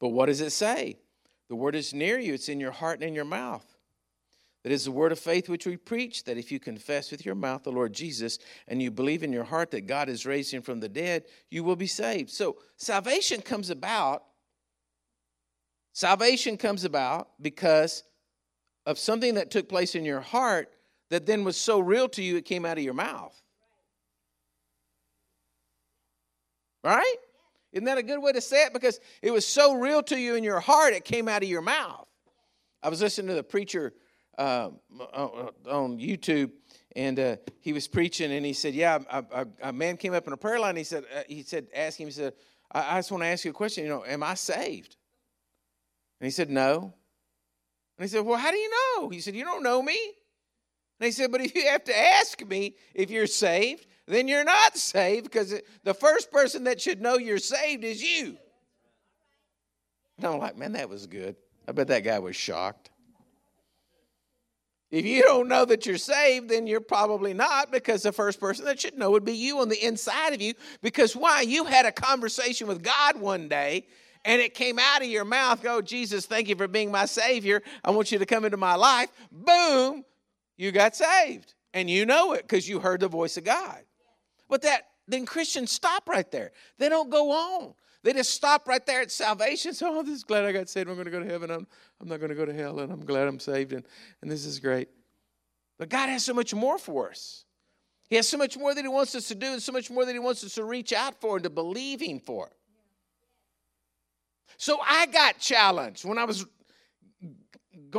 But 0.00 0.08
what 0.08 0.26
does 0.26 0.40
it 0.40 0.50
say? 0.50 0.98
The 1.48 1.56
word 1.56 1.74
is 1.74 1.94
near 1.94 2.18
you, 2.18 2.34
it's 2.34 2.48
in 2.48 2.60
your 2.60 2.72
heart 2.72 3.00
and 3.00 3.08
in 3.08 3.14
your 3.14 3.24
mouth. 3.24 3.64
That 4.64 4.72
is 4.72 4.84
the 4.84 4.90
word 4.90 5.12
of 5.12 5.20
faith 5.20 5.48
which 5.48 5.64
we 5.64 5.76
preach, 5.76 6.24
that 6.24 6.38
if 6.38 6.50
you 6.50 6.58
confess 6.58 7.12
with 7.12 7.24
your 7.24 7.36
mouth 7.36 7.62
the 7.62 7.70
Lord 7.70 7.92
Jesus 7.92 8.40
and 8.66 8.82
you 8.82 8.90
believe 8.90 9.22
in 9.22 9.32
your 9.32 9.44
heart 9.44 9.70
that 9.70 9.86
God 9.86 10.10
raised 10.24 10.52
him 10.52 10.60
from 10.60 10.80
the 10.80 10.88
dead, 10.88 11.24
you 11.50 11.62
will 11.62 11.76
be 11.76 11.86
saved. 11.86 12.30
So 12.30 12.56
salvation 12.76 13.42
comes 13.42 13.70
about. 13.70 14.24
Salvation 15.92 16.56
comes 16.56 16.84
about 16.84 17.28
because 17.40 18.02
of 18.86 18.98
something 18.98 19.34
that 19.34 19.52
took 19.52 19.68
place 19.68 19.94
in 19.94 20.04
your 20.04 20.20
heart 20.20 20.68
that 21.10 21.26
then 21.26 21.44
was 21.44 21.56
so 21.56 21.78
real 21.78 22.08
to 22.10 22.22
you 22.22 22.36
it 22.36 22.44
came 22.44 22.64
out 22.64 22.78
of 22.78 22.84
your 22.84 22.94
mouth. 22.94 23.40
Right? 26.82 27.16
Isn't 27.72 27.84
that 27.84 27.98
a 27.98 28.02
good 28.02 28.20
way 28.20 28.32
to 28.32 28.40
say 28.40 28.64
it? 28.64 28.72
Because 28.72 29.00
it 29.22 29.30
was 29.30 29.46
so 29.46 29.74
real 29.74 30.02
to 30.04 30.18
you 30.18 30.34
in 30.34 30.44
your 30.44 30.60
heart, 30.60 30.94
it 30.94 31.04
came 31.04 31.28
out 31.28 31.42
of 31.42 31.48
your 31.48 31.62
mouth. 31.62 32.08
I 32.82 32.88
was 32.88 33.00
listening 33.00 33.28
to 33.28 33.34
the 33.34 33.42
preacher 33.42 33.92
uh, 34.38 34.70
on 35.68 35.98
YouTube, 35.98 36.52
and 36.94 37.18
uh, 37.18 37.36
he 37.60 37.72
was 37.72 37.88
preaching, 37.88 38.32
and 38.32 38.46
he 38.46 38.52
said, 38.52 38.74
"Yeah, 38.74 38.98
a, 39.62 39.72
man 39.72 39.96
came 39.96 40.14
up 40.14 40.26
in 40.26 40.32
a 40.32 40.36
prayer 40.36 40.60
line. 40.60 40.76
He 40.76 40.84
said, 40.84 41.04
uh, 41.14 41.22
he 41.28 41.42
said, 41.42 41.66
ask 41.74 41.98
him. 41.98 42.06
He 42.06 42.12
said, 42.12 42.34
I, 42.70 42.96
I 42.96 42.98
just 42.98 43.10
want 43.10 43.22
to 43.22 43.26
ask 43.26 43.44
you 43.44 43.50
a 43.50 43.54
question. 43.54 43.84
You 43.84 43.90
know, 43.90 44.04
am 44.04 44.22
I 44.22 44.34
saved?" 44.34 44.96
And 46.20 46.26
he 46.26 46.30
said, 46.30 46.50
"No." 46.50 46.94
And 47.98 48.04
he 48.04 48.08
said, 48.08 48.24
"Well, 48.24 48.38
how 48.38 48.50
do 48.50 48.56
you 48.56 48.70
know?" 48.70 49.08
He 49.08 49.20
said, 49.20 49.34
"You 49.34 49.44
don't 49.44 49.62
know 49.62 49.82
me." 49.82 49.98
And 50.98 51.06
he 51.06 51.12
said, 51.12 51.30
But 51.32 51.40
if 51.40 51.54
you 51.54 51.66
have 51.68 51.84
to 51.84 51.96
ask 51.96 52.44
me 52.46 52.74
if 52.94 53.10
you're 53.10 53.26
saved, 53.26 53.86
then 54.06 54.28
you're 54.28 54.44
not 54.44 54.76
saved 54.76 55.24
because 55.24 55.54
the 55.84 55.94
first 55.94 56.30
person 56.30 56.64
that 56.64 56.80
should 56.80 57.00
know 57.00 57.18
you're 57.18 57.38
saved 57.38 57.84
is 57.84 58.02
you. 58.02 58.36
And 60.16 60.26
I'm 60.26 60.38
like, 60.38 60.56
man, 60.56 60.72
that 60.72 60.88
was 60.88 61.06
good. 61.06 61.36
I 61.68 61.72
bet 61.72 61.88
that 61.88 62.04
guy 62.04 62.18
was 62.18 62.36
shocked. 62.36 62.90
If 64.90 65.04
you 65.04 65.22
don't 65.22 65.48
know 65.48 65.64
that 65.64 65.84
you're 65.84 65.98
saved, 65.98 66.48
then 66.48 66.68
you're 66.68 66.80
probably 66.80 67.34
not 67.34 67.72
because 67.72 68.04
the 68.04 68.12
first 68.12 68.38
person 68.38 68.64
that 68.66 68.80
should 68.80 68.96
know 68.96 69.10
would 69.10 69.24
be 69.24 69.32
you 69.32 69.58
on 69.58 69.68
the 69.68 69.84
inside 69.84 70.32
of 70.32 70.40
you. 70.40 70.54
Because 70.80 71.16
why? 71.16 71.40
You 71.40 71.64
had 71.64 71.86
a 71.86 71.92
conversation 71.92 72.68
with 72.68 72.84
God 72.84 73.20
one 73.20 73.48
day 73.48 73.86
and 74.24 74.40
it 74.40 74.54
came 74.54 74.78
out 74.78 75.02
of 75.02 75.08
your 75.08 75.24
mouth, 75.24 75.62
go, 75.62 75.82
Jesus, 75.82 76.26
thank 76.26 76.48
you 76.48 76.56
for 76.56 76.68
being 76.68 76.90
my 76.90 77.04
Savior. 77.04 77.62
I 77.84 77.90
want 77.90 78.12
you 78.12 78.18
to 78.18 78.26
come 78.26 78.44
into 78.44 78.56
my 78.56 78.76
life. 78.76 79.10
Boom, 79.30 80.04
you 80.56 80.72
got 80.72 80.96
saved. 80.96 81.54
And 81.74 81.90
you 81.90 82.06
know 82.06 82.32
it 82.32 82.42
because 82.42 82.68
you 82.68 82.80
heard 82.80 83.00
the 83.00 83.08
voice 83.08 83.36
of 83.36 83.44
God. 83.44 83.82
But 84.48 84.62
that 84.62 84.88
then 85.06 85.26
Christians 85.26 85.70
stop 85.70 86.08
right 86.08 86.30
there. 86.30 86.52
They 86.78 86.88
don't 86.88 87.10
go 87.10 87.30
on. 87.30 87.74
They 88.02 88.12
just 88.12 88.30
stop 88.30 88.68
right 88.68 88.84
there 88.86 89.00
at 89.00 89.10
salvation. 89.10 89.74
So, 89.74 89.98
oh, 89.98 90.02
this 90.02 90.14
is 90.14 90.24
glad 90.24 90.44
I 90.44 90.52
got 90.52 90.68
saved. 90.68 90.88
I'm 90.88 90.94
going 90.94 91.06
to 91.06 91.10
go 91.10 91.20
to 91.20 91.28
heaven. 91.28 91.50
I'm, 91.50 91.66
I'm 92.00 92.08
not 92.08 92.18
going 92.18 92.28
to 92.28 92.36
go 92.36 92.46
to 92.46 92.52
hell, 92.52 92.78
and 92.78 92.92
I'm 92.92 93.04
glad 93.04 93.26
I'm 93.26 93.40
saved, 93.40 93.72
and, 93.72 93.84
and 94.22 94.30
this 94.30 94.46
is 94.46 94.60
great. 94.60 94.88
But 95.78 95.88
God 95.88 96.08
has 96.08 96.24
so 96.24 96.32
much 96.32 96.54
more 96.54 96.78
for 96.78 97.10
us. 97.10 97.44
He 98.08 98.16
has 98.16 98.28
so 98.28 98.38
much 98.38 98.56
more 98.56 98.74
that 98.74 98.80
He 98.80 98.88
wants 98.88 99.14
us 99.16 99.26
to 99.28 99.34
do, 99.34 99.46
and 99.46 99.62
so 99.62 99.72
much 99.72 99.90
more 99.90 100.04
that 100.04 100.12
He 100.12 100.20
wants 100.20 100.44
us 100.44 100.54
to 100.54 100.64
reach 100.64 100.92
out 100.92 101.20
for 101.20 101.36
and 101.36 101.44
to 101.44 101.50
believe 101.50 102.00
Him 102.00 102.20
for. 102.20 102.50
So 104.56 104.78
I 104.86 105.06
got 105.06 105.38
challenged 105.38 106.04
when 106.04 106.16
I 106.16 106.24
was 106.24 106.46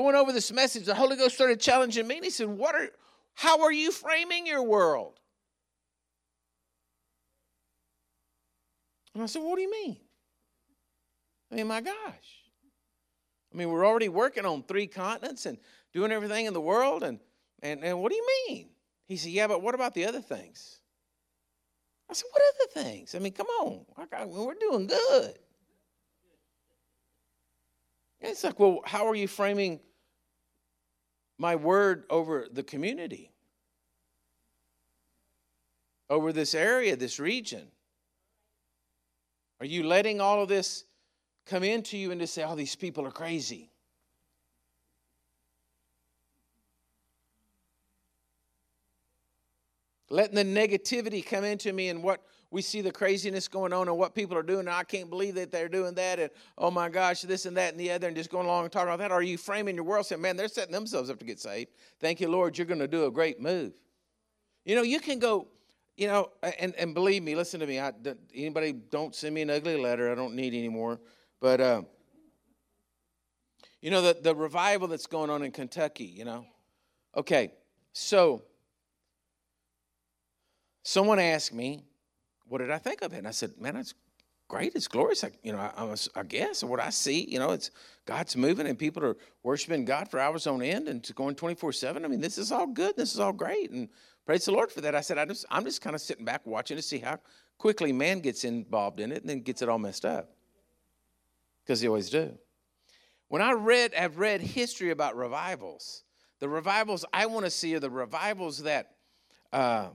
going 0.02 0.16
over 0.16 0.32
this 0.32 0.52
message. 0.52 0.86
The 0.86 0.96
Holy 0.96 1.16
Ghost 1.16 1.36
started 1.36 1.60
challenging 1.60 2.08
me, 2.08 2.16
and 2.18 2.26
He 2.26 2.32
said, 2.32 2.48
"What 2.48 2.76
are? 2.76 2.90
How 3.36 3.62
are 3.62 3.72
you 3.72 3.92
framing 3.92 4.48
your 4.48 4.64
world?" 4.64 5.20
And 9.18 9.24
I 9.24 9.26
said, 9.26 9.42
What 9.42 9.56
do 9.56 9.64
you 9.64 9.72
mean? 9.72 9.98
I 11.52 11.56
mean, 11.56 11.66
my 11.66 11.82
gosh. 11.82 12.44
I 13.52 13.58
mean, 13.58 13.72
we're 13.72 13.84
already 13.84 14.10
working 14.10 14.46
on 14.46 14.62
three 14.62 14.86
continents 14.86 15.48
and 15.48 15.58
doing 15.92 16.12
everything 16.12 16.46
in 16.46 16.54
the 16.54 16.62
world. 16.62 17.02
And, 17.02 17.20
and, 17.64 17.84
and 17.84 18.00
what 18.00 18.12
do 18.12 18.16
you 18.16 18.28
mean? 18.48 18.70
He 19.08 19.18
said, 19.18 19.32
Yeah, 19.32 19.48
but 19.48 19.64
what 19.64 19.74
about 19.74 19.96
the 19.96 20.06
other 20.06 20.22
things? 20.22 20.82
I 22.08 22.14
said, 22.14 22.28
What 22.32 22.44
other 22.44 22.86
things? 22.88 23.16
I 23.16 23.20
mean, 23.20 23.34
come 23.34 23.48
on. 23.48 23.86
We're 24.28 24.54
doing 24.54 24.86
good. 24.86 25.40
And 28.22 28.32
it's 28.32 28.44
like, 28.44 28.60
Well, 28.60 28.82
how 28.86 29.08
are 29.08 29.16
you 29.16 29.28
framing 29.28 29.80
my 31.38 31.56
word 31.56 32.06
over 32.10 32.48
the 32.52 32.64
community? 32.64 33.32
Over 36.10 36.32
this 36.32 36.56
area, 36.56 36.96
this 36.96 37.20
region? 37.20 37.68
Are 39.60 39.66
you 39.66 39.84
letting 39.84 40.22
all 40.22 40.42
of 40.42 40.50
this 40.50 40.86
come 41.46 41.64
into 41.64 41.98
you 41.98 42.12
and 42.12 42.22
to 42.22 42.28
say, 42.28 42.44
oh, 42.44 42.56
these 42.56 42.76
people 42.76 43.06
are 43.06 43.12
crazy? 43.12 43.72
Letting 50.10 50.36
the 50.36 50.46
negativity 50.46 51.26
come 51.26 51.44
into 51.44 51.74
me 51.74 51.90
and 51.90 52.02
what 52.02 52.24
we 52.50 52.62
see 52.62 52.82
the 52.82 52.92
craziness 52.92 53.48
going 53.48 53.74
on 53.74 53.88
and 53.88 53.98
what 53.98 54.16
people 54.16 54.38
are 54.38 54.44
doing. 54.44 54.62
And 54.62 54.70
I 54.70 54.84
can't 54.84 55.10
believe 55.10 55.36
that 55.36 55.52
they're 55.52 55.68
doing 55.68 55.94
that. 55.96 56.20
And 56.20 56.30
oh 56.58 56.72
my 56.72 56.90
gosh, 56.90 57.22
this 57.22 57.46
and 57.46 57.58
that 57.58 57.74
and 57.74 57.80
the 57.80 57.92
other, 57.92 58.08
and 58.08 58.16
just 58.16 58.30
going 58.30 58.46
along 58.46 58.64
and 58.64 58.72
talking 58.72 58.88
about 58.88 59.00
that. 59.00 59.12
Are 59.12 59.22
you 59.22 59.38
framing 59.38 59.76
your 59.76 59.84
world 59.84 60.06
saying, 60.06 60.22
man, 60.22 60.38
they're 60.38 60.48
setting 60.48 60.72
themselves 60.72 61.10
up 61.10 61.20
to 61.20 61.26
get 61.26 61.40
saved? 61.40 61.72
Thank 62.00 62.22
you, 62.22 62.30
Lord, 62.30 62.58
you're 62.58 62.68
going 62.68 62.80
to 62.80 62.88
do 62.88 63.06
a 63.06 63.12
great 63.12 63.42
move. 63.42 63.74
You 64.66 64.76
know, 64.76 64.82
you 64.82 65.00
can 65.00 65.20
go 65.20 65.48
you 65.98 66.06
know, 66.06 66.30
and, 66.60 66.76
and 66.76 66.94
believe 66.94 67.24
me, 67.24 67.36
listen 67.36 67.60
to 67.60 67.66
me. 67.66 67.80
I, 67.80 67.92
anybody 68.34 68.72
don't 68.72 69.16
send 69.16 69.34
me 69.34 69.42
an 69.42 69.50
ugly 69.50 69.78
letter. 69.78 70.12
I 70.12 70.16
don't 70.16 70.36
need 70.36 70.54
any 70.54 70.70
more. 70.70 71.00
But, 71.42 71.60
uh, 71.60 71.82
you 73.82 73.90
know, 73.90 74.02
the, 74.02 74.16
the 74.22 74.36
revival 74.36 74.88
that's 74.88 75.08
going 75.08 75.32
on 75.32 75.42
in 75.42 75.52
Kentucky, 75.52 76.06
you 76.06 76.24
know. 76.24 76.46
Okay, 77.16 77.52
so 77.94 78.44
someone 80.84 81.18
asked 81.18 81.52
me, 81.52 81.84
what 82.48 82.60
did 82.60 82.72
I 82.72 82.78
think 82.78 83.02
of 83.02 83.14
it? 83.14 83.18
And 83.18 83.28
I 83.28 83.32
said, 83.32 83.52
man, 83.60 83.76
it's 83.76 83.94
great. 84.48 84.74
It's 84.76 84.88
glorious. 84.88 85.24
I, 85.24 85.32
you 85.44 85.52
know, 85.52 85.60
I, 85.60 85.96
I, 86.16 86.24
guess 86.24 86.64
what 86.64 86.80
I 86.80 86.90
see, 86.90 87.30
you 87.30 87.40
know, 87.40 87.52
it's 87.52 87.72
God's 88.06 88.38
moving 88.38 88.68
and 88.68 88.78
people 88.80 89.04
are 89.04 89.18
worshiping 89.44 89.86
God 89.86 90.10
for 90.10 90.20
hours 90.20 90.48
on 90.48 90.62
end 90.62 90.88
and 90.88 91.10
going 91.16 91.36
24 91.36 91.74
7. 91.74 92.06
I 92.06 92.08
mean, 92.08 92.22
this 92.22 92.38
is 92.38 92.52
all 92.52 92.68
good. 92.68 92.96
This 92.96 93.14
is 93.14 93.20
all 93.20 93.34
great. 93.34 93.72
And 93.72 93.90
Praise 94.28 94.44
the 94.44 94.52
Lord 94.52 94.70
for 94.70 94.82
that. 94.82 94.94
I 94.94 95.00
said, 95.00 95.18
I 95.18 95.24
just, 95.24 95.46
I'm 95.50 95.64
just 95.64 95.82
kind 95.82 95.96
of 95.96 96.02
sitting 96.02 96.26
back 96.26 96.46
watching 96.46 96.76
to 96.76 96.84
see 96.84 96.98
how 96.98 97.18
quickly 97.58 97.94
man 97.94 98.20
gets 98.20 98.44
involved 98.44 99.00
in 99.00 99.14
it 99.14 99.22
and 99.22 99.30
then 99.30 99.40
gets 99.40 99.62
it 99.62 99.70
all 99.70 99.80
messed 99.80 100.04
up. 100.04 100.30
Because 101.64 101.80
he 101.80 101.88
always 101.88 102.10
do. 102.10 102.38
When 103.30 103.42
I 103.42 103.54
read, 103.54 103.94
have 103.94 104.20
read 104.20 104.42
history 104.42 104.92
about 104.92 105.16
revivals, 105.16 106.04
the 106.40 106.50
revivals 106.50 107.06
I 107.14 107.28
want 107.28 107.46
to 107.46 107.50
see 107.50 107.74
are 107.76 107.80
the 107.80 107.90
revivals 107.90 108.64
that, 108.64 108.96
uh, 109.54 109.88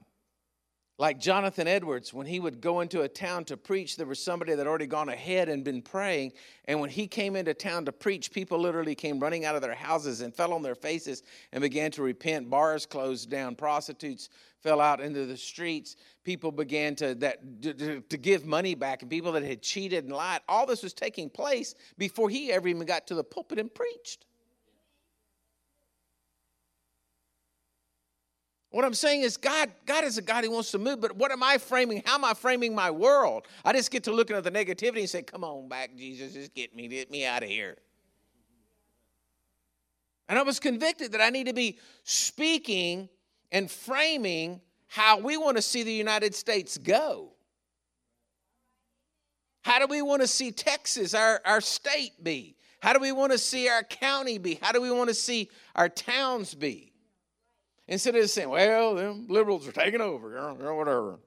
like 0.98 1.18
Jonathan 1.18 1.66
Edwards, 1.66 2.12
when 2.12 2.26
he 2.26 2.38
would 2.38 2.60
go 2.60 2.80
into 2.80 3.00
a 3.00 3.08
town 3.08 3.44
to 3.46 3.56
preach, 3.56 3.96
there 3.96 4.06
was 4.06 4.22
somebody 4.22 4.52
that 4.52 4.58
had 4.58 4.66
already 4.66 4.86
gone 4.86 5.08
ahead 5.08 5.48
and 5.48 5.64
been 5.64 5.82
praying. 5.82 6.32
And 6.66 6.80
when 6.80 6.90
he 6.90 7.06
came 7.06 7.34
into 7.34 7.54
town 7.54 7.86
to 7.86 7.92
preach, 7.92 8.30
people 8.30 8.58
literally 8.58 8.94
came 8.94 9.18
running 9.18 9.44
out 9.44 9.56
of 9.56 9.62
their 9.62 9.74
houses 9.74 10.20
and 10.20 10.34
fell 10.34 10.52
on 10.52 10.62
their 10.62 10.74
faces 10.74 11.22
and 11.52 11.62
began 11.62 11.90
to 11.92 12.02
repent. 12.02 12.50
Bars 12.50 12.84
closed 12.84 13.30
down, 13.30 13.56
prostitutes 13.56 14.28
fell 14.62 14.80
out 14.80 15.00
into 15.00 15.26
the 15.26 15.36
streets. 15.36 15.96
People 16.24 16.52
began 16.52 16.94
to, 16.96 17.14
that, 17.16 17.62
to, 17.62 18.00
to 18.00 18.16
give 18.16 18.46
money 18.46 18.74
back, 18.74 19.02
and 19.02 19.10
people 19.10 19.32
that 19.32 19.42
had 19.42 19.60
cheated 19.60 20.04
and 20.04 20.12
lied. 20.12 20.40
All 20.48 20.66
this 20.66 20.82
was 20.82 20.92
taking 20.92 21.28
place 21.28 21.74
before 21.98 22.30
he 22.30 22.52
ever 22.52 22.68
even 22.68 22.86
got 22.86 23.06
to 23.08 23.14
the 23.14 23.24
pulpit 23.24 23.58
and 23.58 23.74
preached. 23.74 24.26
What 28.72 28.86
I'm 28.86 28.94
saying 28.94 29.20
is, 29.20 29.36
God, 29.36 29.70
God 29.84 30.02
is 30.02 30.16
a 30.16 30.22
God 30.22 30.44
who 30.44 30.50
wants 30.50 30.70
to 30.70 30.78
move, 30.78 31.00
but 31.00 31.14
what 31.14 31.30
am 31.30 31.42
I 31.42 31.58
framing? 31.58 32.02
How 32.04 32.14
am 32.14 32.24
I 32.24 32.32
framing 32.32 32.74
my 32.74 32.90
world? 32.90 33.46
I 33.64 33.74
just 33.74 33.90
get 33.90 34.04
to 34.04 34.12
looking 34.12 34.34
at 34.34 34.44
the 34.44 34.50
negativity 34.50 35.00
and 35.00 35.10
say, 35.10 35.22
Come 35.22 35.44
on 35.44 35.68
back, 35.68 35.94
Jesus, 35.94 36.32
just 36.32 36.54
get 36.54 36.74
me, 36.74 36.88
get 36.88 37.10
me 37.10 37.26
out 37.26 37.42
of 37.42 37.50
here. 37.50 37.76
And 40.28 40.38
I 40.38 40.42
was 40.42 40.58
convicted 40.58 41.12
that 41.12 41.20
I 41.20 41.28
need 41.28 41.48
to 41.48 41.52
be 41.52 41.78
speaking 42.04 43.10
and 43.52 43.70
framing 43.70 44.62
how 44.86 45.18
we 45.18 45.36
want 45.36 45.58
to 45.58 45.62
see 45.62 45.82
the 45.82 45.92
United 45.92 46.34
States 46.34 46.78
go. 46.78 47.32
How 49.60 49.78
do 49.78 49.86
we 49.86 50.00
want 50.00 50.22
to 50.22 50.28
see 50.28 50.50
Texas, 50.50 51.12
our, 51.12 51.42
our 51.44 51.60
state, 51.60 52.24
be? 52.24 52.56
How 52.80 52.94
do 52.94 53.00
we 53.00 53.12
want 53.12 53.32
to 53.32 53.38
see 53.38 53.68
our 53.68 53.82
county 53.82 54.38
be? 54.38 54.58
How 54.60 54.72
do 54.72 54.80
we 54.80 54.90
want 54.90 55.08
to 55.08 55.14
see 55.14 55.50
our 55.76 55.90
towns 55.90 56.54
be? 56.54 56.91
Instead 57.88 58.14
of 58.14 58.30
saying, 58.30 58.48
well, 58.48 58.94
them 58.94 59.26
liberals 59.28 59.66
are 59.66 59.72
taking 59.72 60.00
over, 60.00 60.38
or 60.38 60.74
whatever. 60.76 61.18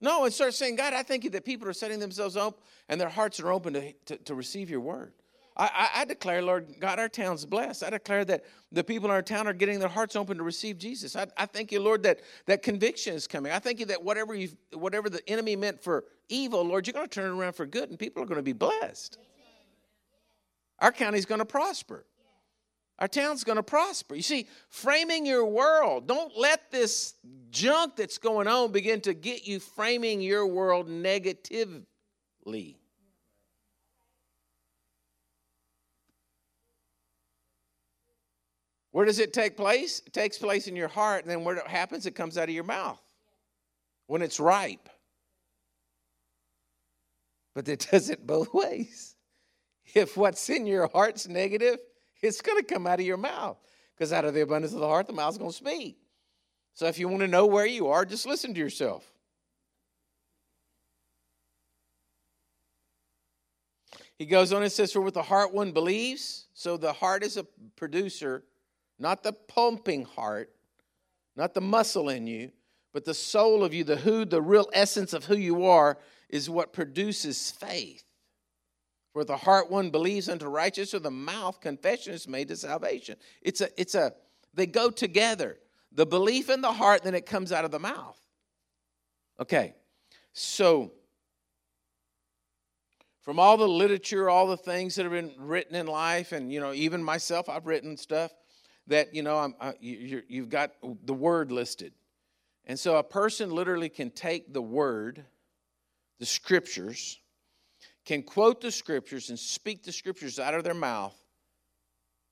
No, 0.00 0.24
and 0.24 0.32
start 0.32 0.54
saying, 0.54 0.76
God, 0.76 0.92
I 0.92 1.02
thank 1.02 1.24
you 1.24 1.30
that 1.30 1.44
people 1.44 1.68
are 1.68 1.72
setting 1.72 1.98
themselves 1.98 2.36
up 2.36 2.60
and 2.88 3.00
their 3.00 3.08
hearts 3.08 3.40
are 3.40 3.50
open 3.50 3.74
to, 3.74 3.92
to, 4.06 4.16
to 4.16 4.34
receive 4.34 4.70
your 4.70 4.80
word. 4.80 5.12
I, 5.56 5.64
I, 5.64 6.00
I, 6.02 6.04
declare, 6.04 6.40
Lord 6.40 6.76
God, 6.78 7.00
our 7.00 7.08
town's 7.08 7.44
blessed. 7.44 7.82
I 7.82 7.90
declare 7.90 8.24
that 8.26 8.44
the 8.70 8.84
people 8.84 9.08
in 9.08 9.14
our 9.14 9.22
town 9.22 9.48
are 9.48 9.52
getting 9.52 9.80
their 9.80 9.88
hearts 9.88 10.14
open 10.14 10.36
to 10.38 10.44
receive 10.44 10.78
Jesus. 10.78 11.16
I, 11.16 11.26
I 11.36 11.46
thank 11.46 11.72
you, 11.72 11.80
Lord, 11.80 12.04
that, 12.04 12.20
that 12.46 12.62
conviction 12.62 13.14
is 13.14 13.26
coming. 13.26 13.50
I 13.50 13.58
thank 13.58 13.80
you 13.80 13.86
that 13.86 14.04
whatever, 14.04 14.36
you 14.36 14.50
whatever 14.72 15.10
the 15.10 15.28
enemy 15.28 15.56
meant 15.56 15.82
for 15.82 16.04
evil, 16.28 16.62
Lord, 16.62 16.86
you're 16.86 16.94
going 16.94 17.08
to 17.08 17.12
turn 17.12 17.26
it 17.26 17.36
around 17.36 17.54
for 17.54 17.66
good 17.66 17.90
and 17.90 17.98
people 17.98 18.22
are 18.22 18.26
going 18.26 18.36
to 18.38 18.42
be 18.42 18.52
blessed. 18.52 19.18
Our 20.78 20.92
county's 20.92 21.26
going 21.26 21.40
to 21.40 21.44
prosper. 21.44 22.04
Our 22.98 23.08
town's 23.08 23.44
going 23.44 23.56
to 23.56 23.62
prosper. 23.62 24.16
You 24.16 24.22
see, 24.22 24.48
framing 24.68 25.24
your 25.24 25.44
world, 25.44 26.08
don't 26.08 26.36
let 26.36 26.70
this 26.70 27.14
junk 27.50 27.96
that's 27.96 28.18
going 28.18 28.48
on 28.48 28.72
begin 28.72 29.00
to 29.02 29.14
get 29.14 29.46
you 29.46 29.60
framing 29.60 30.20
your 30.20 30.46
world 30.46 30.88
negatively. 30.88 31.86
Where 38.90 39.04
does 39.04 39.20
it 39.20 39.32
take 39.32 39.56
place? 39.56 40.02
It 40.04 40.12
takes 40.12 40.38
place 40.38 40.66
in 40.66 40.74
your 40.74 40.88
heart, 40.88 41.22
and 41.22 41.30
then 41.30 41.44
where 41.44 41.54
it 41.54 41.68
happens, 41.68 42.04
it 42.04 42.16
comes 42.16 42.36
out 42.36 42.48
of 42.48 42.54
your 42.54 42.64
mouth 42.64 43.00
when 44.08 44.22
it's 44.22 44.40
ripe. 44.40 44.88
But 47.54 47.68
it 47.68 47.86
does 47.92 48.10
it 48.10 48.26
both 48.26 48.52
ways. 48.52 49.14
If 49.94 50.16
what's 50.16 50.50
in 50.50 50.66
your 50.66 50.88
heart's 50.88 51.28
negative, 51.28 51.78
it's 52.22 52.40
going 52.40 52.58
to 52.58 52.64
come 52.64 52.86
out 52.86 53.00
of 53.00 53.06
your 53.06 53.16
mouth 53.16 53.58
because 53.94 54.12
out 54.12 54.24
of 54.24 54.34
the 54.34 54.42
abundance 54.42 54.72
of 54.72 54.80
the 54.80 54.86
heart, 54.86 55.06
the 55.06 55.12
mouth's 55.12 55.38
going 55.38 55.50
to 55.50 55.56
speak. 55.56 55.98
So 56.74 56.86
if 56.86 56.98
you 56.98 57.08
want 57.08 57.20
to 57.20 57.28
know 57.28 57.46
where 57.46 57.66
you 57.66 57.88
are, 57.88 58.04
just 58.04 58.26
listen 58.26 58.54
to 58.54 58.60
yourself. 58.60 59.10
He 64.16 64.26
goes 64.26 64.52
on 64.52 64.62
and 64.62 64.70
says, 64.70 64.92
For 64.92 65.00
with 65.00 65.14
the 65.14 65.22
heart 65.22 65.54
one 65.54 65.72
believes. 65.72 66.46
So 66.54 66.76
the 66.76 66.92
heart 66.92 67.22
is 67.22 67.36
a 67.36 67.44
producer, 67.76 68.44
not 68.98 69.22
the 69.22 69.32
pumping 69.32 70.04
heart, 70.04 70.50
not 71.36 71.54
the 71.54 71.60
muscle 71.60 72.08
in 72.08 72.26
you, 72.26 72.50
but 72.92 73.04
the 73.04 73.14
soul 73.14 73.62
of 73.62 73.72
you, 73.72 73.84
the 73.84 73.96
who, 73.96 74.24
the 74.24 74.42
real 74.42 74.68
essence 74.72 75.12
of 75.12 75.24
who 75.24 75.36
you 75.36 75.66
are, 75.66 75.98
is 76.28 76.50
what 76.50 76.72
produces 76.72 77.52
faith. 77.52 78.07
For 79.18 79.24
the 79.24 79.36
heart 79.36 79.68
one 79.68 79.90
believes 79.90 80.28
unto 80.28 80.46
righteousness, 80.46 80.94
or 80.94 81.00
the 81.00 81.10
mouth 81.10 81.60
confession 81.60 82.14
is 82.14 82.28
made 82.28 82.46
to 82.46 82.56
salvation. 82.56 83.16
It's 83.42 83.60
a, 83.60 83.68
it's 83.76 83.96
a, 83.96 84.12
they 84.54 84.66
go 84.66 84.90
together. 84.90 85.58
The 85.90 86.06
belief 86.06 86.48
in 86.48 86.60
the 86.60 86.72
heart, 86.72 87.02
then 87.02 87.16
it 87.16 87.26
comes 87.26 87.50
out 87.50 87.64
of 87.64 87.72
the 87.72 87.80
mouth. 87.80 88.16
Okay, 89.40 89.74
so 90.34 90.92
from 93.22 93.40
all 93.40 93.56
the 93.56 93.66
literature, 93.66 94.30
all 94.30 94.46
the 94.46 94.56
things 94.56 94.94
that 94.94 95.02
have 95.02 95.10
been 95.10 95.34
written 95.36 95.74
in 95.74 95.88
life, 95.88 96.30
and 96.30 96.52
you 96.52 96.60
know, 96.60 96.72
even 96.72 97.02
myself, 97.02 97.48
I've 97.48 97.66
written 97.66 97.96
stuff 97.96 98.30
that 98.86 99.16
you 99.16 99.24
know, 99.24 99.36
I'm, 99.38 99.56
I, 99.60 99.74
you, 99.80 100.22
you've 100.28 100.48
got 100.48 100.74
the 101.04 101.12
word 101.12 101.50
listed, 101.50 101.92
and 102.66 102.78
so 102.78 102.98
a 102.98 103.02
person 103.02 103.50
literally 103.50 103.88
can 103.88 104.12
take 104.12 104.52
the 104.54 104.62
word, 104.62 105.24
the 106.20 106.26
scriptures, 106.26 107.18
can 108.08 108.22
quote 108.22 108.62
the 108.62 108.72
scriptures 108.72 109.28
and 109.28 109.38
speak 109.38 109.82
the 109.82 109.92
scriptures 109.92 110.38
out 110.38 110.54
of 110.54 110.64
their 110.64 110.72
mouth 110.72 111.14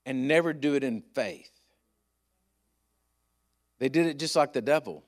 and 0.07 0.27
never 0.27 0.51
do 0.51 0.73
it 0.73 0.83
in 0.83 1.03
faith. 1.13 1.51
They 3.77 3.87
did 3.87 4.07
it 4.07 4.17
just 4.17 4.35
like 4.35 4.53
the 4.53 4.61
devil. 4.61 5.03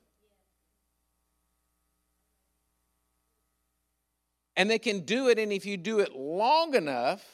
And 4.55 4.69
they 4.69 4.77
can 4.77 4.99
do 4.99 5.29
it, 5.29 5.39
and 5.39 5.51
if 5.51 5.65
you 5.65 5.75
do 5.75 6.01
it 6.01 6.15
long 6.15 6.75
enough 6.75 7.25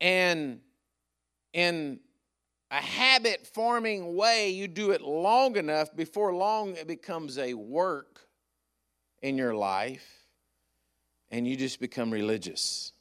and 0.00 0.60
in 1.52 1.98
a 2.70 2.80
habit 2.80 3.48
forming 3.48 4.14
way, 4.14 4.50
you 4.50 4.68
do 4.68 4.92
it 4.92 5.00
long 5.00 5.56
enough, 5.56 5.88
before 5.96 6.32
long 6.32 6.76
it 6.76 6.86
becomes 6.86 7.36
a 7.36 7.54
work 7.54 8.20
in 9.22 9.36
your 9.36 9.56
life 9.56 10.23
and 11.34 11.48
you 11.48 11.56
just 11.56 11.80
become 11.80 12.12
religious. 12.12 12.92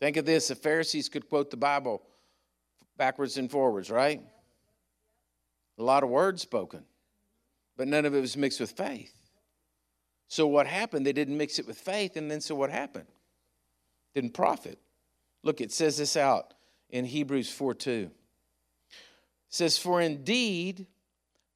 Think 0.00 0.16
of 0.16 0.26
this 0.26 0.48
the 0.48 0.56
Pharisees 0.56 1.08
could 1.08 1.28
quote 1.28 1.52
the 1.52 1.56
Bible 1.56 2.02
backwards 2.96 3.36
and 3.36 3.48
forwards, 3.48 3.90
right? 3.90 4.20
A 5.78 5.82
lot 5.84 6.02
of 6.02 6.08
words 6.08 6.42
spoken, 6.42 6.82
but 7.76 7.86
none 7.86 8.04
of 8.04 8.12
it 8.12 8.20
was 8.20 8.36
mixed 8.36 8.58
with 8.58 8.72
faith. 8.72 9.14
So 10.26 10.48
what 10.48 10.66
happened? 10.66 11.06
They 11.06 11.12
didn't 11.12 11.36
mix 11.36 11.60
it 11.60 11.66
with 11.68 11.78
faith, 11.78 12.16
and 12.16 12.28
then 12.28 12.40
so 12.40 12.56
what 12.56 12.70
happened? 12.70 13.06
Didn't 14.16 14.34
profit. 14.34 14.80
Look, 15.44 15.60
it 15.60 15.70
says 15.70 15.96
this 15.96 16.16
out 16.16 16.54
in 16.88 17.04
Hebrews 17.04 17.52
4 17.52 17.74
2. 17.74 17.90
It 17.90 18.10
says, 19.48 19.78
For 19.78 20.00
indeed, 20.00 20.88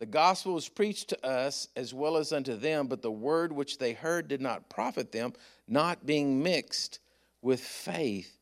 the 0.05 0.11
gospel 0.11 0.53
was 0.53 0.69
preached 0.69 1.09
to 1.09 1.27
us 1.27 1.69
as 1.77 1.95
well 1.95 2.19
as 2.19 2.31
unto 2.31 2.55
them, 2.57 2.89
but 2.89 3.01
the 3.01 3.11
word 3.11 3.51
which 3.51 3.79
they 3.79 3.95
heard 3.95 4.29
did 4.29 4.43
not 4.43 4.69
profit 4.69 5.13
them, 5.13 5.33
not 5.67 6.05
being 6.05 6.43
mixed 6.43 6.99
with 7.41 7.59
faith 7.59 8.37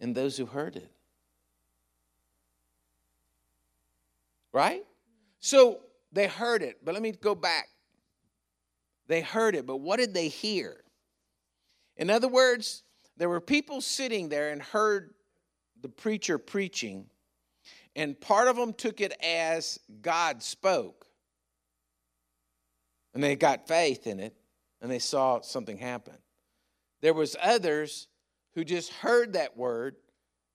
in 0.00 0.12
those 0.12 0.36
who 0.36 0.44
heard 0.44 0.74
it. 0.74 0.90
Right? 4.50 4.82
So 5.38 5.82
they 6.10 6.26
heard 6.26 6.64
it, 6.64 6.84
but 6.84 6.94
let 6.94 7.02
me 7.02 7.12
go 7.12 7.36
back. 7.36 7.68
They 9.06 9.20
heard 9.20 9.54
it, 9.54 9.66
but 9.66 9.76
what 9.76 10.00
did 10.00 10.14
they 10.14 10.26
hear? 10.26 10.82
In 11.96 12.10
other 12.10 12.26
words, 12.26 12.82
there 13.16 13.28
were 13.28 13.40
people 13.40 13.80
sitting 13.80 14.30
there 14.30 14.50
and 14.50 14.60
heard 14.60 15.14
the 15.80 15.88
preacher 15.88 16.38
preaching, 16.38 17.06
and 17.96 18.20
part 18.20 18.48
of 18.48 18.56
them 18.56 18.72
took 18.72 19.00
it 19.00 19.12
as 19.22 19.78
God 20.02 20.42
spoke. 20.42 21.06
And 23.12 23.22
they 23.22 23.36
got 23.36 23.68
faith 23.68 24.06
in 24.06 24.18
it 24.18 24.34
and 24.80 24.90
they 24.90 24.98
saw 24.98 25.40
something 25.40 25.78
happen. 25.78 26.16
There 27.00 27.14
was 27.14 27.36
others 27.40 28.08
who 28.54 28.64
just 28.64 28.92
heard 28.92 29.34
that 29.34 29.56
word 29.56 29.96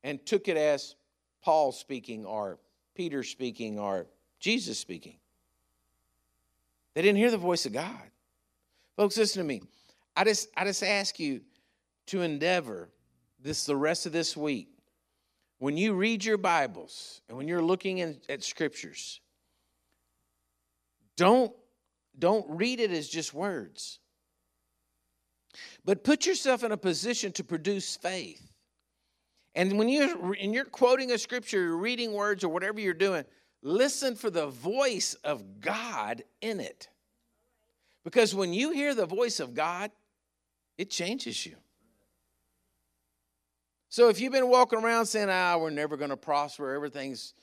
and 0.03 0.25
took 0.25 0.47
it 0.47 0.57
as 0.57 0.95
paul 1.41 1.71
speaking 1.71 2.25
or 2.25 2.59
peter 2.95 3.23
speaking 3.23 3.79
or 3.79 4.07
jesus 4.39 4.77
speaking. 4.77 5.17
They 6.95 7.01
didn't 7.01 7.17
hear 7.17 7.31
the 7.31 7.37
voice 7.37 7.65
of 7.65 7.73
god. 7.73 8.11
Folks 8.97 9.17
listen 9.17 9.41
to 9.41 9.47
me. 9.47 9.61
I 10.15 10.25
just 10.25 10.49
i 10.57 10.65
just 10.65 10.83
ask 10.83 11.19
you 11.19 11.41
to 12.07 12.21
endeavor 12.21 12.89
this 13.41 13.65
the 13.65 13.75
rest 13.75 14.05
of 14.05 14.11
this 14.11 14.35
week 14.35 14.69
when 15.59 15.77
you 15.77 15.93
read 15.93 16.25
your 16.25 16.37
bibles 16.37 17.21
and 17.29 17.37
when 17.37 17.47
you're 17.47 17.61
looking 17.61 17.99
in, 17.99 18.19
at 18.27 18.43
scriptures 18.43 19.21
don't 21.15 21.53
don't 22.17 22.45
read 22.49 22.79
it 22.79 22.91
as 22.91 23.07
just 23.07 23.33
words. 23.33 23.99
But 25.85 26.03
put 26.03 26.25
yourself 26.25 26.63
in 26.63 26.71
a 26.71 26.77
position 26.77 27.31
to 27.33 27.43
produce 27.43 27.95
faith. 27.95 28.53
And 29.55 29.77
when 29.77 29.89
you're, 29.89 30.35
and 30.35 30.53
you're 30.53 30.65
quoting 30.65 31.11
a 31.11 31.17
scripture, 31.17 31.61
you're 31.61 31.77
reading 31.77 32.13
words, 32.13 32.43
or 32.43 32.49
whatever 32.49 32.79
you're 32.79 32.93
doing, 32.93 33.23
listen 33.61 34.15
for 34.15 34.29
the 34.29 34.47
voice 34.47 35.15
of 35.23 35.59
God 35.59 36.23
in 36.41 36.59
it. 36.59 36.87
Because 38.03 38.35
when 38.35 38.53
you 38.53 38.71
hear 38.71 38.93
the 38.93 39.05
voice 39.05 39.39
of 39.39 39.53
God, 39.53 39.91
it 40.77 40.89
changes 40.89 41.45
you. 41.45 41.55
So 43.89 44.09
if 44.09 44.21
you've 44.21 44.31
been 44.31 44.49
walking 44.49 44.79
around 44.79 45.07
saying, 45.07 45.29
ah, 45.29 45.57
we're 45.57 45.71
never 45.71 45.97
going 45.97 46.11
to 46.11 46.17
prosper, 46.17 46.73
everything's, 46.73 47.33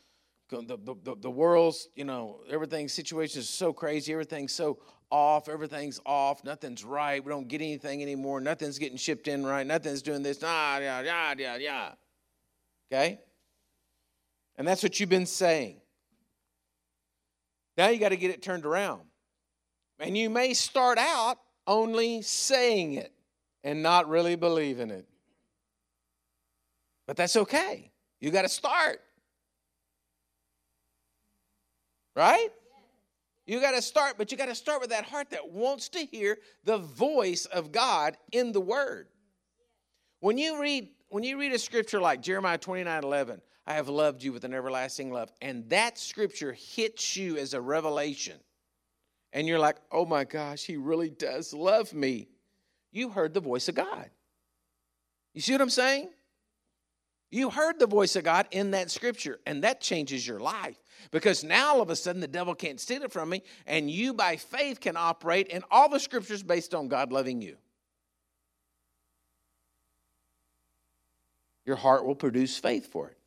the, 0.49 0.79
the, 1.03 1.17
the 1.21 1.31
world's, 1.31 1.89
you 1.97 2.05
know, 2.05 2.41
everything's 2.49 2.93
situation 2.93 3.41
is 3.41 3.49
so 3.49 3.73
crazy, 3.73 4.13
everything's 4.13 4.53
so 4.53 4.79
off, 5.11 5.49
everything's 5.49 6.01
off, 6.07 6.45
nothing's 6.45 6.85
right, 6.85 7.25
we 7.25 7.31
don't 7.31 7.49
get 7.49 7.61
anything 7.61 8.01
anymore, 8.01 8.41
nothing's 8.41 8.79
getting 8.79 8.97
shipped 8.97 9.27
in 9.27 9.45
right, 9.45 9.67
nothing's 9.67 10.03
doing 10.03 10.23
this, 10.23 10.41
ah, 10.45 10.79
yeah, 10.79 11.01
yeah, 11.01 11.35
yeah, 11.37 11.57
yeah. 11.57 11.91
Okay? 12.93 13.21
And 14.57 14.67
that's 14.67 14.85
what 14.85 15.01
you've 15.01 15.09
been 15.09 15.27
saying. 15.27 15.81
Now 17.77 17.89
you 17.89 17.99
got 17.99 18.11
to 18.11 18.17
get 18.17 18.31
it 18.31 18.41
turned 18.41 18.65
around. 18.65 19.03
And 19.99 20.17
you 20.17 20.31
may 20.31 20.55
start 20.55 20.99
out 20.99 21.39
only 21.67 22.23
saying 22.23 22.95
it 22.95 23.13
and 23.65 23.83
not 23.83 24.09
really 24.09 24.37
believing 24.37 24.91
it. 24.91 25.07
But 27.07 27.17
that's 27.17 27.37
okay. 27.37 27.91
You 28.21 28.31
got 28.31 28.43
to 28.43 28.49
start. 28.49 29.01
Right? 32.15 32.49
You 33.47 33.61
got 33.61 33.73
to 33.73 33.83
start, 33.83 34.17
but 34.19 34.33
you 34.33 34.39
got 34.39 34.47
to 34.47 34.55
start 34.55 34.81
with 34.81 34.91
that 34.91 35.05
heart 35.05 35.31
that 35.31 35.51
wants 35.51 35.89
to 35.91 36.01
hear 36.01 36.39
the 36.65 36.79
voice 36.79 37.47
of 37.47 37.71
God 37.71 38.17
in 38.33 38.53
the 38.53 38.61
word. 38.61 39.07
When 40.21 40.37
you 40.37 40.61
read 40.61 40.89
when 41.09 41.23
you 41.23 41.39
read 41.39 41.53
a 41.53 41.59
scripture 41.59 42.01
like 42.01 42.21
Jeremiah 42.21 42.59
29 42.59 43.05
11, 43.05 43.41
I 43.65 43.75
have 43.75 43.89
loved 43.89 44.25
you 44.25 44.33
with 44.33 44.45
an 44.45 44.53
everlasting 44.53 45.13
love, 45.13 45.31
and 45.41 45.69
that 45.71 45.99
scripture 45.99 46.53
hits 46.53 47.17
you 47.17 47.37
as 47.37 47.55
a 47.55 47.61
revelation, 47.61 48.39
and 49.33 49.47
you're 49.47 49.61
like, 49.61 49.77
oh 49.93 50.05
my 50.05 50.25
gosh, 50.25 50.65
he 50.65 50.77
really 50.77 51.11
does 51.11 51.53
love 51.53 51.93
me. 51.93 52.27
You 52.91 53.11
heard 53.11 53.35
the 53.35 53.41
voice 53.41 53.69
of 53.69 53.77
God. 53.77 54.11
You 55.33 55.41
see 55.41 55.53
what 55.53 55.61
I'm 55.61 55.71
saying? 55.71 56.09
You 57.37 57.51
heard 57.51 57.79
the 57.79 57.87
voice 57.87 58.17
of 58.17 58.25
God 58.25 58.49
in 58.51 58.71
that 58.71 58.91
scripture, 58.91 59.41
and 59.45 59.63
that 59.63 59.83
changes 59.83 60.27
your 60.27 60.41
life 60.41 60.79
because 61.11 61.45
now 61.45 61.75
all 61.75 61.83
of 61.83 61.91
a 61.91 61.97
sudden 61.97 62.23
the 62.23 62.27
devil 62.27 62.55
can't 62.55 62.81
steal 62.81 63.03
it 63.03 63.13
from 63.13 63.29
me, 63.29 63.43
and 63.67 63.91
you 63.91 64.15
by 64.15 64.37
faith 64.37 64.81
can 64.81 64.97
operate 64.97 65.49
in 65.49 65.63
all 65.71 65.91
the 65.91 66.01
scriptures 66.01 66.43
based 66.43 66.75
on 66.75 66.89
God 66.89 67.13
loving 67.13 67.43
you. 67.43 67.59
Your 71.67 71.77
heart 71.77 72.07
will 72.07 72.15
produce 72.15 72.57
faith 72.57 72.91
for 72.91 73.09
it. 73.11 73.19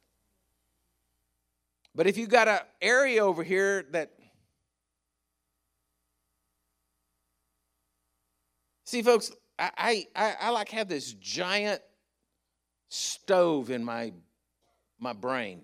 But 1.94 2.08
if 2.08 2.18
you've 2.18 2.30
got 2.30 2.48
an 2.48 2.62
area 2.82 3.24
over 3.24 3.44
here 3.44 3.86
that 3.92 4.14
See, 8.86 9.04
folks, 9.04 9.32
I, 9.60 10.08
I, 10.16 10.36
I 10.42 10.50
like 10.50 10.70
have 10.70 10.88
this 10.88 11.14
giant 11.14 11.84
stove 12.90 13.70
in 13.70 13.84
my 13.84 14.12
my 15.00 15.14
brain. 15.14 15.62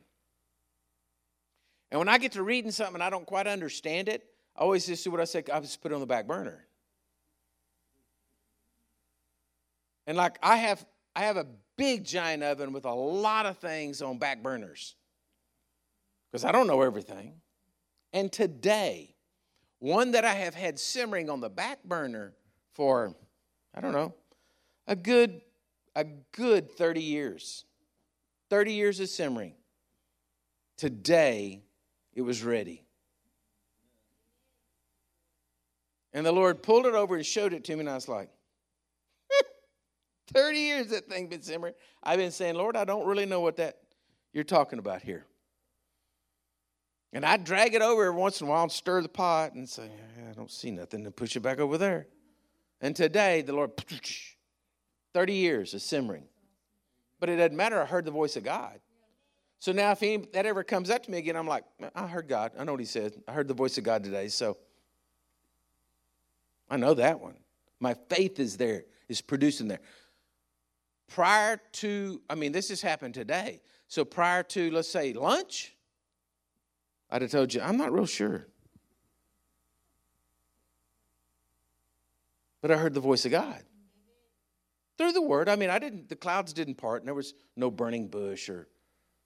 And 1.91 1.99
when 1.99 2.09
I 2.09 2.17
get 2.17 2.34
to 2.34 2.43
reading 2.43 2.71
something 2.71 2.95
and 2.95 3.03
I 3.03 3.09
don't 3.09 3.26
quite 3.26 3.47
understand 3.47 4.07
it, 4.07 4.23
I 4.55 4.61
always 4.61 4.86
just 4.86 5.03
do 5.03 5.11
what 5.11 5.19
I 5.19 5.26
say, 5.26 5.43
I 5.51 5.59
just 5.59 5.82
put 5.82 5.91
it 5.91 5.95
on 5.95 6.01
the 6.01 6.07
back 6.07 6.28
burner. 6.28 6.65
And 10.07 10.15
like 10.15 10.38
I 10.41 10.57
have 10.57 10.86
I 11.15 11.21
have 11.21 11.38
a 11.38 11.47
big 11.78 12.05
giant 12.05 12.43
oven 12.43 12.73
with 12.73 12.86
a 12.86 12.93
lot 12.93 13.45
of 13.45 13.57
things 13.57 14.01
on 14.01 14.17
back 14.17 14.41
burners. 14.43 14.95
Because 16.32 16.45
I 16.45 16.51
don't 16.51 16.67
know 16.67 16.82
everything. 16.82 17.36
And 18.13 18.32
today, 18.32 19.15
one 19.80 20.11
that 20.11 20.26
I 20.26 20.34
have 20.34 20.55
had 20.55 20.80
simmering 20.80 21.30
on 21.30 21.39
the 21.39 21.49
back 21.49 21.84
burner 21.84 22.34
for, 22.73 23.15
I 23.73 23.82
don't 23.82 23.93
know, 23.93 24.13
a 24.88 24.95
good 24.95 25.41
a 25.96 26.04
good 26.04 26.72
30 26.72 27.02
years. 27.02 27.66
30 28.50 28.74
years 28.74 29.00
of 29.00 29.10
simmering. 29.10 29.54
Today, 30.78 31.62
it 32.14 32.22
was 32.22 32.43
ready. 32.43 32.84
And 36.14 36.26
the 36.26 36.32
Lord 36.32 36.64
pulled 36.64 36.86
it 36.86 36.93
over 36.93 37.16
and 37.16 37.26
showed 37.26 37.54
it 37.54 37.64
to 37.66 37.76
me, 37.76 37.82
and 37.82 37.89
I 37.89 37.96
was 37.96 38.08
like, 38.08 38.30
30 40.34 40.60
years 40.60 40.88
that 40.88 41.08
thing 41.08 41.28
been 41.28 41.41
simmering. 41.41 41.74
I've 42.04 42.20
been 42.20 42.32
saying, 42.32 42.56
Lord, 42.56 42.78
I 42.78 42.86
don't 42.86 43.06
really 43.06 43.26
know 43.26 43.41
what 43.41 43.58
that 43.58 43.80
you're 44.32 44.43
talking 44.43 44.80
about 44.80 45.02
here. 45.02 45.26
And 47.12 47.26
I'd 47.26 47.46
drag 47.46 47.74
it 47.74 47.82
over 47.82 48.06
every 48.06 48.20
once 48.20 48.41
in 48.41 48.48
a 48.48 48.50
while 48.50 48.64
and 48.64 48.72
stir 48.72 49.02
the 49.02 49.10
pot 49.10 49.54
and 49.54 49.68
say, 49.68 49.89
I 50.30 50.34
don't 50.34 50.52
see 50.52 50.72
nothing, 50.72 51.06
and 51.06 51.16
push 51.16 51.36
it 51.36 51.41
back 51.41 51.60
over 51.60 51.78
there. 51.78 52.08
And 52.82 52.96
today, 52.96 53.41
the 53.41 53.54
Lord 53.54 53.72
30 55.16 55.32
years 55.32 55.74
of 55.74 55.82
simmering. 55.82 56.26
But 57.22 57.30
it 57.30 57.38
doesn't 57.38 57.55
matter. 57.55 57.82
I 57.82 57.86
heard 57.86 58.03
the 58.03 58.11
voice 58.11 58.36
of 58.36 58.43
God. 58.43 58.82
So 59.59 59.72
now, 59.72 59.93
if 59.93 60.03
any, 60.03 60.18
that 60.34 60.45
ever 60.45 60.61
comes 60.61 60.89
up 60.89 61.03
to 61.03 61.11
me 61.11 61.18
again, 61.18 61.38
I'm 61.38 61.47
like, 61.47 61.63
I 61.95 62.05
heard 62.05 62.28
God. 62.28 62.51
I 62.59 62.66
know 62.66 62.74
what 62.74 62.82
He 62.82 62.86
said. 62.86 63.13
I 63.26 63.32
heard 63.32 63.47
the 63.47 63.53
voice 63.53 63.78
of 63.78 63.86
God 63.86 64.03
today. 64.03 64.28
So 64.28 64.57
I 66.70 66.76
know 66.76 66.93
that 66.95 67.22
one. 67.22 67.38
My 67.80 67.93
faith 67.93 68.41
is 68.41 68.57
there, 68.57 68.84
is 69.07 69.22
producing 69.22 69.70
there. 69.70 69.80
Prior 71.07 71.61
to, 71.72 72.22
I 72.30 72.36
mean, 72.36 72.51
this 72.51 72.68
has 72.68 72.82
happened 72.82 73.13
today. 73.13 73.61
So 73.88 74.03
prior 74.03 74.43
to, 74.43 74.70
let's 74.70 74.89
say, 74.89 75.13
lunch, 75.13 75.78
I'd 77.09 77.22
have 77.22 77.32
told 77.32 77.53
you, 77.53 77.61
I'm 77.61 77.78
not 77.78 77.93
real 77.93 78.05
sure. 78.05 78.47
But 82.61 82.72
I 82.72 82.76
heard 82.76 82.93
the 82.93 82.99
voice 82.99 83.24
of 83.24 83.32
God 83.32 83.63
through 84.98 85.12
the 85.12 85.22
word. 85.22 85.50
I 85.50 85.56
mean, 85.56 85.70
I 85.70 85.80
didn't, 85.80 86.10
the 86.10 86.16
clouds 86.16 86.54
didn't 86.54 86.76
part, 86.76 87.02
and 87.02 87.08
there 87.08 87.16
was 87.16 87.34
no 87.56 87.70
burning 87.70 88.08
bush, 88.08 88.50
or 88.50 88.68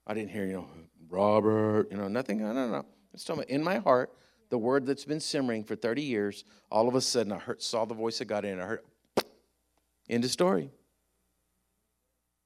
I 0.06 0.14
didn't 0.14 0.30
hear, 0.30 0.46
you 0.46 0.54
know, 0.54 0.68
Robert, 1.08 1.88
you 1.90 1.96
know, 1.96 2.08
nothing. 2.08 2.38
No, 2.38 2.52
no, 2.52 2.68
no. 2.68 2.86
It's 3.12 3.24
talking 3.24 3.42
about 3.42 3.50
in 3.50 3.62
my 3.62 3.78
heart, 3.78 4.12
the 4.50 4.58
word 4.58 4.86
that's 4.86 5.04
been 5.04 5.20
simmering 5.20 5.64
for 5.64 5.76
30 5.76 6.02
years, 6.02 6.44
all 6.70 6.88
of 6.88 6.94
a 6.94 7.00
sudden 7.00 7.32
I 7.32 7.38
heard, 7.38 7.62
saw 7.62 7.84
the 7.84 7.94
voice 7.94 8.20
of 8.20 8.26
God 8.26 8.44
in 8.44 8.58
it. 8.58 8.62
I 8.62 8.66
heard, 8.66 8.82
end 10.08 10.24
of 10.24 10.30
story. 10.30 10.70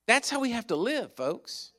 That's 0.06 0.28
how 0.28 0.40
we 0.40 0.50
have 0.50 0.66
to 0.68 0.76
live, 0.76 1.14
folks. 1.16 1.72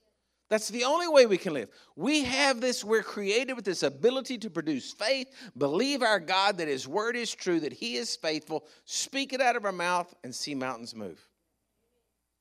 That's 0.50 0.70
the 0.70 0.84
only 0.84 1.08
way 1.08 1.26
we 1.26 1.38
can 1.38 1.54
live. 1.54 1.70
We 1.96 2.24
have 2.24 2.62
this, 2.62 2.84
we're 2.84 3.04
created 3.04 3.54
with 3.54 3.66
this 3.66 3.82
ability 3.82 4.38
to 4.40 4.50
produce 4.50 4.92
faith, 4.94 5.28
believe 5.58 6.04
our 6.04 6.20
God 6.20 6.58
that 6.58 6.68
His 6.68 6.88
word 6.88 7.16
is 7.16 7.34
true, 7.34 7.60
that 7.62 7.74
He 7.74 7.96
is 7.96 8.16
faithful, 8.16 8.66
speak 8.86 9.34
it 9.34 9.42
out 9.42 9.56
of 9.56 9.66
our 9.66 9.72
mouth, 9.72 10.14
and 10.24 10.34
see 10.34 10.54
mountains 10.54 10.96
move. 10.96 11.20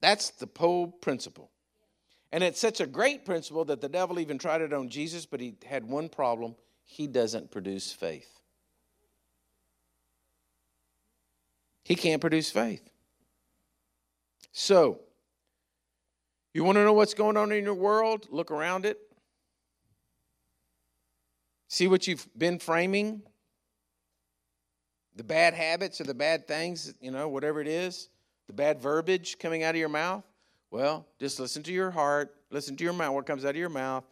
That's 0.05 0.29
the 0.33 0.47
pole 0.47 0.89
principle. 0.89 1.51
And 2.31 2.45
it's 2.45 2.61
such 2.61 2.79
a 2.83 2.87
great 2.87 3.25
principle 3.25 3.65
that 3.65 3.81
the 3.81 3.89
devil 3.89 4.21
even 4.21 4.37
tried 4.37 4.61
it 4.61 4.71
on 4.71 4.91
Jesus, 4.91 5.25
but 5.25 5.41
he 5.41 5.57
had 5.65 5.83
one 5.83 6.11
problem 6.11 6.57
he 6.85 7.07
doesn't 7.07 7.51
produce 7.51 7.91
faith. 7.91 8.29
He 11.85 11.95
can't 11.95 12.21
produce 12.21 12.51
faith. 12.51 12.87
So, 14.53 15.01
you 16.53 16.65
want 16.65 16.77
to 16.77 16.85
know 16.85 16.93
what's 16.93 17.15
going 17.15 17.39
on 17.39 17.51
in 17.51 17.65
your 17.65 17.73
world? 17.73 18.27
Look 18.31 18.51
around 18.51 18.85
it. 18.85 18.99
See 21.69 21.89
what 21.89 22.07
you've 22.07 22.29
been 22.37 22.59
framing? 22.59 23.23
The 25.17 25.25
bad 25.25 25.55
habits 25.55 25.99
or 26.03 26.05
the 26.05 26.13
bad 26.13 26.47
things, 26.47 26.93
you 27.01 27.11
know, 27.11 27.31
whatever 27.31 27.63
it 27.63 27.69
is 27.69 28.11
the 28.47 28.53
bad 28.53 28.81
verbiage 28.81 29.39
coming 29.39 29.63
out 29.63 29.75
of 29.75 29.79
your 29.79 29.89
mouth? 29.89 30.25
Well, 30.71 31.07
just 31.21 31.39
listen 31.39 31.63
to 31.65 31.73
your 31.73 31.91
heart, 31.91 32.35
listen 32.51 32.77
to 32.77 32.85
your 32.85 32.93
mouth, 32.93 33.15
what 33.15 33.27
comes 33.27 33.45
out 33.45 33.51
of 33.51 33.57
your 33.57 33.69
mouth, 33.69 34.05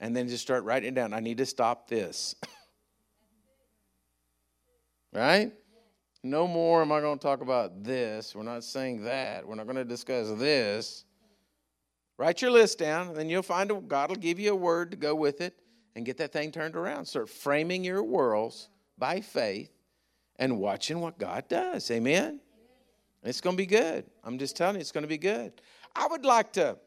and 0.00 0.14
then 0.14 0.28
just 0.28 0.42
start 0.42 0.64
writing 0.64 0.90
it 0.90 0.94
down. 0.94 1.14
I 1.14 1.20
need 1.20 1.38
to 1.38 1.46
stop 1.46 1.88
this. 1.88 2.34
right? 5.12 5.52
No 6.22 6.46
more 6.46 6.82
am 6.82 6.92
I 6.92 7.00
going 7.00 7.18
to 7.18 7.22
talk 7.22 7.40
about 7.40 7.82
this. 7.82 8.34
We're 8.34 8.42
not 8.42 8.64
saying 8.64 9.04
that. 9.04 9.46
We're 9.46 9.54
not 9.54 9.64
going 9.64 9.76
to 9.76 9.84
discuss 9.84 10.30
this. 10.38 11.04
Write 12.18 12.42
your 12.42 12.50
list 12.50 12.78
down, 12.78 13.08
and 13.08 13.16
then 13.16 13.30
you'll 13.30 13.42
find 13.42 13.70
a, 13.70 13.74
God 13.74 14.10
will 14.10 14.16
give 14.16 14.38
you 14.38 14.52
a 14.52 14.56
word 14.56 14.90
to 14.90 14.98
go 14.98 15.14
with 15.14 15.40
it 15.40 15.54
and 15.96 16.04
get 16.04 16.18
that 16.18 16.32
thing 16.32 16.52
turned 16.52 16.76
around. 16.76 17.06
Start 17.06 17.30
framing 17.30 17.82
your 17.82 18.02
worlds 18.02 18.68
by 18.98 19.22
faith 19.22 19.70
and 20.38 20.58
watching 20.58 21.00
what 21.00 21.18
God 21.18 21.48
does. 21.48 21.90
Amen? 21.90 22.40
It's 23.22 23.40
going 23.40 23.56
to 23.56 23.60
be 23.60 23.66
good. 23.66 24.04
I'm 24.24 24.38
just 24.38 24.56
telling 24.56 24.76
you, 24.76 24.80
it's 24.80 24.92
going 24.92 25.02
to 25.02 25.08
be 25.08 25.18
good. 25.18 25.52
I 25.94 26.06
would 26.06 26.24
like 26.24 26.52
to, 26.54 26.78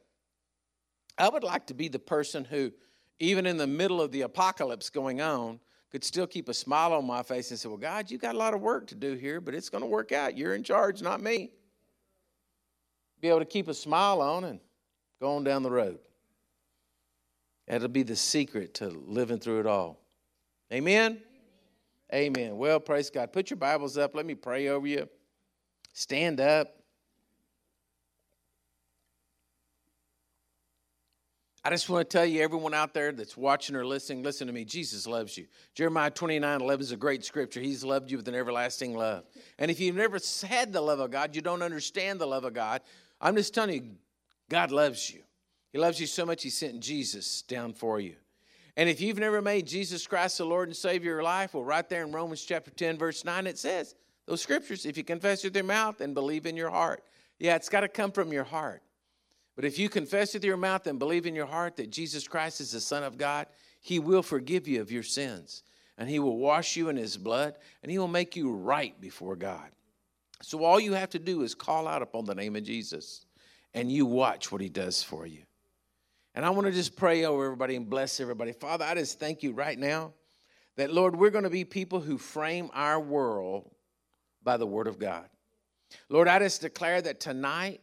I 1.17 1.29
would 1.29 1.43
like 1.43 1.67
to 1.67 1.73
be 1.73 1.87
the 1.87 1.99
person 1.99 2.43
who, 2.43 2.71
even 3.19 3.45
in 3.45 3.57
the 3.57 3.67
middle 3.67 4.01
of 4.01 4.11
the 4.11 4.21
apocalypse 4.21 4.89
going 4.89 5.21
on, 5.21 5.59
could 5.91 6.03
still 6.03 6.25
keep 6.25 6.49
a 6.49 6.53
smile 6.53 6.91
on 6.93 7.05
my 7.05 7.21
face 7.21 7.51
and 7.51 7.59
say, 7.59 7.69
Well, 7.69 7.77
God, 7.77 8.09
you 8.09 8.17
got 8.17 8.33
a 8.33 8.37
lot 8.37 8.55
of 8.55 8.61
work 8.61 8.87
to 8.87 8.95
do 8.95 9.13
here, 9.13 9.39
but 9.39 9.53
it's 9.53 9.69
going 9.69 9.83
to 9.83 9.87
work 9.87 10.11
out. 10.11 10.35
You're 10.35 10.55
in 10.55 10.63
charge, 10.63 11.03
not 11.03 11.21
me. 11.21 11.51
be 13.21 13.27
able 13.27 13.39
to 13.39 13.45
keep 13.45 13.67
a 13.67 13.75
smile 13.75 14.19
on 14.19 14.43
and 14.43 14.59
go 15.21 15.35
on 15.35 15.43
down 15.43 15.61
the 15.61 15.69
road. 15.69 15.99
That'll 17.67 17.89
be 17.89 18.03
the 18.03 18.15
secret 18.15 18.73
to 18.75 18.89
living 18.89 19.39
through 19.39 19.59
it 19.59 19.67
all. 19.67 19.99
Amen? 20.71 21.19
Amen. 22.11 22.57
Well, 22.57 22.79
praise 22.79 23.09
God. 23.11 23.31
Put 23.31 23.51
your 23.51 23.57
Bibles 23.57 23.97
up. 23.97 24.15
Let 24.15 24.25
me 24.25 24.35
pray 24.35 24.69
over 24.69 24.87
you. 24.87 25.07
Stand 25.93 26.41
up. 26.41 26.75
I 31.65 31.69
just 31.69 31.89
want 31.89 32.09
to 32.09 32.17
tell 32.17 32.25
you, 32.25 32.41
everyone 32.41 32.73
out 32.73 32.93
there 32.93 33.13
that's 33.13 33.37
watching 33.37 33.77
or 33.77 33.85
listening, 33.85 34.21
listen 34.21 34.47
to 34.47 34.53
me. 34.53 34.65
Jesus 34.65 35.07
loves 35.07 35.37
you. 35.37 35.45
Jeremiah 35.75 36.09
29 36.09 36.59
11 36.59 36.83
is 36.83 36.91
a 36.91 36.97
great 36.97 37.23
scripture. 37.23 37.61
He's 37.61 37.85
loved 37.85 38.11
you 38.11 38.17
with 38.17 38.27
an 38.27 38.35
everlasting 38.35 38.97
love. 38.97 39.23
And 39.57 39.71
if 39.71 39.79
you've 39.79 39.95
never 39.95 40.19
had 40.45 40.73
the 40.73 40.81
love 40.81 40.99
of 40.99 41.11
God, 41.11 41.35
you 41.35 41.41
don't 41.41 41.61
understand 41.61 42.19
the 42.19 42.25
love 42.25 42.43
of 42.43 42.53
God. 42.53 42.81
I'm 43.21 43.37
just 43.37 43.53
telling 43.53 43.73
you, 43.75 43.91
God 44.49 44.71
loves 44.71 45.09
you. 45.09 45.21
He 45.71 45.77
loves 45.77 46.01
you 46.01 46.07
so 46.07 46.25
much, 46.25 46.43
He 46.43 46.49
sent 46.49 46.81
Jesus 46.81 47.43
down 47.43 47.71
for 47.71 48.01
you. 48.01 48.15
And 48.75 48.89
if 48.89 48.99
you've 48.99 49.19
never 49.19 49.41
made 49.41 49.65
Jesus 49.65 50.05
Christ 50.05 50.39
the 50.39 50.45
Lord 50.45 50.67
and 50.67 50.75
Savior 50.75 51.11
of 51.11 51.15
your 51.15 51.23
life, 51.23 51.53
well, 51.53 51.63
right 51.63 51.87
there 51.87 52.03
in 52.03 52.11
Romans 52.11 52.43
chapter 52.43 52.71
10, 52.71 52.97
verse 52.97 53.23
9, 53.23 53.47
it 53.47 53.57
says, 53.57 53.95
those 54.25 54.41
scriptures, 54.41 54.85
if 54.85 54.97
you 54.97 55.03
confess 55.03 55.43
with 55.43 55.55
your 55.55 55.65
mouth 55.65 56.01
and 56.01 56.13
believe 56.13 56.45
in 56.45 56.55
your 56.55 56.69
heart. 56.69 57.03
Yeah, 57.39 57.55
it's 57.55 57.69
got 57.69 57.81
to 57.81 57.87
come 57.87 58.11
from 58.11 58.31
your 58.31 58.43
heart. 58.43 58.81
But 59.55 59.65
if 59.65 59.77
you 59.77 59.89
confess 59.89 60.33
with 60.33 60.43
your 60.43 60.57
mouth 60.57 60.87
and 60.87 60.97
believe 60.97 61.25
in 61.25 61.35
your 61.35 61.45
heart 61.45 61.75
that 61.75 61.91
Jesus 61.91 62.27
Christ 62.27 62.61
is 62.61 62.71
the 62.71 62.79
Son 62.79 63.03
of 63.03 63.17
God, 63.17 63.47
He 63.81 63.99
will 63.99 64.23
forgive 64.23 64.67
you 64.67 64.81
of 64.81 64.91
your 64.91 65.03
sins. 65.03 65.63
And 65.97 66.09
He 66.09 66.19
will 66.19 66.37
wash 66.37 66.75
you 66.75 66.89
in 66.89 66.97
His 66.97 67.17
blood, 67.17 67.55
and 67.81 67.91
He 67.91 67.99
will 67.99 68.07
make 68.07 68.35
you 68.35 68.51
right 68.51 68.99
before 68.99 69.35
God. 69.35 69.69
So 70.41 70.63
all 70.63 70.79
you 70.79 70.93
have 70.93 71.11
to 71.11 71.19
do 71.19 71.43
is 71.43 71.53
call 71.53 71.87
out 71.87 72.01
upon 72.01 72.25
the 72.25 72.35
name 72.35 72.55
of 72.55 72.63
Jesus, 72.63 73.25
and 73.73 73.91
you 73.91 74.05
watch 74.05 74.51
what 74.51 74.61
He 74.61 74.69
does 74.69 75.03
for 75.03 75.27
you. 75.27 75.43
And 76.33 76.43
I 76.45 76.49
want 76.49 76.65
to 76.65 76.73
just 76.73 76.95
pray 76.95 77.25
over 77.25 77.45
everybody 77.45 77.75
and 77.75 77.87
bless 77.87 78.19
everybody. 78.19 78.53
Father, 78.53 78.85
I 78.85 78.95
just 78.95 79.19
thank 79.19 79.43
you 79.43 79.51
right 79.51 79.77
now 79.77 80.13
that, 80.77 80.91
Lord, 80.91 81.15
we're 81.15 81.29
going 81.29 81.43
to 81.43 81.49
be 81.51 81.63
people 81.63 81.99
who 81.99 82.17
frame 82.17 82.71
our 82.73 82.99
world 82.99 83.69
by 84.43 84.57
the 84.57 84.67
Word 84.67 84.87
of 84.87 84.99
God. 84.99 85.25
Lord, 86.09 86.27
I 86.27 86.39
just 86.39 86.61
declare 86.61 87.01
that 87.01 87.19
tonight, 87.19 87.81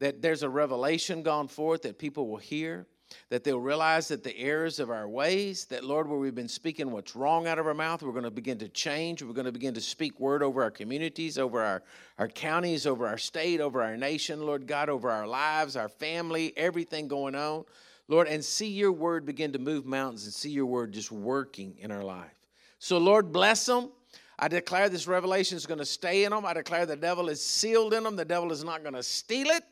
that 0.00 0.22
there's 0.22 0.42
a 0.42 0.48
revelation 0.48 1.22
gone 1.22 1.48
forth 1.48 1.82
that 1.82 1.98
people 1.98 2.28
will 2.28 2.36
hear, 2.36 2.86
that 3.30 3.42
they'll 3.42 3.60
realize 3.60 4.08
that 4.08 4.22
the 4.22 4.36
errors 4.36 4.78
of 4.78 4.90
our 4.90 5.08
ways, 5.08 5.64
that 5.66 5.84
Lord, 5.84 6.08
where 6.08 6.18
we've 6.18 6.34
been 6.34 6.48
speaking 6.48 6.90
what's 6.90 7.16
wrong 7.16 7.46
out 7.46 7.58
of 7.58 7.66
our 7.66 7.74
mouth, 7.74 8.02
we're 8.02 8.12
going 8.12 8.24
to 8.24 8.30
begin 8.30 8.58
to 8.58 8.68
change. 8.68 9.22
We're 9.22 9.32
going 9.32 9.46
to 9.46 9.52
begin 9.52 9.74
to 9.74 9.80
speak 9.80 10.20
word 10.20 10.42
over 10.42 10.62
our 10.62 10.70
communities, 10.70 11.38
over 11.38 11.62
our, 11.62 11.82
our 12.18 12.28
counties, 12.28 12.86
over 12.86 13.06
our 13.06 13.18
state, 13.18 13.60
over 13.60 13.82
our 13.82 13.96
nation, 13.96 14.42
Lord 14.42 14.66
God, 14.66 14.88
over 14.88 15.10
our 15.10 15.26
lives, 15.26 15.76
our 15.76 15.88
family, 15.88 16.52
everything 16.56 17.08
going 17.08 17.34
on. 17.34 17.64
Lord, 18.08 18.28
and 18.28 18.44
see 18.44 18.68
your 18.68 18.92
word 18.92 19.26
begin 19.26 19.52
to 19.52 19.58
move 19.58 19.84
mountains 19.84 20.24
and 20.24 20.32
see 20.32 20.50
your 20.50 20.66
word 20.66 20.92
just 20.92 21.12
working 21.12 21.76
in 21.78 21.90
our 21.90 22.04
life. 22.04 22.32
So, 22.78 22.98
Lord, 22.98 23.32
bless 23.32 23.66
them. 23.66 23.90
I 24.38 24.48
declare 24.48 24.88
this 24.88 25.08
revelation 25.08 25.56
is 25.56 25.66
going 25.66 25.78
to 25.78 25.84
stay 25.84 26.24
in 26.24 26.30
them. 26.30 26.46
I 26.46 26.54
declare 26.54 26.86
the 26.86 26.96
devil 26.96 27.28
is 27.28 27.44
sealed 27.44 27.92
in 27.92 28.04
them. 28.04 28.14
The 28.16 28.24
devil 28.24 28.52
is 28.52 28.62
not 28.62 28.82
going 28.82 28.94
to 28.94 29.02
steal 29.02 29.48
it 29.48 29.64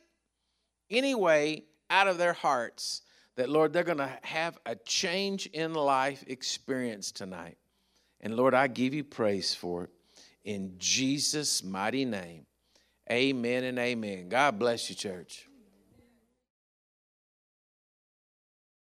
anyway 0.91 1.63
out 1.89 2.09
of 2.09 2.19
their 2.19 2.33
hearts 2.33 3.03
that, 3.37 3.49
Lord, 3.49 3.73
they're 3.73 3.85
going 3.85 3.99
to 3.99 4.19
have 4.23 4.59
a 4.67 4.75
change 4.75 5.47
in 5.47 5.75
life 5.75 6.25
experience 6.27 7.13
tonight. 7.13 7.59
And 8.21 8.35
Lord, 8.35 8.55
I 8.55 8.67
give 8.67 8.95
you 8.95 9.05
praise 9.05 9.55
for 9.55 9.85
it 9.85 9.91
in 10.45 10.75
Jesus' 10.79 11.63
mighty 11.63 12.05
name. 12.05 12.47
Amen 13.11 13.65
and 13.65 13.79
amen. 13.79 14.29
God 14.29 14.59
bless 14.59 14.91
you, 14.91 14.97
church. 14.97 15.47